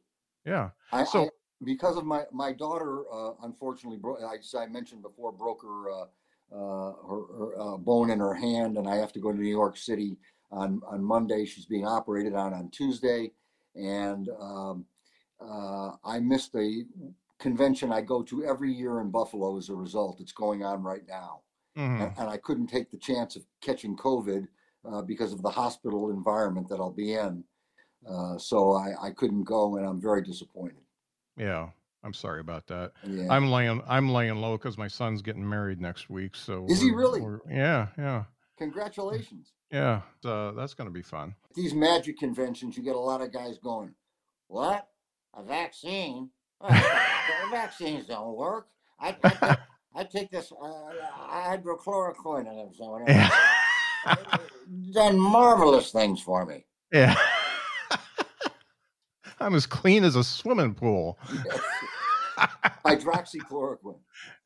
yeah 0.45 0.69
I, 0.91 1.03
So- 1.03 1.29
because 1.63 1.97
of 1.97 2.05
my 2.05 2.23
my 2.31 2.51
daughter, 2.51 3.03
uh, 3.11 3.33
unfortunately, 3.43 3.97
bro- 3.97 4.23
I, 4.23 4.35
as 4.37 4.53
I 4.55 4.67
mentioned 4.67 5.01
before, 5.01 5.31
broke 5.31 5.61
her 5.63 5.91
uh, 5.91 6.05
uh, 6.53 6.93
her, 7.07 7.21
her 7.37 7.59
uh, 7.61 7.77
bone 7.77 8.09
in 8.09 8.19
her 8.19 8.33
hand, 8.33 8.77
and 8.77 8.87
I 8.87 8.95
have 8.97 9.13
to 9.13 9.19
go 9.19 9.31
to 9.31 9.37
New 9.37 9.49
York 9.49 9.77
City 9.77 10.17
on 10.51 10.81
on 10.87 11.03
Monday. 11.03 11.45
She's 11.45 11.65
being 11.65 11.85
operated 11.85 12.33
on 12.33 12.53
on 12.53 12.69
Tuesday, 12.69 13.31
and 13.75 14.29
um, 14.39 14.85
uh, 15.39 15.91
I 16.03 16.19
missed 16.19 16.53
the 16.53 16.85
convention 17.39 17.91
I 17.91 18.01
go 18.01 18.21
to 18.23 18.45
every 18.45 18.71
year 18.71 19.01
in 19.01 19.09
Buffalo 19.09 19.57
as 19.57 19.69
a 19.69 19.75
result. 19.75 20.19
It's 20.19 20.31
going 20.33 20.63
on 20.63 20.83
right 20.83 21.07
now, 21.07 21.41
Mhm. 21.77 22.01
and, 22.01 22.11
and 22.17 22.29
I 22.29 22.37
couldn't 22.37 22.67
take 22.67 22.91
the 22.91 22.97
chance 22.97 23.35
of 23.35 23.43
catching 23.61 23.95
COVID 23.95 24.47
uh, 24.85 25.01
because 25.01 25.33
of 25.33 25.41
the 25.41 25.49
hospital 25.49 26.11
environment 26.11 26.67
that 26.69 26.79
I'll 26.79 26.91
be 26.91 27.13
in. 27.13 27.43
Uh, 28.07 28.37
so 28.37 28.73
I, 28.73 29.07
I 29.07 29.11
couldn't 29.11 29.43
go, 29.43 29.77
and 29.77 29.85
I'm 29.85 30.01
very 30.01 30.21
disappointed. 30.23 30.77
Yeah 31.41 31.67
i'm 32.03 32.13
sorry 32.13 32.39
about 32.39 32.65
that 32.67 32.91
Yeah. 33.03 33.27
I'm 33.29 33.51
laying 33.51 33.81
I'm 33.87 34.09
laying 34.09 34.35
low 34.37 34.57
because 34.57 34.77
my 34.77 34.87
son's 34.87 35.21
getting 35.21 35.47
married 35.47 35.81
next 35.81 36.09
week. 36.09 36.35
So 36.35 36.65
Is 36.69 36.81
he 36.81 36.91
really? 36.91 37.21
Yeah, 37.49 37.87
yeah, 37.97 38.19
mm, 38.19 38.25
Congratulations. 38.57 39.51
yeah. 39.71 40.01
So 40.23 40.29
uh, 40.29 40.51
that's 40.53 40.73
gonna 40.73 40.89
be 40.91 41.01
fun. 41.01 41.35
These 41.55 41.73
magic 41.73 42.17
conventions, 42.19 42.77
you 42.77 42.83
get 42.83 42.95
a 42.95 42.99
lot 42.99 43.21
of 43.21 43.33
guys 43.33 43.57
going, 43.57 43.93
What? 44.47 44.87
A 45.35 45.43
vaccine? 45.43 46.29
Vaccines 47.51 48.05
don't 48.07 48.35
work. 48.35 48.67
I, 48.99 49.15
I, 49.23 49.29
take, 49.29 49.59
I 49.95 50.03
take 50.03 50.29
this 50.31 50.51
uh, 50.51 50.65
uh 50.65 51.57
hydrochloroquine 51.57 52.47
and 52.47 52.73
so 52.75 52.83
on. 52.93 53.03
Yeah, 53.07 53.29
Done 54.91 55.19
marvelous 55.19 55.91
things 55.91 56.21
for 56.21 56.45
me. 56.45 56.65
yeah. 56.91 57.15
I'm 59.41 59.55
as 59.55 59.65
clean 59.65 60.03
as 60.03 60.15
a 60.15 60.23
swimming 60.23 60.73
pool. 60.73 61.17
Hydroxychloroquine. 62.85 63.99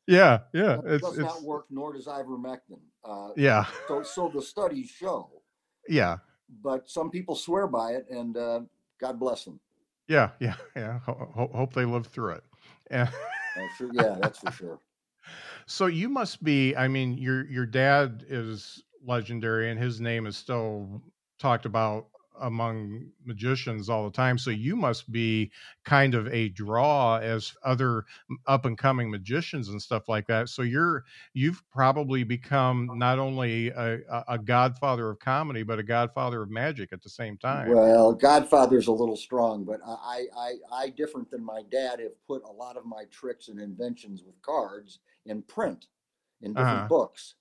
yeah, 0.06 0.40
yeah. 0.52 0.78
It 0.86 1.00
does 1.00 1.12
it's 1.12 1.18
not 1.18 1.42
work, 1.42 1.66
nor 1.70 1.92
does 1.92 2.06
ivermectin. 2.06 2.80
Uh, 3.04 3.30
yeah, 3.36 3.66
so, 3.88 4.02
so 4.02 4.30
the 4.34 4.42
studies 4.42 4.90
show, 4.90 5.30
yeah, 5.88 6.16
but 6.62 6.88
some 6.90 7.10
people 7.10 7.34
swear 7.36 7.66
by 7.66 7.92
it, 7.92 8.06
and 8.10 8.36
uh, 8.36 8.60
God 9.00 9.18
bless 9.20 9.44
them. 9.44 9.60
yeah, 10.08 10.30
yeah, 10.40 10.54
yeah. 10.74 10.98
Ho- 11.00 11.30
ho- 11.34 11.50
hope 11.54 11.72
they 11.72 11.84
live 11.84 12.06
through 12.06 12.32
it. 12.32 12.44
Yeah. 12.90 13.08
Uh, 13.56 13.60
sure, 13.78 13.90
yeah, 13.92 14.16
that's 14.20 14.40
for 14.40 14.50
sure. 14.50 14.78
So 15.66 15.86
you 15.86 16.08
must 16.08 16.42
be. 16.42 16.74
I 16.76 16.88
mean, 16.88 17.16
your 17.18 17.46
your 17.46 17.66
dad 17.66 18.24
is 18.28 18.82
legendary, 19.04 19.70
and 19.70 19.80
his 19.80 20.00
name 20.00 20.26
is 20.26 20.36
still 20.36 21.02
talked 21.38 21.64
about 21.66 22.08
among 22.40 23.10
magicians 23.24 23.88
all 23.88 24.04
the 24.04 24.10
time. 24.10 24.38
So 24.38 24.50
you 24.50 24.76
must 24.76 25.10
be 25.12 25.50
kind 25.84 26.14
of 26.14 26.26
a 26.28 26.48
draw 26.50 27.16
as 27.18 27.54
other 27.64 28.04
up 28.46 28.64
and 28.64 28.76
coming 28.78 29.10
magicians 29.10 29.68
and 29.68 29.80
stuff 29.80 30.08
like 30.08 30.26
that. 30.28 30.48
So 30.48 30.62
you're 30.62 31.04
you've 31.34 31.62
probably 31.70 32.24
become 32.24 32.90
not 32.94 33.18
only 33.18 33.68
a, 33.70 34.00
a- 34.28 34.38
godfather 34.38 35.10
of 35.10 35.18
comedy, 35.18 35.62
but 35.62 35.78
a 35.78 35.82
godfather 35.82 36.42
of 36.42 36.50
magic 36.50 36.92
at 36.92 37.02
the 37.02 37.10
same 37.10 37.36
time. 37.38 37.76
Well, 37.76 38.12
Godfather's 38.12 38.88
a 38.88 38.92
little 38.92 39.16
strong, 39.16 39.64
but 39.64 39.80
I, 39.86 40.26
I, 40.36 40.54
I, 40.72 40.88
different 40.90 41.30
than 41.30 41.44
my 41.44 41.62
dad, 41.70 42.00
have 42.00 42.20
put 42.26 42.42
a 42.44 42.52
lot 42.52 42.76
of 42.76 42.84
my 42.84 43.04
tricks 43.10 43.48
and 43.48 43.60
inventions 43.60 44.22
with 44.24 44.40
cards 44.42 44.98
in 45.26 45.42
print, 45.42 45.86
in 46.42 46.54
different 46.54 46.86
Uh-huh. 46.86 46.88
books. 46.88 47.34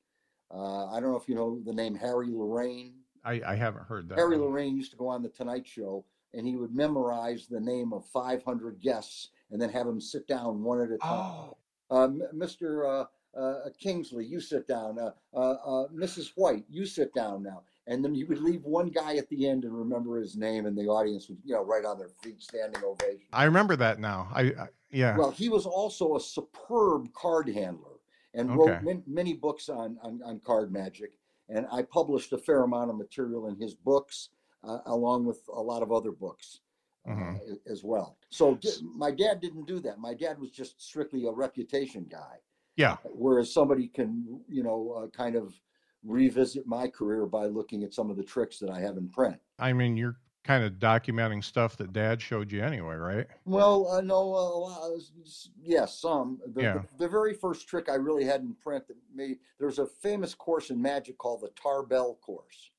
Uh, 0.53 0.87
I 0.87 0.99
don't 0.99 1.11
know 1.11 1.17
if 1.17 1.29
you 1.29 1.35
know 1.35 1.59
the 1.65 1.73
name 1.73 1.95
Harry 1.95 2.29
Lorayne. 2.29 2.93
I, 3.25 3.41
I 3.45 3.55
haven't 3.55 3.85
heard 3.85 4.07
that. 4.09 4.17
Harry. 4.17 4.37
Lorayne 4.37 4.75
used 4.75 4.91
to 4.91 4.97
go 4.97 5.07
on 5.07 5.23
the 5.23 5.29
Tonight 5.29 5.65
Show, 5.67 6.05
and 6.33 6.45
he 6.45 6.55
would 6.55 6.73
memorize 6.73 7.47
the 7.47 7.59
name 7.59 7.91
of 7.91 8.05
500 8.05 8.79
guests, 8.79 9.29
and 9.51 9.61
then 9.61 9.69
have 9.69 9.87
them 9.87 9.99
sit 9.99 10.27
down 10.27 10.63
one 10.63 10.79
at 10.79 10.91
a 10.91 10.97
time. 10.97 11.09
Oh, 11.11 11.57
Uh, 11.89 12.07
Mr. 12.33 13.03
Uh, 13.35 13.37
uh, 13.39 13.69
Kingsley, 13.77 14.25
you 14.25 14.39
sit 14.39 14.67
down. 14.67 14.97
Uh, 14.97 15.11
uh, 15.33 15.39
uh, 15.39 15.87
Mrs. 15.89 16.31
White, 16.35 16.65
you 16.69 16.85
sit 16.85 17.13
down 17.13 17.43
now. 17.43 17.63
And 17.87 18.03
then 18.03 18.15
you 18.15 18.25
would 18.27 18.41
leave 18.41 18.63
one 18.63 18.87
guy 18.89 19.17
at 19.17 19.29
the 19.29 19.47
end 19.47 19.63
and 19.65 19.77
remember 19.77 20.17
his 20.19 20.35
name, 20.35 20.65
and 20.65 20.75
the 20.75 20.87
audience 20.87 21.29
would, 21.29 21.37
you 21.43 21.53
know, 21.53 21.63
right 21.63 21.85
on 21.85 21.99
their 21.99 22.09
feet, 22.23 22.41
standing 22.41 22.83
ovation. 22.83 23.27
I 23.31 23.43
remember 23.43 23.75
that 23.75 23.99
now. 23.99 24.27
I, 24.33 24.41
I 24.41 24.67
yeah. 24.89 25.15
Well, 25.17 25.29
he 25.31 25.49
was 25.49 25.65
also 25.67 26.15
a 26.15 26.19
superb 26.19 27.13
card 27.13 27.47
handler 27.49 27.99
and 28.33 28.49
Okay. 28.49 28.57
wrote 28.57 28.81
man, 28.83 29.03
many 29.05 29.33
books 29.33 29.69
on, 29.69 29.97
on, 30.01 30.21
on 30.25 30.39
card 30.39 30.71
magic. 30.71 31.11
And 31.49 31.65
I 31.71 31.83
published 31.83 32.33
a 32.33 32.37
fair 32.37 32.63
amount 32.63 32.89
of 32.89 32.97
material 32.97 33.47
in 33.47 33.55
his 33.55 33.75
books, 33.75 34.29
uh, 34.63 34.79
along 34.87 35.25
with 35.25 35.41
a 35.53 35.61
lot 35.61 35.83
of 35.83 35.91
other 35.91 36.11
books 36.11 36.59
uh, 37.05 37.11
Mhm. 37.11 37.39
a- 37.65 37.69
as 37.69 37.83
well. 37.83 38.17
So 38.31 38.55
d- 38.55 38.69
my 38.95 39.11
dad 39.11 39.39
didn't 39.39 39.65
do 39.67 39.79
that. 39.81 39.99
My 39.99 40.15
dad 40.15 40.39
was 40.39 40.49
just 40.49 40.81
strictly 40.81 41.27
a 41.27 41.31
reputation 41.31 42.05
guy 42.09 42.39
yeah. 42.77 42.97
whereas 43.05 43.53
somebody 43.53 43.87
can 43.87 44.43
you 44.49 44.63
know 44.63 44.91
uh, 44.91 45.07
kind 45.09 45.35
of 45.35 45.53
revisit 46.03 46.65
my 46.67 46.87
career 46.87 47.25
by 47.25 47.45
looking 47.45 47.83
at 47.83 47.93
some 47.93 48.09
of 48.11 48.17
the 48.17 48.23
tricks 48.23 48.59
that 48.59 48.69
i 48.69 48.79
have 48.79 48.97
in 48.97 49.07
print 49.09 49.39
I 49.59 49.71
mean, 49.73 49.95
you're 49.95 50.17
kind 50.45 50.63
of 50.63 50.73
documenting 50.73 51.43
stuff 51.43 51.75
that 51.77 51.91
Dad 51.91 52.21
showed 52.21 52.51
you 52.51 52.63
anyway, 52.63 52.95
right? 52.95 53.25
Well, 53.45 53.87
uh, 53.91 54.01
no, 54.01 54.33
uh, 54.65 54.99
yes, 55.17 55.49
yeah, 55.61 55.85
some. 55.85 56.39
The, 56.53 56.61
Yeah. 56.61 56.73
the, 56.73 57.05
the 57.05 57.09
very 57.09 57.33
first 57.33 57.67
trick 57.67 57.89
I 57.89 57.95
really 57.95 58.23
had 58.25 58.41
in 58.41 58.53
print 58.53 58.87
that 58.87 58.97
made 59.13 59.39
there's 59.59 59.79
a 59.79 59.87
famous 59.87 60.35
course 60.35 60.69
in 60.69 60.79
magic 60.81 61.17
called 61.17 61.41
the 61.41 61.49
Tarbell 61.61 62.15
course, 62.21 62.71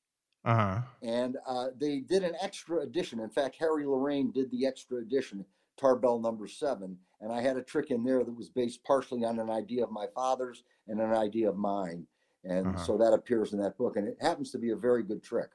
Uh 0.45 0.55
huh. 0.55 0.81
and 1.01 1.37
uh, 1.45 1.67
they 1.77 1.99
did 1.99 2.23
an 2.23 2.35
extra 2.41 2.79
edition. 2.79 3.19
In 3.19 3.29
fact, 3.29 3.57
Harry 3.59 3.83
Lorayne 3.83 4.33
did 4.33 4.49
the 4.49 4.65
extra 4.65 4.99
edition, 5.01 5.45
Tarbell 5.75 6.19
number 6.19 6.47
seven, 6.47 6.97
and 7.19 7.33
I 7.33 7.41
had 7.41 7.57
a 7.57 7.61
trick 7.63 7.91
in 7.91 8.03
there 8.05 8.23
that 8.23 8.35
was 8.35 8.49
based 8.49 8.81
partially 8.85 9.25
on 9.25 9.39
an 9.39 9.49
idea 9.49 9.83
of 9.83 9.91
my 9.91 10.05
father's 10.15 10.63
and 10.87 11.01
an 11.01 11.13
idea 11.13 11.49
of 11.49 11.57
mine, 11.57 12.07
and 12.45 12.67
Uh-huh. 12.67 12.77
so 12.77 12.97
that 12.97 13.11
appears 13.13 13.51
in 13.51 13.59
that 13.59 13.77
book, 13.77 13.97
and 13.97 14.07
it 14.07 14.17
happens 14.21 14.51
to 14.51 14.57
be 14.57 14.69
a 14.71 14.75
very 14.77 15.03
good 15.03 15.21
trick. 15.21 15.49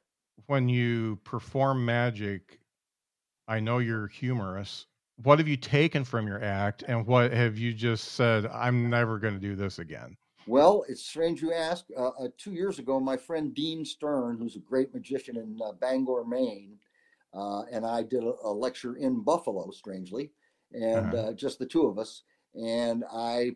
When 0.47 0.69
you 0.69 1.17
perform 1.25 1.85
magic, 1.85 2.61
I 3.49 3.61
know 3.61 3.79
you're 3.79 4.09
humorous. 4.09 4.87
What 5.23 5.39
have 5.39 5.49
you 5.49 5.57
taken 5.57 6.05
from 6.05 6.27
your 6.27 6.43
act, 6.43 6.85
and 6.87 7.07
what 7.07 7.33
have 7.33 7.59
you 7.59 7.73
just 7.73 8.13
said? 8.13 8.47
I'm 8.47 8.89
never 8.91 9.19
going 9.19 9.35
to 9.35 9.41
do 9.41 9.55
this 9.55 9.79
again. 9.79 10.17
Well, 10.47 10.85
it's 10.89 11.05
strange 11.05 11.41
you 11.41 11.53
ask. 11.53 11.85
Uh, 11.97 12.09
uh, 12.09 12.29
two 12.37 12.53
years 12.53 12.79
ago, 12.79 12.99
my 12.99 13.17
friend 13.17 13.55
Dean 13.55 13.85
Stern, 13.85 14.39
who's 14.39 14.57
a 14.57 14.61
great 14.61 14.93
magician 14.93 15.37
in 15.37 15.59
uh, 15.65 15.73
Bangor, 15.73 16.25
Maine, 16.25 16.79
uh, 17.33 17.63
and 17.71 17.87
I 17.87 18.03
did 18.03 18.25
a, 18.25 18.35
a 18.43 18.53
lecture 18.53 18.97
in 18.97 19.23
Buffalo, 19.23 19.71
strangely, 19.71 20.33
and 20.73 21.15
Uh-huh. 21.15 21.29
uh, 21.29 21.33
just 21.35 21.59
the 21.59 21.67
two 21.67 21.87
of 21.87 21.99
us. 21.99 22.23
And 22.55 23.05
I, 23.13 23.53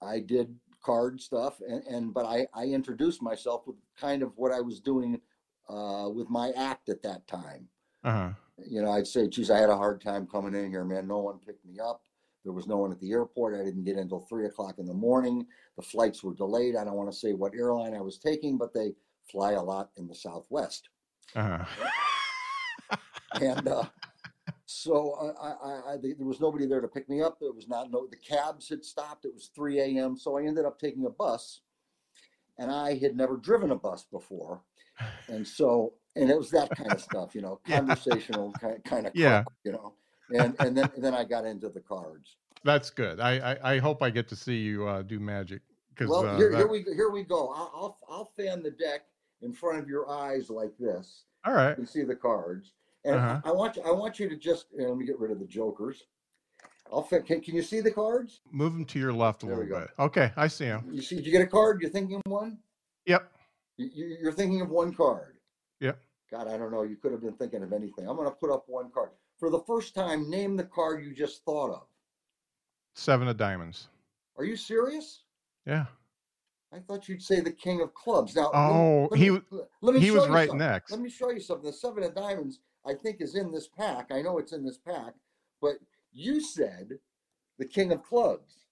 I 0.00 0.20
did 0.20 0.56
card 0.82 1.20
stuff, 1.20 1.60
and, 1.68 1.82
and 1.84 2.14
but 2.14 2.24
I, 2.24 2.46
I 2.54 2.64
introduced 2.64 3.22
myself 3.22 3.66
with 3.66 3.76
kind 3.96 4.22
of 4.22 4.32
what 4.36 4.52
I 4.52 4.60
was 4.60 4.80
doing 4.80 5.20
uh, 5.68 6.08
with 6.08 6.28
my 6.30 6.50
act 6.56 6.88
at 6.88 7.02
that 7.02 7.26
time. 7.26 7.68
Uh 8.04 8.12
huh. 8.12 8.30
You 8.68 8.82
know, 8.82 8.92
I'd 8.92 9.06
say, 9.06 9.28
geez, 9.28 9.50
I 9.50 9.58
had 9.58 9.70
a 9.70 9.76
hard 9.76 10.00
time 10.00 10.26
coming 10.26 10.54
in 10.54 10.70
here, 10.70 10.84
man. 10.84 11.08
No 11.08 11.18
one 11.18 11.38
picked 11.38 11.64
me 11.64 11.78
up. 11.80 12.02
There 12.44 12.52
was 12.52 12.66
no 12.66 12.76
one 12.76 12.92
at 12.92 13.00
the 13.00 13.12
airport. 13.12 13.54
I 13.54 13.64
didn't 13.64 13.84
get 13.84 13.94
in 13.94 14.00
until 14.00 14.20
three 14.20 14.46
o'clock 14.46 14.78
in 14.78 14.86
the 14.86 14.94
morning. 14.94 15.46
The 15.76 15.82
flights 15.82 16.22
were 16.22 16.34
delayed. 16.34 16.76
I 16.76 16.84
don't 16.84 16.96
want 16.96 17.10
to 17.10 17.16
say 17.16 17.32
what 17.32 17.54
airline 17.54 17.94
I 17.94 18.00
was 18.00 18.18
taking, 18.18 18.58
but 18.58 18.74
they 18.74 18.92
fly 19.30 19.52
a 19.52 19.62
lot 19.62 19.90
in 19.96 20.06
the 20.08 20.14
Southwest. 20.14 20.88
Uh 21.34 21.58
huh. 21.58 21.88
And 23.40 23.66
uh, 23.66 23.84
so 24.66 25.34
I, 25.40 25.48
I, 25.48 25.92
I, 25.92 25.96
there 25.96 26.26
was 26.26 26.40
nobody 26.40 26.66
there 26.66 26.80
to 26.80 26.88
pick 26.88 27.08
me 27.08 27.22
up. 27.22 27.38
There 27.40 27.52
was 27.52 27.68
not 27.68 27.90
no 27.90 28.06
the 28.06 28.16
cabs 28.16 28.68
had 28.68 28.84
stopped. 28.84 29.24
It 29.24 29.34
was 29.34 29.50
3 29.54 29.80
a.m. 29.80 30.16
So 30.16 30.36
I 30.36 30.44
ended 30.44 30.66
up 30.66 30.78
taking 30.78 31.06
a 31.06 31.10
bus, 31.10 31.60
and 32.58 32.70
I 32.70 32.98
had 32.98 33.16
never 33.16 33.36
driven 33.36 33.70
a 33.70 33.76
bus 33.76 34.04
before, 34.04 34.62
and 35.28 35.46
so 35.46 35.94
and 36.16 36.30
it 36.30 36.36
was 36.36 36.50
that 36.50 36.74
kind 36.74 36.92
of 36.92 37.00
stuff, 37.00 37.34
you 37.34 37.40
know, 37.40 37.60
Yeah. 37.66 37.78
conversational 37.78 38.54
kind 38.60 38.82
kind 38.84 39.06
of 39.06 39.12
Yeah. 39.14 39.44
you 39.64 39.72
know. 39.72 39.94
And 40.34 40.56
and 40.60 40.76
then 40.76 40.90
and 40.94 41.04
then 41.04 41.14
I 41.14 41.24
got 41.24 41.44
into 41.44 41.68
the 41.68 41.80
cards. 41.80 42.36
That's 42.64 42.90
good. 42.90 43.20
I, 43.20 43.38
I 43.52 43.74
I 43.74 43.78
hope 43.78 44.02
I 44.02 44.10
get 44.10 44.28
to 44.28 44.36
see 44.36 44.56
you 44.58 44.86
uh, 44.86 45.02
do 45.02 45.18
magic 45.20 45.62
because 45.90 46.08
Well, 46.10 46.26
uh, 46.26 46.36
here, 46.36 46.50
that- 46.50 46.56
here 46.58 46.68
we 46.68 46.82
here 46.94 47.10
we 47.10 47.22
go. 47.22 47.48
I'll, 47.48 47.70
I'll 47.74 47.98
I'll 48.08 48.32
fan 48.36 48.62
the 48.62 48.70
deck 48.70 49.02
in 49.42 49.52
front 49.52 49.78
of 49.78 49.88
your 49.88 50.08
eyes 50.08 50.48
like 50.50 50.72
this. 50.78 51.24
all 51.44 51.52
right. 51.52 51.70
You 51.70 51.74
can 51.76 51.86
see 51.86 52.02
the 52.04 52.14
cards, 52.16 52.72
and 53.04 53.16
Uh-huh. 53.16 53.40
I 53.44 53.50
want 53.52 53.76
you 53.76 53.82
I 53.82 53.90
want 53.90 54.18
you 54.20 54.28
to 54.28 54.36
just 54.36 54.66
uh, 54.78 54.84
let 54.84 54.96
me 54.96 55.04
get 55.04 55.18
rid 55.18 55.30
of 55.32 55.38
the 55.40 55.46
jokers. 55.46 56.04
I'll 56.92 57.02
fa- 57.02 57.22
can, 57.22 57.40
can 57.40 57.54
you 57.54 57.62
see 57.62 57.80
the 57.80 57.90
cards? 57.90 58.40
Move 58.50 58.74
them 58.74 58.84
to 58.86 58.98
your 58.98 59.12
left 59.14 59.42
a 59.42 59.46
There 59.46 59.56
little 59.56 59.80
bit. 59.80 59.88
Okay, 59.98 60.30
I 60.36 60.46
see 60.46 60.66
them. 60.66 60.86
You 60.92 61.00
see? 61.02 61.16
Did 61.16 61.26
you 61.26 61.32
get 61.32 61.40
a 61.42 61.46
card? 61.46 61.80
You're 61.80 61.90
thinking 61.90 62.20
one. 62.26 62.58
Yep. 63.06 63.32
You- 63.76 63.90
you- 63.92 64.16
You're 64.20 64.32
thinking 64.32 64.60
of 64.60 64.70
one 64.70 64.94
card. 64.94 65.38
Yeah. 65.80 65.92
God, 66.30 66.48
I 66.48 66.56
don't 66.56 66.70
know. 66.70 66.82
You 66.82 66.96
could 66.96 67.12
have 67.12 67.20
been 67.20 67.34
thinking 67.36 67.62
of 67.62 67.72
anything. 67.72 68.08
I'm 68.08 68.16
going 68.16 68.28
to 68.28 68.34
put 68.34 68.50
up 68.50 68.68
one 68.68 68.90
card 68.90 69.10
for 69.38 69.50
the 69.50 69.60
first 69.60 69.94
time. 69.94 70.30
Name 70.30 70.56
the 70.56 70.64
card 70.64 71.04
you 71.04 71.12
just 71.14 71.44
thought 71.44 71.70
of. 71.70 71.86
Seven 72.94 73.28
of 73.28 73.36
diamonds. 73.36 73.88
Are 74.36 74.44
you 74.44 74.56
serious? 74.56 75.24
Yeah. 75.66 75.86
I 76.72 76.78
thought 76.80 77.08
you'd 77.08 77.22
say 77.22 77.40
the 77.40 77.52
king 77.52 77.82
of 77.82 77.92
clubs. 77.92 78.34
Now, 78.34 78.44
let 78.44 78.52
me- 78.52 78.58
Oh, 78.58 79.08
let 79.10 79.20
he 79.20 79.30
me, 79.30 79.38
w- 79.40 79.66
let 79.82 79.94
me 79.94 80.00
he 80.00 80.06
show 80.08 80.14
was 80.14 80.26
you 80.26 80.32
right 80.32 80.48
something. 80.48 80.66
next. 80.66 80.90
Let 80.90 81.00
me 81.00 81.10
show 81.10 81.30
you 81.30 81.40
something. 81.40 81.66
The 81.66 81.72
seven 81.72 82.02
of 82.02 82.14
diamonds, 82.14 82.60
I 82.86 82.94
think, 82.94 83.20
is 83.20 83.34
in 83.34 83.52
this 83.52 83.68
pack. 83.68 84.10
I 84.10 84.22
know 84.22 84.38
it's 84.38 84.52
in 84.52 84.64
this 84.64 84.78
pack, 84.78 85.14
but 85.60 85.76
you 86.12 86.40
said 86.40 86.98
the 87.58 87.66
king 87.66 87.92
of 87.92 88.02
clubs. 88.02 88.64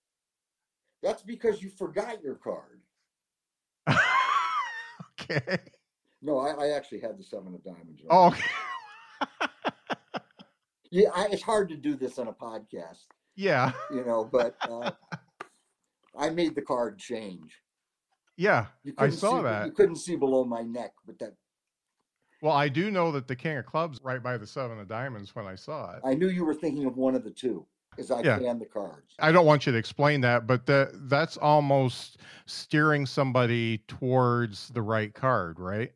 That's 1.03 1.23
because 1.23 1.63
you 1.63 1.69
forgot 1.71 2.23
your 2.23 2.37
card. 2.37 2.81
okay. 5.31 5.59
No, 6.23 6.39
I, 6.39 6.67
I 6.67 6.69
actually 6.77 7.01
had 7.01 7.19
the 7.19 7.25
seven 7.25 7.55
of 7.55 7.65
diamonds. 7.65 8.03
right. 8.05 8.11
Oh, 8.11 8.27
okay. 8.29 9.53
yeah, 10.91 11.09
I, 11.15 11.29
it's 11.31 11.43
hard 11.43 11.69
to 11.71 11.77
do 11.77 11.97
this 11.97 12.19
on 12.19 12.29
a 12.29 12.33
podcast, 12.33 13.07
yeah. 13.37 13.73
you 13.91 14.05
know, 14.05 14.29
but 14.31 14.55
uh, 14.69 14.91
I 16.19 16.31
made 16.31 16.55
the 16.55 16.63
card 16.63 16.99
change. 16.99 17.61
Yeah. 18.37 18.67
I 18.99 19.09
saw 19.09 19.39
see, 19.39 19.43
that. 19.45 19.67
You 19.67 19.73
couldn't 19.73 19.97
see 19.97 20.17
below 20.17 20.45
my 20.45 20.63
neck, 20.63 20.93
but 21.07 21.19
that 21.21 21.35
Well, 22.43 22.55
I 22.55 22.69
do 22.69 22.91
know 22.91 23.13
that 23.13 23.29
the 23.29 23.37
king 23.37 23.57
of 23.57 23.67
clubs 23.67 23.99
right 24.03 24.23
by 24.23 24.37
the 24.37 24.47
seven 24.47 24.79
of 24.79 24.89
diamonds 24.89 25.35
when 25.35 25.47
I 25.47 25.55
saw 25.55 25.93
it. 25.95 26.01
I 26.05 26.15
knew 26.15 26.29
you 26.29 26.45
were 26.45 26.55
thinking 26.55 26.87
of 26.87 26.97
one 26.97 27.15
of 27.15 27.25
the 27.25 27.31
two 27.31 27.67
as 27.99 28.11
I 28.11 28.21
Yeah. 28.23 28.39
fanned 28.39 28.61
the 28.61 28.67
cards. 28.67 29.15
I 29.19 29.33
don't 29.33 29.47
want 29.47 29.67
you 29.67 29.73
to 29.73 29.79
explain 29.79 30.21
that, 30.23 30.47
but 30.47 30.67
that 30.67 30.91
that's 31.09 31.37
almost 31.37 32.19
steering 32.47 33.07
somebody 33.07 33.79
towards 33.89 34.69
the 34.69 34.83
right 34.83 35.13
card, 35.13 35.59
right? 35.59 35.93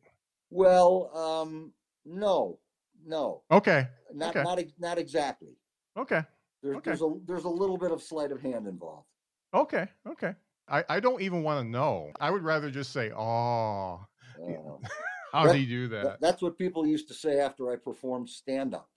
Well, 0.49 1.15
um, 1.15 1.73
no, 2.05 2.59
no, 3.05 3.43
Okay. 3.51 3.87
not 4.13 4.35
Okay. 4.35 4.43
not 4.43 4.59
not 4.79 4.97
exactly. 4.97 5.57
Okay. 5.97 6.23
There's 6.61 6.77
Okay. 6.77 6.91
there's 6.91 7.01
a 7.01 7.13
there's 7.25 7.43
a 7.45 7.49
little 7.49 7.77
bit 7.77 7.91
of 7.91 8.01
sleight 8.01 8.31
of 8.31 8.41
hand 8.41 8.67
involved. 8.67 9.07
Okay. 9.53 9.87
Okay. 10.07 10.35
I, 10.67 10.83
I 10.89 10.99
don't 10.99 11.21
even 11.21 11.43
want 11.43 11.63
to 11.63 11.69
know. 11.69 12.11
I 12.19 12.31
would 12.31 12.41
rather 12.43 12.71
just 12.71 12.91
say, 12.91 13.11
oh, 13.11 14.05
how 15.31 15.45
That- 15.45 15.53
do 15.53 15.59
you 15.59 15.67
do 15.67 15.89
Th- 15.89 16.03
that? 16.03 16.19
that's 16.21 16.41
what 16.41 16.57
people 16.57 16.85
used 16.87 17.07
to 17.09 17.13
say 17.13 17.39
after 17.39 17.71
I 17.71 17.75
performed 17.77 18.29
stand 18.29 18.73
up. 18.73 18.89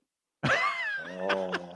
oh, 1.20 1.74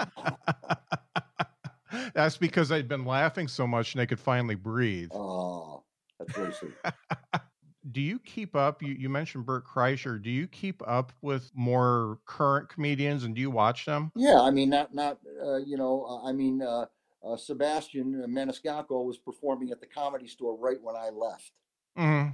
That's 2.14 2.36
because 2.36 2.68
they'd 2.68 2.88
been 2.88 3.04
laughing 3.04 3.48
so 3.48 3.66
much 3.66 3.94
and 3.94 4.00
they 4.00 4.06
could 4.06 4.20
finally 4.20 4.54
breathe. 4.54 5.10
oh, 5.12 5.82
that's 6.18 6.36
really 6.36 6.52
sweet. 6.52 6.72
Do 7.90 8.00
you 8.00 8.20
keep 8.20 8.54
up? 8.54 8.80
You, 8.80 8.94
you 8.94 9.08
mentioned 9.08 9.44
Bert 9.44 9.66
Kreischer. 9.66 10.22
Do 10.22 10.30
you 10.30 10.46
keep 10.46 10.82
up 10.86 11.12
with 11.20 11.50
more 11.54 12.20
current 12.26 12.68
comedians 12.68 13.24
and 13.24 13.34
do 13.34 13.40
you 13.40 13.50
watch 13.50 13.86
them? 13.86 14.12
Yeah, 14.14 14.40
I 14.40 14.50
mean, 14.52 14.70
not 14.70 14.94
not 14.94 15.18
uh, 15.44 15.56
you 15.56 15.76
know, 15.76 16.04
uh, 16.08 16.28
I 16.28 16.32
mean, 16.32 16.62
uh, 16.62 16.86
uh, 17.26 17.36
Sebastian 17.36 18.24
Maniscalco 18.28 19.04
was 19.04 19.18
performing 19.18 19.72
at 19.72 19.80
the 19.80 19.86
Comedy 19.86 20.28
Store 20.28 20.56
right 20.56 20.80
when 20.80 20.94
I 20.94 21.08
left, 21.10 21.50
hmm 21.96 22.28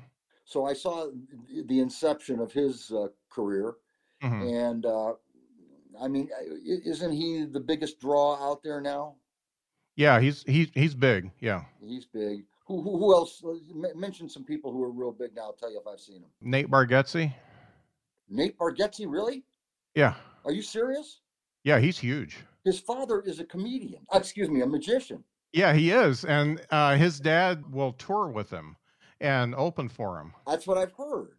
so 0.45 0.64
I 0.66 0.72
saw 0.74 1.11
the 1.66 1.81
inception 1.81 2.41
of 2.41 2.53
his 2.53 2.91
uh, 2.93 3.09
career, 3.31 3.76
hmm 4.20 4.43
and 4.43 4.85
uh, 4.85 5.12
I 6.01 6.09
mean, 6.09 6.29
isn't 6.64 7.12
he 7.12 7.45
the 7.45 7.61
biggest 7.61 8.01
draw 8.01 8.37
out 8.37 8.62
there 8.62 8.81
now? 8.81 9.16
Yeah, 9.99 10.21
he's 10.21 10.45
he's 10.45 10.69
he's 10.75 10.95
big. 10.95 11.29
Yeah, 11.41 11.65
He's 11.85 12.07
big. 12.07 12.45
Who 12.69 12.81
who, 12.83 12.99
who 12.99 13.13
else? 13.13 13.43
uh, 13.45 13.55
Mention 13.97 14.29
some 14.29 14.45
people 14.45 14.71
who 14.73 14.81
are 14.85 14.91
real 14.93 15.11
big 15.11 15.35
now. 15.35 15.43
I'll 15.47 15.53
tell 15.55 15.73
you 15.73 15.81
if 15.81 15.87
I've 15.89 15.99
seen 15.99 16.21
them. 16.21 16.31
Nate 16.41 16.71
Bargatze. 16.71 17.35
Nate 18.29 18.57
Bargatze, 18.57 19.07
really? 19.11 19.43
Yeah, 19.97 20.15
Are 20.45 20.53
you 20.53 20.63
serious? 20.63 21.21
yeah, 21.65 21.81
he's 21.81 21.99
huge. 21.99 22.37
His 22.65 22.79
father 22.79 23.23
is 23.23 23.41
a 23.41 23.45
comedian. 23.45 24.03
uh, 24.15 24.19
excuse 24.19 24.49
me, 24.49 24.61
a 24.61 24.67
magician. 24.67 25.25
Yeah, 25.53 25.73
he 25.73 25.91
is, 25.91 26.25
and 26.25 26.61
uh, 26.71 26.95
his 26.95 27.19
dad 27.19 27.65
will 27.73 27.93
tour 27.95 28.29
with 28.29 28.51
him 28.51 28.77
and 29.21 29.53
open 29.57 29.89
for 29.89 30.21
him. 30.21 30.33
That's 30.47 30.67
what 30.69 30.79
I've 30.79 30.93
heard. 30.93 31.33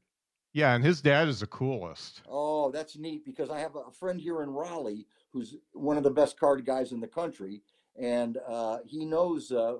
Yeah, 0.51 0.73
and 0.75 0.83
his 0.83 0.99
dad 1.01 1.29
is 1.29 1.39
the 1.39 1.47
coolest. 1.47 2.23
Oh, 2.27 2.71
that's 2.71 2.97
neat 2.97 3.23
because 3.23 3.49
I 3.49 3.59
have 3.59 3.75
a 3.77 3.91
friend 3.91 4.19
here 4.19 4.41
in 4.43 4.49
Raleigh 4.49 5.05
who's 5.31 5.55
one 5.71 5.95
of 5.95 6.03
the 6.03 6.09
best 6.11 6.37
card 6.39 6.65
guys 6.65 6.91
in 6.91 6.99
the 6.99 7.07
country, 7.07 7.61
and 7.99 8.37
uh, 8.47 8.79
he 8.85 9.05
knows 9.05 9.51
uh, 9.51 9.75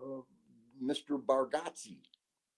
Mr. 0.82 1.22
Bargatze. 1.24 1.98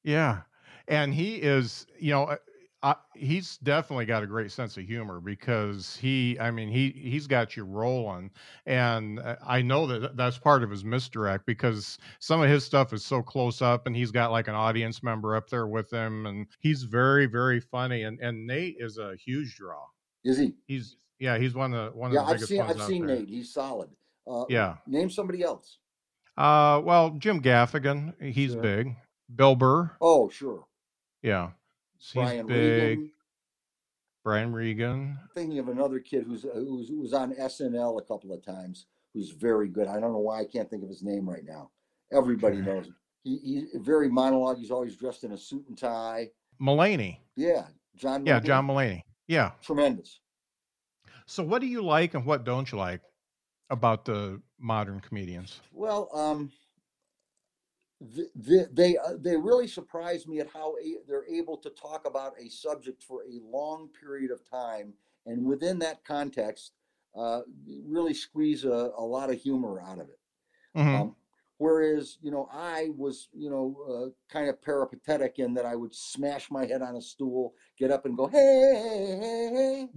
Yeah, 0.04 0.42
and 0.88 1.14
he 1.14 1.36
is, 1.36 1.86
you 2.00 2.12
know, 2.12 2.24
uh, 2.26 2.38
uh, 2.84 2.96
he's 3.14 3.58
definitely 3.58 4.06
got 4.06 4.24
a 4.24 4.28
great 4.28 4.52
sense 4.52 4.76
of 4.78 4.86
humor 4.86 5.20
because 5.20 5.96
he, 5.98 6.40
I 6.40 6.50
mean, 6.50 6.70
he 6.70 6.90
he's 6.90 7.28
got 7.28 7.56
you 7.56 7.64
rolling, 7.64 8.32
and 8.66 9.20
uh, 9.20 9.36
I 9.46 9.62
know 9.62 9.86
that 9.86 10.18
that's 10.18 10.40
part 10.40 10.64
of 10.64 10.72
his 10.72 10.84
misdirect 10.84 11.46
because 11.46 12.00
some 12.20 12.42
of 12.42 12.50
his 12.50 12.66
stuff 12.66 12.92
is 12.94 13.06
so 13.06 13.22
close 13.22 13.62
up, 13.62 13.86
and 13.86 13.96
he's 13.96 14.12
got 14.12 14.32
like 14.32 14.48
an 14.48 14.56
audience 14.56 15.04
member 15.04 15.36
up 15.36 15.48
there 15.50 15.68
with 15.68 15.92
him, 15.94 16.26
and 16.26 16.48
he's 16.60 16.82
very 16.84 17.28
very 17.28 17.60
funny, 17.60 18.02
and 18.04 18.20
and 18.20 18.48
Nate 18.48 18.78
is 18.80 18.98
a 18.98 19.16
huge 19.16 19.56
draw. 19.56 19.86
Is 20.24 20.38
he? 20.40 20.56
He's 20.66 20.98
yeah, 21.20 21.38
he's 21.38 21.54
one 21.54 21.74
of 21.76 21.94
the 21.94 21.98
one 22.00 22.12
of 22.12 22.16
Yeah, 22.16 22.22
the 22.22 22.26
I've 22.26 22.36
biggest 22.36 22.50
seen 22.50 22.58
ones 22.58 22.72
I've 22.72 22.82
seen 22.82 23.06
there. 23.06 23.18
Nate. 23.18 23.30
He's 23.30 23.54
solid. 23.54 23.90
Uh, 24.28 24.46
Yeah. 24.50 24.78
Name 24.88 25.10
somebody 25.10 25.42
else. 25.44 25.78
Uh, 26.38 26.82
well, 26.84 27.12
Jim 27.12 27.42
Gaffigan, 27.42 28.14
he's 28.22 28.54
Sure. 28.54 28.62
big. 28.62 28.96
Bill 29.34 29.56
Burr, 29.56 29.92
Oh, 30.02 30.30
sure. 30.30 30.66
yeah, 31.22 31.52
he's 31.98 32.14
Brian 32.14 32.48
big. 32.48 33.00
Regan. 33.00 33.12
Brian 34.24 34.52
Regan. 34.54 35.18
Thinking 35.34 35.60
of 35.60 35.68
another 35.70 36.00
kid 36.00 36.24
who's 36.26 36.44
who's 36.44 36.90
who 36.90 37.00
was 37.00 37.14
on 37.14 37.34
SNL 37.34 37.98
a 38.00 38.04
couple 38.04 38.34
of 38.34 38.44
times, 38.46 38.86
who's 39.14 39.32
very 39.32 39.68
good. 39.68 39.88
I 39.88 40.00
don't 40.00 40.12
know 40.14 40.20
why 40.20 40.42
I 40.42 40.46
can't 40.46 40.70
think 40.70 40.84
of 40.84 40.90
his 40.90 41.02
name 41.04 41.28
right 41.30 41.44
now. 41.46 41.72
Everybody 42.12 42.58
Okay. 42.58 42.66
knows 42.66 42.88
him. 42.88 42.96
He, 43.24 43.38
he's 43.38 43.82
very 43.82 44.10
monologue. 44.10 44.58
He's 44.58 44.72
always 44.72 44.96
dressed 44.98 45.24
in 45.24 45.32
a 45.32 45.38
suit 45.38 45.66
and 45.70 45.78
tie. 45.78 46.30
Mulaney. 46.62 47.18
Yeah, 47.36 47.68
John. 47.96 48.26
Yeah, 48.26 48.40
Mulaney, 48.40 48.44
John 48.46 48.68
Mulaney. 48.68 49.02
Yeah. 49.28 49.52
Tremendous. 49.62 50.20
So, 51.26 51.44
what 51.44 51.62
do 51.62 51.68
you 51.68 51.82
like 51.82 52.14
and 52.14 52.26
what 52.26 52.44
don't 52.44 52.70
you 52.72 52.78
like 52.78 53.02
about 53.72 54.06
the 54.06 54.42
modern 54.60 55.00
comedians? 55.00 55.62
Well, 55.72 56.10
um, 56.16 56.52
th- 58.16 58.32
th- 58.46 58.68
they 58.72 58.98
uh, 58.98 59.16
they 59.20 59.38
really 59.38 59.68
surprise 59.68 60.28
me 60.28 60.40
at 60.40 60.50
how 60.50 60.76
a- 60.78 61.02
they're 61.08 61.26
able 61.28 61.58
to 61.58 61.70
talk 61.72 62.06
about 62.08 62.34
a 62.40 62.50
subject 62.50 63.04
for 63.04 63.24
a 63.24 63.40
long 63.44 63.90
period 64.00 64.32
of 64.32 64.48
time, 64.50 64.94
and 65.26 65.46
within 65.46 65.80
that 65.80 66.04
context, 66.06 66.74
uh, 67.16 67.42
really 67.86 68.14
squeeze 68.14 68.66
a, 68.66 68.92
a 68.98 69.04
lot 69.04 69.30
of 69.30 69.40
humor 69.40 69.82
out 69.82 70.00
of 70.00 70.10
it. 70.10 70.20
Mhm. 70.76 71.02
Um, 71.02 71.16
whereas, 71.58 72.18
you 72.22 72.32
know, 72.32 72.48
I 72.52 72.90
was, 72.96 73.30
you 73.34 73.50
know, 73.50 73.76
uh, 73.90 74.34
kind 74.34 74.50
of 74.50 74.62
peripatetic 74.62 75.40
in 75.40 75.54
that 75.56 75.66
I 75.66 75.76
would 75.76 75.94
smash 75.94 76.50
my 76.50 76.66
head 76.66 76.82
on 76.82 76.96
a 76.96 77.02
stool, 77.02 77.54
get 77.78 77.92
up 77.92 78.06
and 78.06 78.18
go, 78.18 78.28
hey, 78.28 78.38
hey, 78.38 79.18
hey, 79.20 79.50
hey, 79.54 79.90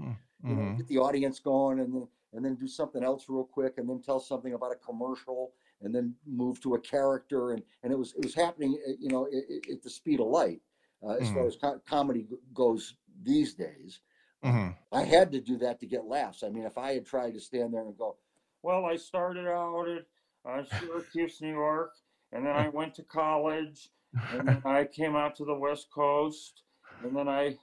you 0.44 0.54
know, 0.54 0.62
Mhm. 0.62 0.76
get 0.76 0.88
the 0.88 0.98
audience 0.98 1.38
going, 1.40 1.80
and 1.80 1.94
then 1.94 2.08
and 2.34 2.44
then 2.44 2.56
do 2.56 2.68
something 2.68 3.04
else 3.04 3.26
real 3.28 3.44
quick, 3.44 3.78
and 3.78 3.88
then 3.88 4.02
tell 4.02 4.20
something 4.20 4.54
about 4.54 4.72
a 4.72 4.76
commercial, 4.76 5.52
and 5.82 5.94
then 5.94 6.14
move 6.26 6.60
to 6.62 6.74
a 6.74 6.80
character, 6.80 7.52
and 7.52 7.62
and 7.82 7.92
it 7.92 7.98
was 7.98 8.14
it 8.14 8.24
was 8.24 8.34
happening, 8.34 8.78
uh, 8.88 8.92
you 8.98 9.08
know, 9.08 9.26
at, 9.26 9.70
at 9.72 9.82
the 9.82 9.90
speed 9.90 10.20
of 10.20 10.26
light, 10.26 10.60
uh, 11.02 11.14
as 11.14 11.30
far 11.30 11.42
Mhm. 11.42 11.46
as 11.46 11.56
co- 11.56 11.80
comedy 11.86 12.26
goes 12.52 12.96
these 13.22 13.54
days. 13.54 14.00
Mhm. 14.44 14.76
I 14.92 15.02
had 15.02 15.32
to 15.32 15.40
do 15.40 15.56
that 15.58 15.80
to 15.80 15.86
get 15.86 16.04
laughs. 16.06 16.42
I 16.42 16.48
mean, 16.50 16.64
if 16.64 16.78
I 16.78 16.94
had 16.94 17.06
tried 17.06 17.34
to 17.34 17.40
stand 17.40 17.74
there 17.74 17.82
and 17.82 17.96
go, 17.96 18.16
well, 18.62 18.84
I 18.86 18.96
started 18.96 19.46
out 19.48 19.88
at 19.88 20.06
uh, 20.44 20.64
Syracuse, 20.64 21.40
New 21.40 21.52
York, 21.52 21.92
and 22.32 22.46
then 22.46 22.54
I 22.54 22.68
went 22.68 22.94
to 22.96 23.02
college, 23.02 23.90
and 24.32 24.46
then 24.46 24.62
I 24.64 24.84
came 24.84 25.16
out 25.16 25.36
to 25.36 25.44
the 25.44 25.54
West 25.54 25.88
Coast, 25.92 26.62
and 27.02 27.16
then 27.16 27.28
I 27.28 27.58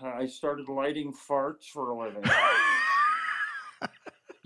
I 0.00 0.26
started 0.26 0.68
lighting 0.68 1.12
farts 1.14 1.64
for 1.72 1.90
a 1.90 1.98
living. 1.98 2.24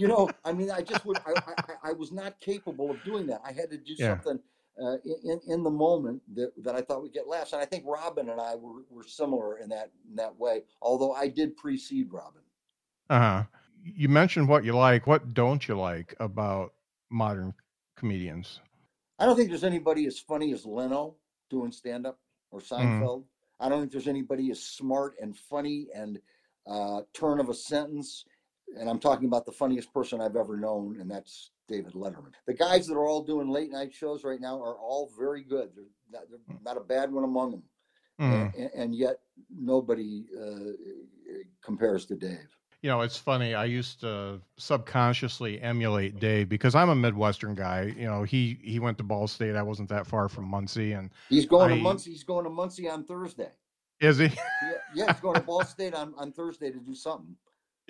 You 0.01 0.09
know, 0.09 0.30
I 0.46 0.53
mean, 0.55 0.70
I 0.70 0.80
just 0.80 1.05
would. 1.05 1.18
I, 1.26 1.32
I, 1.36 1.90
I- 1.90 1.92
was 1.92 2.11
not 2.11 2.40
capable 2.40 2.90
of 2.90 3.05
doing 3.05 3.26
that. 3.26 3.42
I 3.44 3.53
had 3.53 3.70
to 3.70 3.76
do 3.76 3.92
Yeah. 3.98 4.14
something 4.14 4.40
uh, 4.82 4.96
in 5.26 5.38
in 5.46 5.62
the 5.62 5.70
moment 5.70 6.22
that, 6.34 6.53
that 6.64 6.74
I 6.74 6.80
thought 6.80 7.03
would 7.03 7.12
get 7.12 7.28
laughs. 7.28 7.53
And 7.53 7.61
I 7.61 7.66
think 7.66 7.84
Robin 7.86 8.30
and 8.30 8.40
I 8.40 8.55
were, 8.55 8.80
were 8.88 9.05
similar 9.05 9.59
in 9.59 9.68
that 9.68 9.90
in 10.09 10.16
that 10.16 10.34
way. 10.38 10.62
Although 10.80 11.12
I 11.12 11.28
did 11.28 11.55
precede 11.55 12.09
Robin. 12.11 12.40
Uh-huh. 13.11 13.42
You 13.84 14.09
mentioned 14.09 14.48
what 14.48 14.64
you 14.64 14.72
like. 14.74 15.07
What 15.07 15.34
don't 15.34 15.68
you 15.68 15.78
like 15.78 16.14
about 16.18 16.72
modern 17.11 17.53
comedians? 17.96 18.61
I 19.18 19.26
don't 19.26 19.36
think 19.36 19.51
there's 19.51 19.64
anybody 19.64 20.07
as 20.07 20.18
funny 20.18 20.55
as 20.55 20.64
Leno 20.64 21.16
doing 21.51 21.72
stand 21.72 22.07
up 22.07 22.18
or 22.51 22.61
Seinfeld. 22.61 23.24
I 23.59 23.68
don't 23.68 23.80
think 23.80 23.92
there's 23.92 24.09
anybody 24.09 24.51
as 24.51 24.62
smart 24.62 25.16
and 25.20 25.36
funny 25.36 25.88
and 25.94 26.18
uh, 26.66 27.03
turn 27.12 27.38
of 27.38 27.51
a 27.51 27.55
sentence. 27.55 28.24
And 28.79 28.89
I'm 28.89 28.99
talking 28.99 29.27
about 29.27 29.47
the 29.47 29.53
funniest 29.53 29.93
person 29.93 30.21
I've 30.21 30.37
ever 30.37 30.57
known, 30.57 31.01
and 31.01 31.11
that's 31.11 31.51
David 31.68 31.93
Letterman. 31.95 32.33
The 32.47 32.55
guys 32.55 32.87
that 32.87 32.95
are 32.95 33.07
all 33.07 33.23
doing 33.23 33.49
late 33.49 33.71
night 33.71 33.93
shows 33.93 34.23
right 34.25 34.41
now 34.41 34.61
are 34.62 34.77
all 34.77 35.11
very 35.18 35.43
good. 35.43 35.71
There's 35.75 35.89
not, 36.12 36.23
there's 36.31 36.61
not 36.64 36.77
a 36.77 36.81
bad 36.81 37.12
one 37.12 37.25
among 37.25 37.51
them. 37.53 37.62
Mhm. 38.21 38.55
And, 38.59 38.71
and 38.75 38.95
yet 38.95 39.21
nobody 39.55 40.25
uh, 40.39 40.73
compares 41.64 42.05
to 42.07 42.16
Dave. 42.16 42.49
You 42.83 42.89
know, 42.91 43.03
it's 43.03 43.16
funny. 43.18 43.55
I 43.55 43.66
used 43.66 44.01
to 44.01 44.41
subconsciously 44.57 45.61
emulate 45.61 46.18
Dave 46.18 46.49
because 46.49 46.75
I'm 46.75 46.89
a 46.89 46.95
Midwestern 46.95 47.55
guy. 47.55 47.93
You 47.97 48.07
know, 48.07 48.23
he 48.23 48.59
he 48.62 48.79
went 48.79 48.97
to 48.99 49.05
Ball 49.05 49.27
State. 49.29 49.55
I 49.55 49.62
wasn't 49.62 49.89
that 49.91 50.07
far 50.07 50.29
from 50.29 50.47
Muncie, 50.47 50.93
and 50.93 51.11
He's 51.29 51.47
going 51.47 51.73
I- 51.73 51.77
to 51.77 51.83
Muncie. 51.83 52.11
He's 52.11 52.25
going 52.25 52.45
to 52.45 52.51
Muncie 52.51 52.89
on 52.89 53.05
Thursday. 53.05 53.51
is 54.01 54.18
he? 54.18 54.25
Yeah, 54.25 54.73
yeah 54.95 55.12
he's 55.12 55.21
going 55.21 55.35
to 55.35 55.43
Ball 55.43 55.62
State 55.64 55.95
on, 55.95 56.14
on 56.16 56.33
Thursday 56.33 56.71
to 56.71 56.79
do 56.79 56.95
something. 56.95 57.37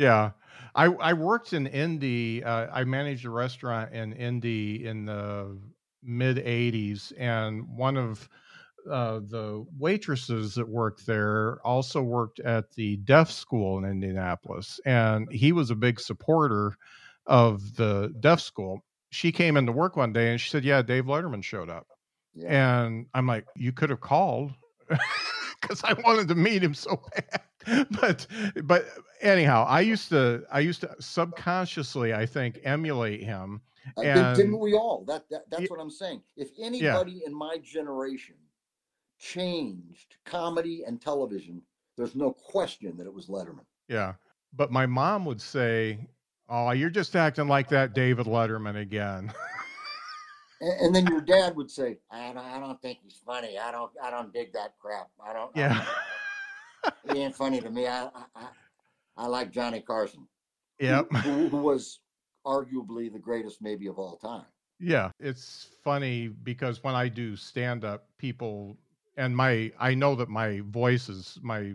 Yeah, 0.00 0.32
I 0.74 0.86
I 0.86 1.12
worked 1.12 1.52
in 1.52 1.66
Indy. 1.66 2.42
Uh, 2.42 2.68
I 2.72 2.84
managed 2.84 3.24
a 3.26 3.30
restaurant 3.30 3.92
in 3.92 4.12
Indy 4.12 4.86
in 4.86 5.04
the 5.04 5.58
mid 6.02 6.38
'80s, 6.38 7.12
and 7.18 7.68
one 7.68 7.96
of 7.96 8.28
uh, 8.90 9.20
the 9.20 9.66
waitresses 9.78 10.54
that 10.54 10.68
worked 10.68 11.06
there 11.06 11.60
also 11.66 12.02
worked 12.02 12.40
at 12.40 12.70
the 12.72 12.96
deaf 12.98 13.30
school 13.30 13.78
in 13.78 13.84
Indianapolis, 13.84 14.80
and 14.86 15.30
he 15.32 15.52
was 15.52 15.70
a 15.70 15.76
big 15.76 16.00
supporter 16.00 16.76
of 17.26 17.76
the 17.76 18.14
deaf 18.20 18.40
school. 18.40 18.80
She 19.10 19.32
came 19.32 19.56
into 19.56 19.72
work 19.72 19.96
one 19.96 20.12
day 20.14 20.30
and 20.30 20.40
she 20.40 20.50
said, 20.50 20.64
"Yeah, 20.64 20.82
Dave 20.82 21.04
Letterman 21.06 21.44
showed 21.44 21.70
up," 21.70 21.86
Yeah. 22.34 22.54
and 22.54 23.06
I'm 23.14 23.26
like, 23.26 23.46
"You 23.54 23.72
could 23.72 23.90
have 23.90 24.00
called." 24.00 24.52
because 25.60 25.84
I 25.84 25.94
wanted 25.94 26.28
to 26.28 26.36
meet 26.36 26.62
him 26.64 26.74
so 26.74 27.02
bad. 27.14 27.42
But 28.00 28.26
but 28.64 28.86
anyhow, 29.20 29.66
I 29.68 29.80
used 29.80 30.08
to 30.10 30.44
I 30.50 30.60
used 30.60 30.80
to 30.80 30.94
subconsciously 30.98 32.14
I 32.14 32.26
think 32.26 32.60
emulate 32.64 33.22
him. 33.22 33.60
Uh, 33.96 34.34
didn't- 34.34 34.58
we 34.58 34.74
all? 34.74 35.04
That, 35.06 35.24
that 35.30 35.42
that's 35.50 35.70
what 35.70 35.80
I'm 35.80 35.90
saying. 35.90 36.22
If 36.36 36.50
anybody 36.60 37.22
in 37.26 37.34
my 37.34 37.58
generation 37.62 38.36
changed 39.18 40.16
comedy 40.24 40.84
and 40.86 41.00
television, 41.00 41.62
there's 41.96 42.14
no 42.14 42.32
question 42.32 42.96
that 42.96 43.06
it 43.06 43.12
was 43.12 43.26
Letterman. 43.26 43.64
Yeah. 43.88 44.14
But 44.54 44.70
my 44.72 44.86
mom 44.86 45.24
would 45.26 45.40
say, 45.40 45.98
"Oh, 46.48 46.70
you're 46.72 46.90
just 46.90 47.14
acting 47.14 47.48
like 47.48 47.68
that 47.68 47.94
David 47.94 48.26
Letterman 48.26 48.80
again." 48.80 49.32
And, 50.60 50.80
and 50.80 50.94
then 50.94 51.06
your 51.06 51.20
dad 51.20 51.56
would 51.56 51.70
say, 51.70 51.98
"I 52.10 52.32
don't, 52.32 52.38
I 52.38 52.58
don't 52.58 52.80
think 52.82 52.98
he's 53.02 53.20
funny. 53.24 53.58
I 53.58 53.70
don't, 53.70 53.90
I 54.02 54.10
don't 54.10 54.32
dig 54.32 54.52
that 54.54 54.74
crap. 54.80 55.08
I 55.24 55.32
don't. 55.32 55.56
I 55.56 55.60
yeah. 55.60 55.74
don't- 55.74 55.86
he 57.08 57.18
ain't 57.18 57.34
funny 57.36 57.60
to 57.60 57.70
me. 57.70 57.86
I, 57.86 58.04
I, 58.06 58.24
I, 58.34 58.48
I 59.16 59.26
like 59.26 59.50
Johnny 59.50 59.80
Carson, 59.80 60.28
Yep. 60.78 61.08
who, 61.22 61.48
who 61.48 61.58
was 61.58 62.00
arguably 62.46 63.12
the 63.12 63.18
greatest 63.18 63.60
maybe 63.62 63.86
of 63.86 63.98
all 63.98 64.16
time. 64.16 64.46
Yeah, 64.78 65.10
it's 65.20 65.68
funny 65.84 66.28
because 66.28 66.82
when 66.82 66.94
I 66.94 67.08
do 67.08 67.36
stand 67.36 67.84
up, 67.84 68.08
people 68.18 68.78
and 69.16 69.36
my 69.36 69.72
I 69.78 69.94
know 69.94 70.14
that 70.16 70.28
my 70.28 70.60
voice 70.60 71.08
is 71.08 71.38
my 71.42 71.74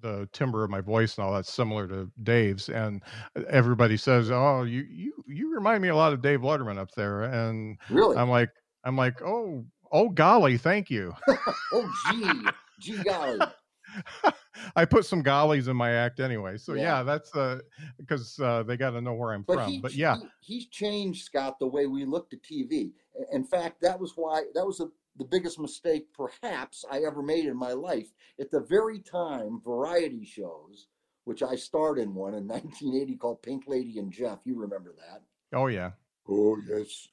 the 0.00 0.28
timbre 0.32 0.64
of 0.64 0.70
my 0.70 0.80
voice 0.80 1.16
and 1.16 1.24
all 1.24 1.32
that's 1.32 1.52
similar 1.52 1.86
to 1.86 2.10
Dave's 2.22 2.68
and 2.68 3.02
everybody 3.48 3.96
says, 3.96 4.30
"Oh, 4.32 4.64
you 4.64 4.82
you 4.90 5.12
you 5.28 5.54
remind 5.54 5.80
me 5.82 5.88
a 5.88 5.96
lot 5.96 6.12
of 6.12 6.22
Dave 6.22 6.40
Letterman 6.40 6.76
up 6.78 6.90
there." 6.96 7.22
And 7.22 7.78
Really? 7.88 8.16
I'm 8.16 8.28
like 8.28 8.50
I'm 8.84 8.96
like, 8.96 9.22
"Oh, 9.22 9.64
oh 9.92 10.08
golly, 10.08 10.58
thank 10.58 10.90
you." 10.90 11.14
oh, 11.72 11.88
gee, 11.92 12.56
gee 12.78 12.98
golly. 12.98 13.52
I 14.76 14.84
put 14.84 15.04
some 15.04 15.22
gollies 15.22 15.68
in 15.68 15.76
my 15.76 15.90
act 15.92 16.20
anyway. 16.20 16.56
So 16.56 16.74
Yeah. 16.74 16.82
yeah, 16.98 17.02
that's 17.02 17.34
uh 17.34 17.58
because 17.98 18.38
uh, 18.40 18.62
they 18.62 18.76
got 18.76 18.90
to 18.90 19.00
know 19.00 19.14
where 19.14 19.32
I'm 19.32 19.42
But, 19.42 19.54
from. 19.54 19.70
he, 19.70 19.80
but 19.80 19.94
yeah. 19.94 20.16
he, 20.40 20.54
he's 20.54 20.66
changed 20.66 21.24
Scott 21.24 21.58
the 21.58 21.66
way 21.66 21.86
we 21.86 22.04
looked 22.04 22.32
at 22.32 22.42
TV. 22.42 22.92
In 23.32 23.44
fact, 23.44 23.80
that 23.82 23.98
was 23.98 24.12
why 24.16 24.44
that 24.54 24.66
was 24.66 24.78
the, 24.78 24.90
the 25.18 25.24
biggest 25.24 25.58
mistake 25.58 26.06
perhaps 26.14 26.84
I 26.90 27.00
ever 27.00 27.22
made 27.22 27.46
in 27.46 27.56
my 27.56 27.72
life. 27.72 28.08
At 28.40 28.50
the 28.50 28.60
very 28.60 29.00
time, 29.00 29.60
variety 29.64 30.24
shows, 30.24 30.86
which 31.24 31.42
I 31.42 31.56
starred 31.56 31.98
in 31.98 32.14
one 32.14 32.34
in 32.34 32.46
1980 32.48 33.16
called 33.16 33.42
Pink 33.42 33.64
Lady 33.66 33.98
and 33.98 34.12
Jeff. 34.12 34.38
You 34.44 34.58
remember 34.58 34.94
that? 34.98 35.22
Oh 35.56 35.66
yeah. 35.66 35.90
Oh 36.28 36.56
yes. 36.68 37.08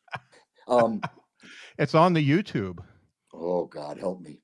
Um, 0.68 1.02
It's 1.78 1.96
on 1.96 2.12
the 2.14 2.30
YouTube. 2.30 2.80
oh 3.34 3.66
God, 3.66 3.98
help 3.98 4.20
me. 4.22 4.42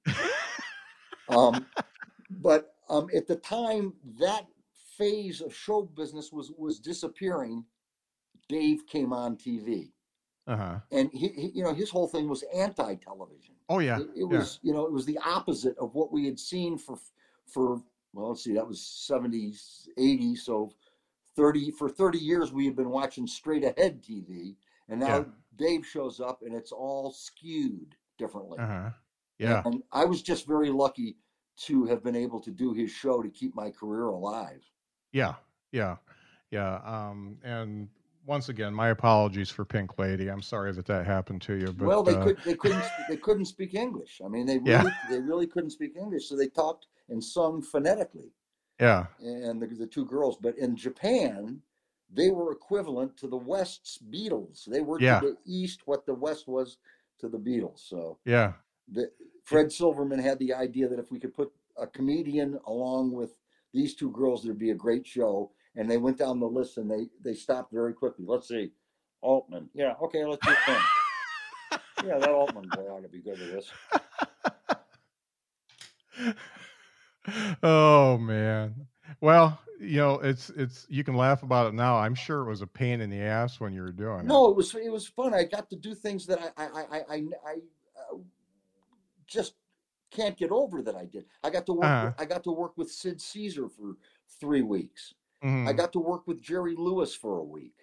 Um, 1.27 1.65
but 2.41 2.75
um, 2.89 3.09
at 3.15 3.27
the 3.27 3.35
time, 3.37 3.93
that 4.19 4.45
phase 4.97 5.41
of 5.41 5.53
show 5.55 5.83
business 5.83 6.31
was 6.31 6.51
was 6.57 6.79
disappearing. 6.79 7.65
Dave 8.47 8.85
came 8.87 9.11
on 9.13 9.35
TV. 9.37 9.91
Uh-huh. 10.47 10.75
and 10.91 11.09
he, 11.11 11.29
he 11.29 11.51
you 11.55 11.63
know 11.63 11.73
his 11.73 11.89
whole 11.89 12.07
thing 12.07 12.29
was 12.29 12.43
anti-television 12.55 13.55
Oh 13.67 13.79
yeah. 13.79 13.97
it, 13.97 14.03
it 14.15 14.27
yeah. 14.29 14.37
was 14.37 14.59
you 14.61 14.73
know 14.73 14.85
it 14.85 14.91
was 14.91 15.03
the 15.03 15.17
opposite 15.25 15.75
of 15.79 15.95
what 15.95 16.11
we 16.11 16.23
had 16.25 16.37
seen 16.39 16.77
for 16.77 16.99
for 17.47 17.81
well 18.13 18.29
let's 18.29 18.43
see 18.43 18.53
that 18.53 18.67
was 18.67 18.79
70s 19.11 19.87
80s 19.97 20.37
so 20.37 20.71
30 21.35 21.71
for 21.71 21.89
30 21.89 22.19
years 22.19 22.53
we 22.53 22.65
had 22.67 22.75
been 22.75 22.91
watching 22.91 23.25
straight 23.25 23.63
ahead 23.63 24.03
tv 24.03 24.55
and 24.87 24.99
now 24.99 25.17
Yeah. 25.17 25.23
dave 25.55 25.83
shows 25.83 26.19
up 26.19 26.43
and 26.43 26.53
it's 26.53 26.71
all 26.71 27.11
skewed 27.11 27.95
differently 28.19 28.59
Uh-huh. 28.59 28.91
Yeah. 29.39 29.63
and 29.65 29.81
i 29.91 30.05
was 30.05 30.21
just 30.21 30.45
very 30.45 30.69
lucky 30.69 31.17
to 31.57 31.85
have 31.85 32.03
been 32.03 32.15
able 32.15 32.39
to 32.41 32.51
do 32.51 32.73
his 32.73 32.91
show 32.91 33.21
to 33.21 33.29
keep 33.29 33.55
my 33.55 33.69
career 33.69 34.07
alive 34.07 34.61
Yeah, 35.11 35.35
yeah, 35.71 35.97
yeah. 36.51 36.79
Um, 36.83 37.37
and 37.43 37.87
once 38.25 38.49
again, 38.49 38.73
my 38.73 38.89
apologies 38.89 39.49
for 39.51 39.65
Pink 39.65 39.99
Lady. 39.99 40.29
I'm 40.29 40.41
sorry 40.41 40.71
that 40.73 40.85
that 40.87 41.05
happened 41.05 41.41
to 41.43 41.53
you. 41.53 41.67
But 41.71 41.87
well, 41.87 42.03
they 42.03 42.15
uh, 42.15 42.23
could 42.23 42.37
they 42.43 42.55
couldn't 42.55 42.83
they 43.09 43.17
couldn't 43.17 43.45
speak 43.45 43.75
English. 43.75 44.21
I 44.25 44.27
mean, 44.27 44.45
they 44.45 44.57
really 44.57 44.71
Yeah. 44.71 45.09
they 45.09 45.19
really 45.19 45.47
couldn't 45.47 45.69
speak 45.71 45.95
English, 45.95 46.27
so 46.27 46.35
they 46.35 46.47
talked 46.47 46.87
and 47.09 47.23
sung 47.23 47.61
phonetically. 47.61 48.31
Yeah. 48.79 49.05
and 49.21 49.61
the, 49.61 49.67
the 49.67 49.87
two 49.87 50.05
girls. 50.05 50.37
But 50.41 50.57
in 50.57 50.75
Japan, 50.75 51.61
they 52.11 52.29
were 52.31 52.51
equivalent 52.51 53.15
to 53.17 53.27
the 53.27 53.37
West's 53.37 53.97
Beatles. 53.97 54.65
They 54.65 54.81
were 54.81 54.99
Yeah. 54.99 55.19
to 55.21 55.27
the 55.27 55.37
East 55.45 55.81
what 55.85 56.05
the 56.05 56.13
West 56.13 56.47
was 56.47 56.77
to 57.19 57.29
the 57.29 57.37
Beatles. 57.37 57.79
So 57.87 58.17
Yeah. 58.25 58.53
the, 58.91 59.09
Fred 59.45 59.71
Silverman 59.71 60.19
had 60.19 60.39
the 60.39 60.53
idea 60.53 60.87
that 60.87 60.99
if 60.99 61.11
we 61.11 61.19
could 61.19 61.33
put 61.33 61.51
a 61.77 61.87
comedian 61.87 62.59
along 62.65 63.11
with 63.11 63.37
these 63.73 63.95
two 63.95 64.11
girls, 64.11 64.43
there'd 64.43 64.57
be 64.57 64.71
a 64.71 64.75
great 64.75 65.05
show. 65.05 65.51
And 65.75 65.89
they 65.89 65.97
went 65.97 66.17
down 66.17 66.39
the 66.39 66.47
list 66.47 66.77
and 66.77 66.89
they 66.89 67.09
they 67.21 67.33
stopped 67.33 67.71
very 67.71 67.93
quickly. 67.93 68.25
Let's 68.27 68.47
see, 68.47 68.71
Altman. 69.21 69.69
Yeah, 69.73 69.93
okay, 70.01 70.25
let's 70.25 70.45
do 70.45 70.53
him. 70.53 70.81
yeah, 72.05 72.17
that 72.17 72.29
Altman 72.29 72.69
boy 72.73 72.83
ought 72.83 73.03
to 73.03 73.09
be 73.09 73.19
good 73.19 73.39
at 73.39 73.51
this. 73.51 73.71
oh 77.61 78.17
man. 78.17 78.87
Well, 79.19 79.59
you 79.81 79.97
know, 79.97 80.19
it's 80.19 80.49
it's 80.51 80.87
you 80.89 81.03
can 81.03 81.15
laugh 81.15 81.43
about 81.43 81.67
it 81.67 81.73
now. 81.73 81.97
I'm 81.97 82.15
sure 82.15 82.41
it 82.41 82.49
was 82.49 82.61
a 82.61 82.67
pain 82.67 83.01
in 83.01 83.09
the 83.09 83.19
ass 83.19 83.59
when 83.59 83.73
you 83.73 83.81
were 83.81 83.91
doing 83.91 84.21
it. 84.21 84.25
No, 84.25 84.49
it 84.49 84.55
was 84.55 84.73
it 84.75 84.91
was 84.91 85.05
fun. 85.05 85.33
I 85.33 85.43
got 85.43 85.69
to 85.71 85.75
do 85.75 85.93
things 85.93 86.25
that 86.27 86.39
I 86.55 86.63
I 86.63 86.67
I 86.67 86.99
I, 87.09 87.23
I 87.45 87.55
just 89.27 89.55
can't 90.11 90.37
get 90.37 90.51
over 90.51 90.81
that 90.81 90.95
I 90.95 91.05
did. 91.05 91.25
I 91.43 91.49
got 91.49 91.65
to 91.67 91.73
work. 91.73 91.85
Uh-huh. 91.85 92.05
With, 92.07 92.21
I 92.21 92.25
got 92.25 92.43
to 92.45 92.51
work 92.51 92.77
with 92.77 92.91
Sid 92.91 93.19
Caesar 93.21 93.67
for 93.69 93.97
three 94.39 94.61
weeks. 94.61 95.13
I 95.41 95.47
Mhm, 95.47 95.77
got 95.77 95.93
to 95.93 95.99
work 95.99 96.25
with 96.27 96.41
Jerry 96.41 96.75
Lewis 96.75 97.13
for 97.13 97.37
a 97.39 97.43
week. 97.43 97.75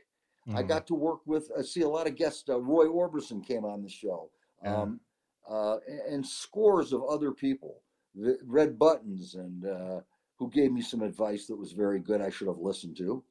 I 0.48 0.62
mhm. 0.62 0.68
got 0.68 0.86
to 0.88 0.94
work 0.94 1.20
with. 1.26 1.50
I 1.56 1.62
see 1.62 1.82
a 1.82 1.88
lot 1.88 2.06
of 2.08 2.16
guests. 2.16 2.48
Uh, 2.48 2.60
Roy 2.60 2.86
Orbison 2.86 3.44
came 3.46 3.64
on 3.64 3.82
the 3.82 3.88
show, 3.88 4.30
Yeah. 4.62 4.82
um, 4.82 5.00
uh, 5.48 5.76
and, 5.86 6.00
and 6.14 6.26
scores 6.26 6.92
of 6.92 7.04
other 7.04 7.30
people. 7.32 7.82
The 8.14 8.38
Red 8.44 8.78
Buttons 8.78 9.34
and 9.36 9.64
uh, 9.64 10.00
who 10.38 10.50
gave 10.50 10.72
me 10.72 10.82
some 10.82 11.02
advice 11.02 11.46
that 11.46 11.56
was 11.56 11.72
very 11.72 12.00
good. 12.00 12.20
I 12.20 12.30
should 12.30 12.48
have 12.48 12.58
listened 12.58 12.96
to, 12.96 13.22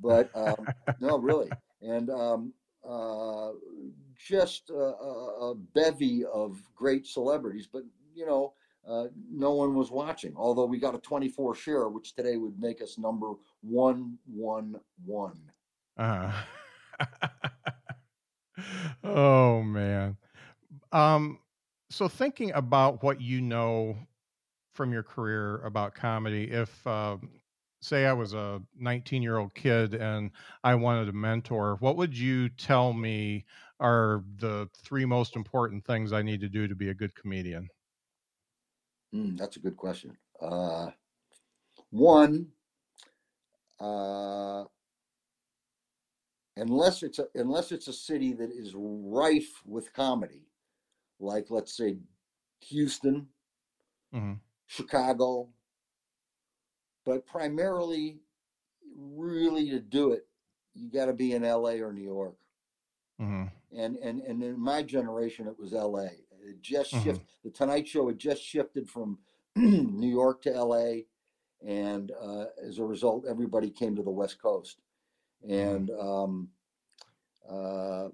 but 0.00 0.30
um, 0.34 0.66
no, 1.00 1.18
really, 1.18 1.50
and 1.80 2.10
um, 2.10 2.52
uh, 2.88 3.52
just 4.18 4.70
a, 4.70 4.74
a, 4.74 5.50
a 5.50 5.54
bevy 5.54 6.24
of 6.24 6.60
great 6.74 7.06
celebrities. 7.06 7.68
But 7.70 7.82
you 8.14 8.26
know, 8.26 8.54
uh, 8.88 9.06
no 9.30 9.52
one 9.52 9.74
was 9.74 9.90
watching. 9.90 10.34
Although 10.36 10.66
we 10.66 10.78
got 10.78 10.94
a 10.94 10.98
24 10.98 11.54
share, 11.54 11.88
which 11.88 12.14
today 12.14 12.36
would 12.36 12.58
make 12.58 12.80
us 12.80 12.98
number 12.98 13.32
one 13.62 14.18
one 14.26 14.76
one. 15.04 15.38
Uh-huh. 15.96 17.06
oh 19.04 19.62
man. 19.62 20.16
Um 20.92 21.38
so 21.90 22.08
thinking 22.08 22.52
about 22.52 23.02
what 23.02 23.20
you 23.20 23.40
know 23.40 23.96
from 24.74 24.92
your 24.92 25.02
career 25.02 25.58
about 25.62 25.94
comedy, 25.94 26.50
if 26.50 26.86
um 26.86 27.30
say 27.80 28.06
I 28.06 28.12
was 28.12 28.34
a 28.34 28.60
19 28.78 29.22
year 29.22 29.38
old 29.38 29.54
kid 29.54 29.94
and 29.94 30.30
I 30.64 30.74
wanted 30.74 31.08
a 31.08 31.12
mentor, 31.12 31.76
what 31.80 31.96
would 31.96 32.16
you 32.16 32.48
tell 32.48 32.92
me 32.92 33.44
are 33.80 34.24
the 34.38 34.68
three 34.76 35.04
most 35.04 35.36
important 35.36 35.84
things 35.84 36.12
I 36.12 36.22
need 36.22 36.40
to 36.40 36.48
do 36.48 36.68
to 36.68 36.74
be 36.74 36.88
a 36.90 36.94
good 36.94 37.14
comedian? 37.14 37.70
Mm, 39.14 39.36
that's 39.38 39.56
a 39.56 39.60
good 39.60 39.76
question. 39.76 40.16
Uh, 40.40 40.90
one, 41.90 42.48
uh, 43.80 44.64
unless 46.56 47.02
it's 47.02 47.18
a, 47.18 47.26
unless 47.34 47.72
it's 47.72 47.88
a 47.88 47.92
city 47.92 48.32
that 48.34 48.50
is 48.50 48.74
rife 48.74 49.62
with 49.66 49.92
comedy, 49.92 50.46
like 51.20 51.46
let's 51.50 51.76
say 51.76 51.98
Houston, 52.60 53.28
Mhm. 54.12 54.40
Chicago, 54.66 55.48
but 57.04 57.26
primarily, 57.26 58.20
really 58.96 59.70
to 59.70 59.80
do 59.80 60.12
it, 60.12 60.26
you 60.74 60.90
got 60.90 61.06
to 61.06 61.12
be 61.12 61.32
in 61.32 61.44
L.A. 61.44 61.80
or 61.80 61.92
New 61.92 62.02
York. 62.02 62.36
Mhm. 63.20 63.50
and 63.72 63.96
and 63.96 64.20
and 64.20 64.42
in 64.42 64.58
my 64.58 64.82
generation 64.82 65.46
it 65.46 65.58
was 65.58 65.72
LA. 65.72 66.08
It 66.42 66.60
just 66.60 66.92
Mhm. 66.92 67.02
shifted. 67.02 67.26
The 67.42 67.50
Tonight 67.50 67.88
Show 67.88 68.08
had 68.08 68.18
just 68.18 68.42
shifted 68.42 68.88
from 68.88 69.18
New 69.56 70.08
York 70.10 70.42
to 70.42 70.50
LA, 70.50 71.02
and 71.64 72.12
uh, 72.12 72.46
as 72.62 72.78
a 72.78 72.84
result, 72.84 73.24
everybody 73.26 73.70
came 73.70 73.96
to 73.96 74.02
the 74.02 74.10
West 74.10 74.40
Coast, 74.40 74.80
and 75.48 75.90
um, 75.90 76.50
uh, 77.48 78.08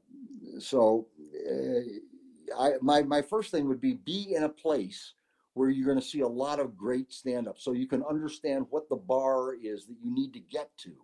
so 0.59 1.09
uh, 1.50 2.61
I 2.62 2.74
my 2.80 3.03
my 3.03 3.22
first 3.22 3.50
thing 3.50 3.68
would 3.68 3.80
be 3.80 3.94
be 3.94 4.34
in 4.34 4.44
a 4.44 4.48
place 4.48 5.14
where 5.55 5.68
you're 5.68 5.86
going 5.86 6.00
to 6.00 6.05
see 6.07 6.20
a 6.20 6.28
lot 6.28 6.59
of 6.61 6.76
great 6.78 7.12
stand 7.12 7.46
up 7.46 7.59
so 7.59 7.72
you 7.72 7.86
can 7.86 8.03
understand 8.05 8.66
what 8.70 8.88
the 8.88 8.96
bar 8.96 9.53
is 9.55 9.84
that 9.86 9.98
you 10.00 10.11
need 10.11 10.32
to 10.32 10.40
get 10.40 10.74
to 10.78 10.96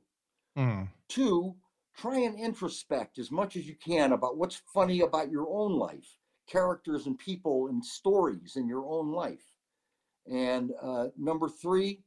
Mhm. 0.56 0.88
Two, 1.08 1.54
try 1.98 2.18
and 2.20 2.38
introspect 2.38 3.18
as 3.18 3.30
much 3.30 3.56
as 3.56 3.66
you 3.66 3.74
can 3.74 4.12
about 4.12 4.36
what's 4.38 4.62
funny 4.72 5.00
about 5.00 5.30
your 5.30 5.48
own 5.50 5.72
life, 5.72 6.16
characters 6.46 7.06
and 7.06 7.18
people 7.18 7.68
and 7.68 7.84
stories 7.84 8.54
in 8.56 8.68
your 8.68 8.86
own 8.86 9.12
life. 9.12 9.42
And 10.30 10.72
uh, 10.80 11.08
number 11.16 11.48
three, 11.48 12.02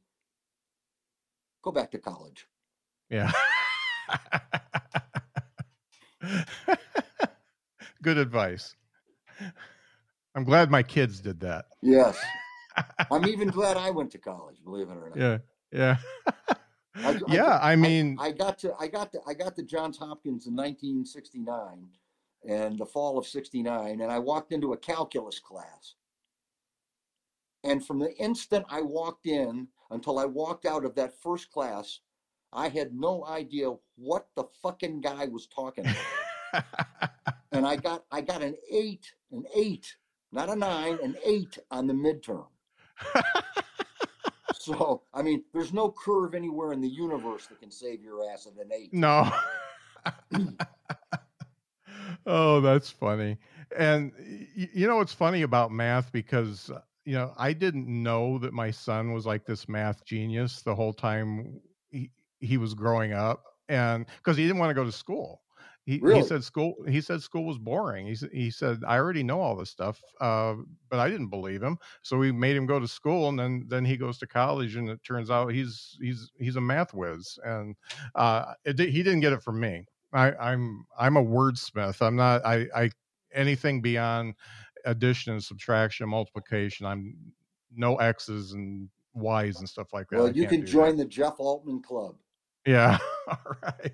go 1.62 1.72
back 1.72 1.90
to 1.90 1.98
college. 1.98 2.46
Yeah. 3.10 3.30
Good 8.02 8.18
advice. 8.18 8.74
I'm 10.34 10.44
glad 10.44 10.70
my 10.70 10.82
kids 10.82 11.20
did 11.20 11.40
that. 11.40 11.66
Yes. 11.82 12.18
I'm 13.10 13.26
even 13.26 13.48
glad 13.48 13.76
I 13.76 13.90
went 13.90 14.10
to 14.12 14.18
college, 14.18 14.56
believe 14.64 14.88
it 14.88 14.96
or 14.96 15.12
not. 15.14 15.18
Yeah. 15.18 15.38
Yeah. 15.70 15.96
I- 16.94 17.10
I- 17.14 17.20
yeah, 17.28 17.58
I 17.62 17.76
mean, 17.76 18.16
I 18.20 18.32
got 18.32 18.58
to 18.60 18.74
I 18.78 18.86
got 18.88 19.12
to 19.12 19.20
I 19.26 19.34
got 19.34 19.56
to 19.56 19.62
Johns 19.62 19.98
Hopkins 19.98 20.46
in 20.46 20.54
1969 20.54 21.88
and 22.46 22.78
the 22.78 22.86
fall 22.86 23.18
of 23.18 23.26
69 23.26 24.00
and 24.00 24.12
I 24.12 24.18
walked 24.18 24.52
into 24.52 24.72
a 24.72 24.76
calculus 24.76 25.38
class. 25.38 25.94
And 27.64 27.84
from 27.86 27.98
the 27.98 28.14
instant 28.16 28.66
I 28.68 28.82
walked 28.82 29.26
in 29.26 29.68
until 29.90 30.18
I 30.18 30.24
walked 30.24 30.66
out 30.66 30.84
of 30.84 30.94
that 30.96 31.14
first 31.22 31.50
class, 31.50 32.00
I 32.52 32.68
had 32.68 32.92
no 32.94 33.24
idea 33.26 33.72
what 33.96 34.26
the 34.36 34.44
fucking 34.62 35.00
guy 35.00 35.26
was 35.26 35.46
talking 35.46 35.86
about. 35.86 36.64
and 37.52 37.66
I 37.66 37.76
got 37.76 38.04
I 38.10 38.20
got 38.20 38.42
an 38.42 38.56
8, 38.70 39.12
an 39.30 39.44
8, 39.54 39.96
not 40.32 40.50
a 40.50 40.56
9, 40.56 40.98
an 41.02 41.16
8 41.24 41.58
on 41.70 41.86
the 41.86 41.94
midterm. 41.94 42.46
So, 44.72 45.02
I 45.12 45.22
mean, 45.22 45.42
there's 45.52 45.72
no 45.72 45.90
curve 45.90 46.34
anywhere 46.34 46.72
in 46.72 46.80
the 46.80 46.88
universe 46.88 47.46
that 47.48 47.58
can 47.58 47.70
save 47.70 48.02
your 48.02 48.30
ass 48.30 48.46
at 48.46 48.64
an 48.64 48.70
8. 48.72 48.94
no. 48.94 49.32
oh, 52.26 52.60
that's 52.60 52.88
funny. 52.90 53.38
And 53.76 54.12
you 54.54 54.86
know 54.86 54.96
what's 54.96 55.12
funny 55.12 55.42
about 55.42 55.72
math 55.72 56.12
because 56.12 56.70
uh, 56.70 56.80
you 57.04 57.14
know, 57.14 57.32
I 57.36 57.52
didn't 57.52 57.88
know 57.88 58.38
that 58.38 58.52
my 58.52 58.70
son 58.70 59.12
was 59.12 59.26
like 59.26 59.44
this 59.44 59.68
math 59.68 60.04
genius 60.04 60.62
the 60.62 60.74
whole 60.74 60.92
time 60.92 61.60
he, 61.90 62.10
he 62.38 62.56
was 62.56 62.74
growing 62.74 63.12
up 63.12 63.42
and 63.68 64.06
because 64.18 64.36
he 64.36 64.44
didn't 64.44 64.58
want 64.58 64.70
to 64.70 64.74
go 64.74 64.84
to 64.84 64.92
school. 64.92 65.42
He, 65.84 65.98
Really? 65.98 66.20
he 66.20 66.26
said 66.26 66.44
school 66.44 66.76
he 66.88 67.00
said 67.00 67.22
school 67.22 67.44
was 67.44 67.58
boring. 67.58 68.06
He, 68.06 68.16
he 68.32 68.50
said 68.50 68.82
I 68.86 68.98
already 68.98 69.24
know 69.24 69.40
all 69.40 69.56
this 69.56 69.70
stuff, 69.70 70.00
uh, 70.20 70.54
but 70.88 71.00
I 71.00 71.10
didn't 71.10 71.28
believe 71.28 71.62
him. 71.62 71.76
So 72.02 72.16
we 72.16 72.30
made 72.30 72.56
him 72.56 72.66
go 72.66 72.78
to 72.78 72.86
school, 72.86 73.28
and 73.28 73.38
then 73.38 73.64
then 73.66 73.84
he 73.84 73.96
goes 73.96 74.18
to 74.18 74.26
college, 74.26 74.76
and 74.76 74.88
it 74.88 75.02
turns 75.02 75.28
out 75.30 75.48
he's 75.48 75.98
he's 76.00 76.30
he's 76.38 76.56
a 76.56 76.60
math 76.60 76.94
whiz, 76.94 77.36
and 77.44 77.74
uh, 78.14 78.54
it, 78.64 78.78
he 78.78 79.02
didn't 79.02 79.20
get 79.20 79.32
it 79.32 79.42
from 79.42 79.58
me. 79.58 79.86
I, 80.12 80.32
I'm 80.34 80.84
I'm 80.98 81.16
a 81.16 81.24
wordsmith. 81.24 82.00
I'm 82.00 82.16
not 82.16 82.46
I, 82.46 82.68
I 82.74 82.90
anything 83.34 83.80
beyond 83.80 84.34
addition 84.84 85.32
and 85.32 85.42
subtraction, 85.42 86.08
multiplication. 86.08 86.86
I'm 86.86 87.16
no 87.74 87.96
X's 87.96 88.52
and 88.52 88.88
Y's 89.14 89.58
and 89.58 89.68
stuff 89.68 89.92
like 89.92 90.08
that. 90.10 90.16
Well, 90.16 90.28
I 90.28 90.32
you 90.32 90.46
can 90.46 90.60
do 90.60 90.66
that. 90.66 90.72
join 90.72 90.96
the 90.96 91.04
Jeff 91.04 91.40
Altman 91.40 91.82
Club. 91.82 92.16
Yeah. 92.66 92.98
All 93.26 93.56
right. 93.62 93.92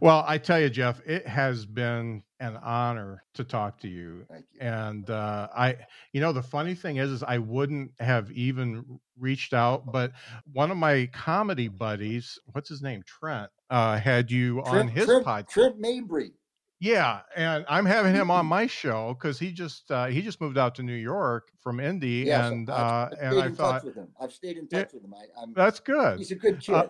Well, 0.00 0.24
I 0.26 0.38
tell 0.38 0.60
you, 0.60 0.70
Jeff, 0.70 1.00
it 1.06 1.26
has 1.26 1.66
been 1.66 2.22
an 2.40 2.56
honor 2.56 3.24
to 3.34 3.44
talk 3.44 3.78
to 3.80 3.88
you. 3.88 4.24
Thank 4.30 4.44
you. 4.52 4.60
And 4.60 5.10
uh, 5.10 5.48
I, 5.56 5.76
you 6.12 6.20
know, 6.20 6.32
the 6.32 6.42
funny 6.42 6.74
thing 6.74 6.96
is, 6.96 7.10
is 7.10 7.22
I 7.22 7.38
wouldn't 7.38 7.92
have 8.00 8.30
even 8.32 9.00
reached 9.18 9.54
out, 9.54 9.90
but 9.90 10.12
one 10.52 10.70
of 10.70 10.76
my 10.76 11.08
comedy 11.12 11.68
buddies, 11.68 12.38
what's 12.52 12.68
his 12.68 12.82
name, 12.82 13.02
Trent, 13.06 13.50
uh, 13.70 13.98
had 13.98 14.30
you 14.30 14.62
on 14.64 14.88
his 14.88 15.06
Trent, 15.06 15.26
podcast. 15.26 15.48
Trent 15.48 15.80
Mabry. 15.80 16.32
Yeah, 16.80 17.22
and 17.34 17.64
I'm 17.68 17.84
having 17.84 18.14
him 18.14 18.30
on 18.30 18.46
my 18.46 18.68
show 18.68 19.16
because 19.18 19.36
he 19.36 19.50
just 19.50 19.90
uh, 19.90 20.06
he 20.06 20.22
just 20.22 20.40
moved 20.40 20.56
out 20.56 20.76
to 20.76 20.84
New 20.84 20.94
York 20.94 21.48
from 21.60 21.80
Indy, 21.80 22.22
Yes, 22.26 22.52
and 22.52 22.70
I've, 22.70 22.78
uh, 22.78 22.84
I've 22.84 23.10
and 23.10 23.32
stayed 23.32 23.40
I 23.42 23.46
in 23.46 23.54
thought 23.56 23.72
touch 23.72 23.82
with 23.82 23.94
him. 23.96 24.08
I've 24.20 24.32
stayed 24.32 24.56
in 24.58 24.68
touch 24.68 24.92
with 24.92 25.02
him. 25.02 25.12
I, 25.12 25.42
I'm, 25.42 25.52
that's 25.54 25.80
good. 25.80 26.18
he's 26.18 26.30
a 26.30 26.36
good 26.36 26.60
kid. 26.60 26.74
Uh, 26.76 26.88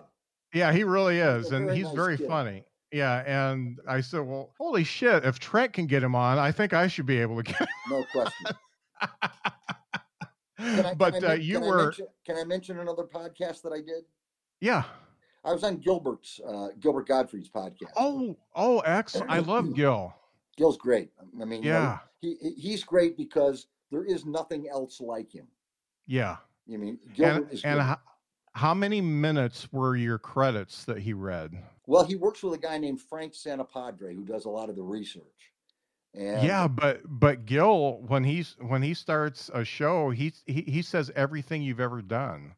Yeah, 0.53 0.71
he 0.73 0.83
really 0.83 1.19
is, 1.19 1.51
a 1.51 1.55
and 1.57 1.69
he's 1.71 1.85
nice 1.85 1.95
very 1.95 2.17
kid. 2.17 2.27
funny. 2.27 2.63
Yeah, 2.91 3.23
and 3.51 3.79
I 3.87 4.01
said, 4.01 4.21
"Well, 4.21 4.51
holy 4.57 4.83
shit! 4.83 5.23
If 5.23 5.37
Trent 5.39 5.73
can 5.73 5.85
get 5.85 6.01
him 6.01 6.15
on, 6.15 6.39
I 6.39 6.51
think 6.51 6.73
I 6.73 6.87
should 6.87 7.05
be 7.05 7.19
able 7.19 7.37
to 7.37 7.43
get." 7.51 7.59
Him. 7.59 7.67
no 7.89 8.03
question. 8.11 8.47
Can 10.57 10.85
I, 10.85 10.93
but 10.93 11.23
I, 11.23 11.27
uh, 11.27 11.33
you 11.33 11.53
can 11.55 11.63
I 11.63 11.67
were, 11.69 11.83
mention, 11.85 12.07
can 12.25 12.37
I 12.37 12.43
mention 12.43 12.79
another 12.79 13.03
podcast 13.03 13.61
that 13.63 13.71
I 13.73 13.77
did? 13.81 14.03
yeah. 14.59 14.83
I 15.45 15.53
was 15.53 15.63
on 15.63 15.77
Gilbert's 15.77 16.41
uh, 16.45 16.67
Gilbert 16.81 17.07
Gottfried's 17.07 17.49
podcast. 17.49 17.91
Oh, 17.95 18.35
oh, 18.55 18.79
excellent. 18.79 19.31
I 19.31 19.39
love 19.53 19.73
Gil. 19.73 20.13
Gil's 20.57 20.75
great. 20.77 21.11
I 21.41 21.45
mean, 21.45 21.63
you 21.63 21.69
know, 21.71 21.79
Yeah, 21.79 21.97
he 22.19 22.35
he- 22.41 22.55
he's 22.61 22.83
great 22.83 23.15
because 23.15 23.67
there 23.89 24.03
is 24.03 24.25
nothing 24.25 24.67
else 24.69 24.99
like 24.99 25.31
him. 25.33 25.47
yeah. 26.07 26.35
I 26.71 26.75
mean, 26.77 26.99
And 27.05 27.15
Gilbert 27.15 27.53
is 27.53 27.63
and 27.63 27.75
great. 27.77 27.85
how, 27.85 27.99
how 28.59 28.73
many 28.73 28.99
minutes 28.99 29.71
were 29.71 29.95
your 29.95 30.17
credits 30.17 30.83
that 30.83 30.99
he 30.99 31.13
read? 31.13 31.57
well, 31.87 32.03
he 32.03 32.15
works 32.15 32.43
with 32.43 32.53
a 32.53 32.57
guy 32.57 32.77
named 32.77 33.01
Frank 33.01 33.33
Santopadre 33.33 34.13
who 34.13 34.25
does 34.25 34.45
a 34.45 34.49
lot 34.49 34.69
of 34.69 34.75
the 34.75 34.83
research. 34.83 35.53
And 36.13 36.45
yeah, 36.45 36.67
but 36.67 37.01
but 37.05 37.45
Gil, 37.45 38.01
when 38.07 38.23
he's 38.23 38.57
when 38.59 38.81
he 38.81 38.93
starts 38.93 39.49
a 39.53 39.63
show, 39.63 40.09
he 40.09 40.33
he 40.45 40.61
he 40.61 40.81
says 40.81 41.09
everything 41.15 41.61
you've 41.61 41.79
ever 41.79 42.01
done. 42.01 42.53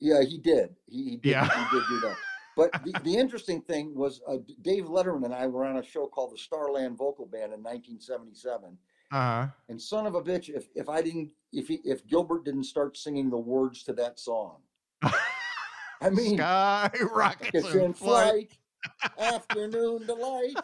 Yeah, 0.00 0.22
he 0.22 0.38
did. 0.38 0.74
He, 0.88 1.10
he 1.10 1.16
did. 1.16 1.30
Yeah. 1.30 1.44
He 1.44 1.78
did 1.78 1.86
do 1.88 2.00
that. 2.00 2.16
But 2.56 2.72
the, 2.84 3.00
the 3.04 3.16
interesting 3.16 3.60
thing 3.62 3.94
was 3.94 4.20
uh, 4.26 4.38
Dave 4.62 4.86
Letterman 4.86 5.26
and 5.26 5.34
I 5.34 5.46
were 5.46 5.64
on 5.64 5.76
a 5.76 5.84
show 5.84 6.06
called 6.06 6.32
the 6.32 6.38
Starland 6.38 6.98
Vocal 6.98 7.26
Band 7.26 7.52
in 7.52 7.62
1977. 7.62 8.76
Uh 9.12 9.48
And 9.68 9.80
son 9.80 10.06
of 10.06 10.14
a 10.14 10.22
bitch, 10.22 10.48
if 10.48 10.68
if 10.74 10.88
I 10.88 11.00
didn't, 11.00 11.30
if 11.52 11.68
he, 11.68 11.76
if 11.84 12.06
Gilbert 12.06 12.44
didn't 12.44 12.64
start 12.64 12.96
singing 12.96 13.30
the 13.30 13.38
words 13.38 13.84
to 13.84 13.92
that 13.94 14.18
song. 14.18 14.56
I 15.02 16.10
mean, 16.10 16.36
Sky 16.36 16.90
rockets 17.14 17.74
in 17.74 17.80
in 17.80 17.92
flight. 17.94 18.52
flight, 19.16 19.34
afternoon 19.34 20.06
delight. 20.06 20.54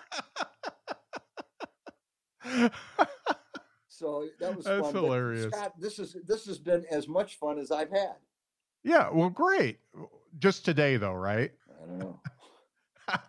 So 3.89 4.27
that 4.41 4.57
was 4.57 4.65
That's 4.65 4.81
fun. 4.81 4.95
Hilarious. 4.95 5.53
Scott, 5.53 5.73
this 5.81 5.99
is 5.99 6.17
this 6.27 6.47
has 6.47 6.59
been 6.59 6.85
as 6.91 7.09
much 7.09 7.39
fun 7.39 7.59
as 7.59 7.71
I've 7.71 7.91
had. 7.91 8.17
yeah, 8.85 9.11
well, 9.11 9.31
great. 9.31 9.81
Just 10.39 10.65
today, 10.65 10.97
though, 10.97 11.15
right? 11.15 11.51
I 11.71 11.87
don't 11.87 11.99
know. 11.99 12.21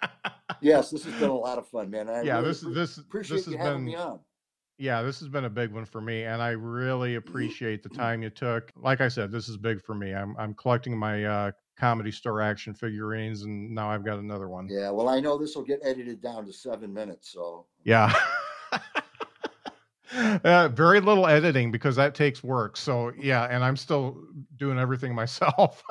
Yes, 0.62 0.90
this 0.90 1.06
has 1.06 1.14
been 1.14 1.30
a 1.30 1.38
lot 1.38 1.58
of 1.58 1.70
fun, 1.70 1.90
man. 1.90 2.10
I 2.10 2.22
yeah, 2.22 2.36
really 2.40 2.50
this 2.50 2.60
this 2.62 2.98
appreciate 2.98 3.38
this 3.38 3.46
has 3.46 3.54
you 3.54 3.58
having 3.60 3.86
been 3.86 3.94
me 3.94 3.96
on. 3.96 4.20
Yeah, 4.80 5.02
this 5.02 5.20
has 5.20 5.28
been 5.28 5.44
a 5.44 5.50
big 5.50 5.72
one 5.74 5.86
for 5.86 6.00
me, 6.00 6.24
and 6.24 6.42
I 6.42 6.52
really 6.52 7.16
appreciate 7.16 7.84
the 7.84 7.90
time 7.90 8.24
you 8.24 8.30
took. 8.30 8.72
Like 8.78 9.02
I 9.02 9.10
said, 9.10 9.30
this 9.30 9.50
is 9.50 9.58
big 9.58 9.84
for 9.84 9.94
me. 9.94 10.14
I'm 10.14 10.36
I'm 10.40 10.54
collecting 10.54 10.98
my 10.98 11.26
uh, 11.26 11.52
comedy 11.78 12.12
store 12.12 12.42
action 12.42 12.74
figurines, 12.74 13.44
and 13.44 13.76
now 13.76 13.92
I've 13.92 14.06
got 14.06 14.20
another 14.20 14.48
one. 14.48 14.70
Yeah, 14.72 14.90
well, 14.92 15.10
I 15.10 15.20
know 15.20 15.38
this 15.38 15.56
will 15.56 15.64
get 15.66 15.82
edited 15.84 16.22
down 16.22 16.46
to 16.46 16.54
seven 16.54 16.94
minutes, 16.94 17.30
so 17.32 17.66
Yeah. 17.84 18.14
uh, 20.16 20.70
very 20.70 21.02
little 21.02 21.28
editing 21.28 21.72
because 21.72 21.98
that 21.98 22.16
takes 22.16 22.42
work. 22.42 22.78
So 22.78 23.12
yeah, 23.20 23.46
and 23.46 23.64
I'm 23.64 23.76
still 23.76 24.24
doing 24.56 24.80
everything 24.80 25.14
myself. 25.24 25.84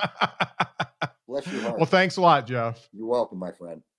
bless 1.26 1.46
your 1.46 1.60
heart. 1.62 1.76
well, 1.76 1.86
thanks 1.86 2.16
a 2.16 2.22
lot, 2.22 2.46
Jeff. 2.46 2.88
You're 2.92 3.06
welcome, 3.06 3.38
my 3.38 3.52
friend. 3.52 3.82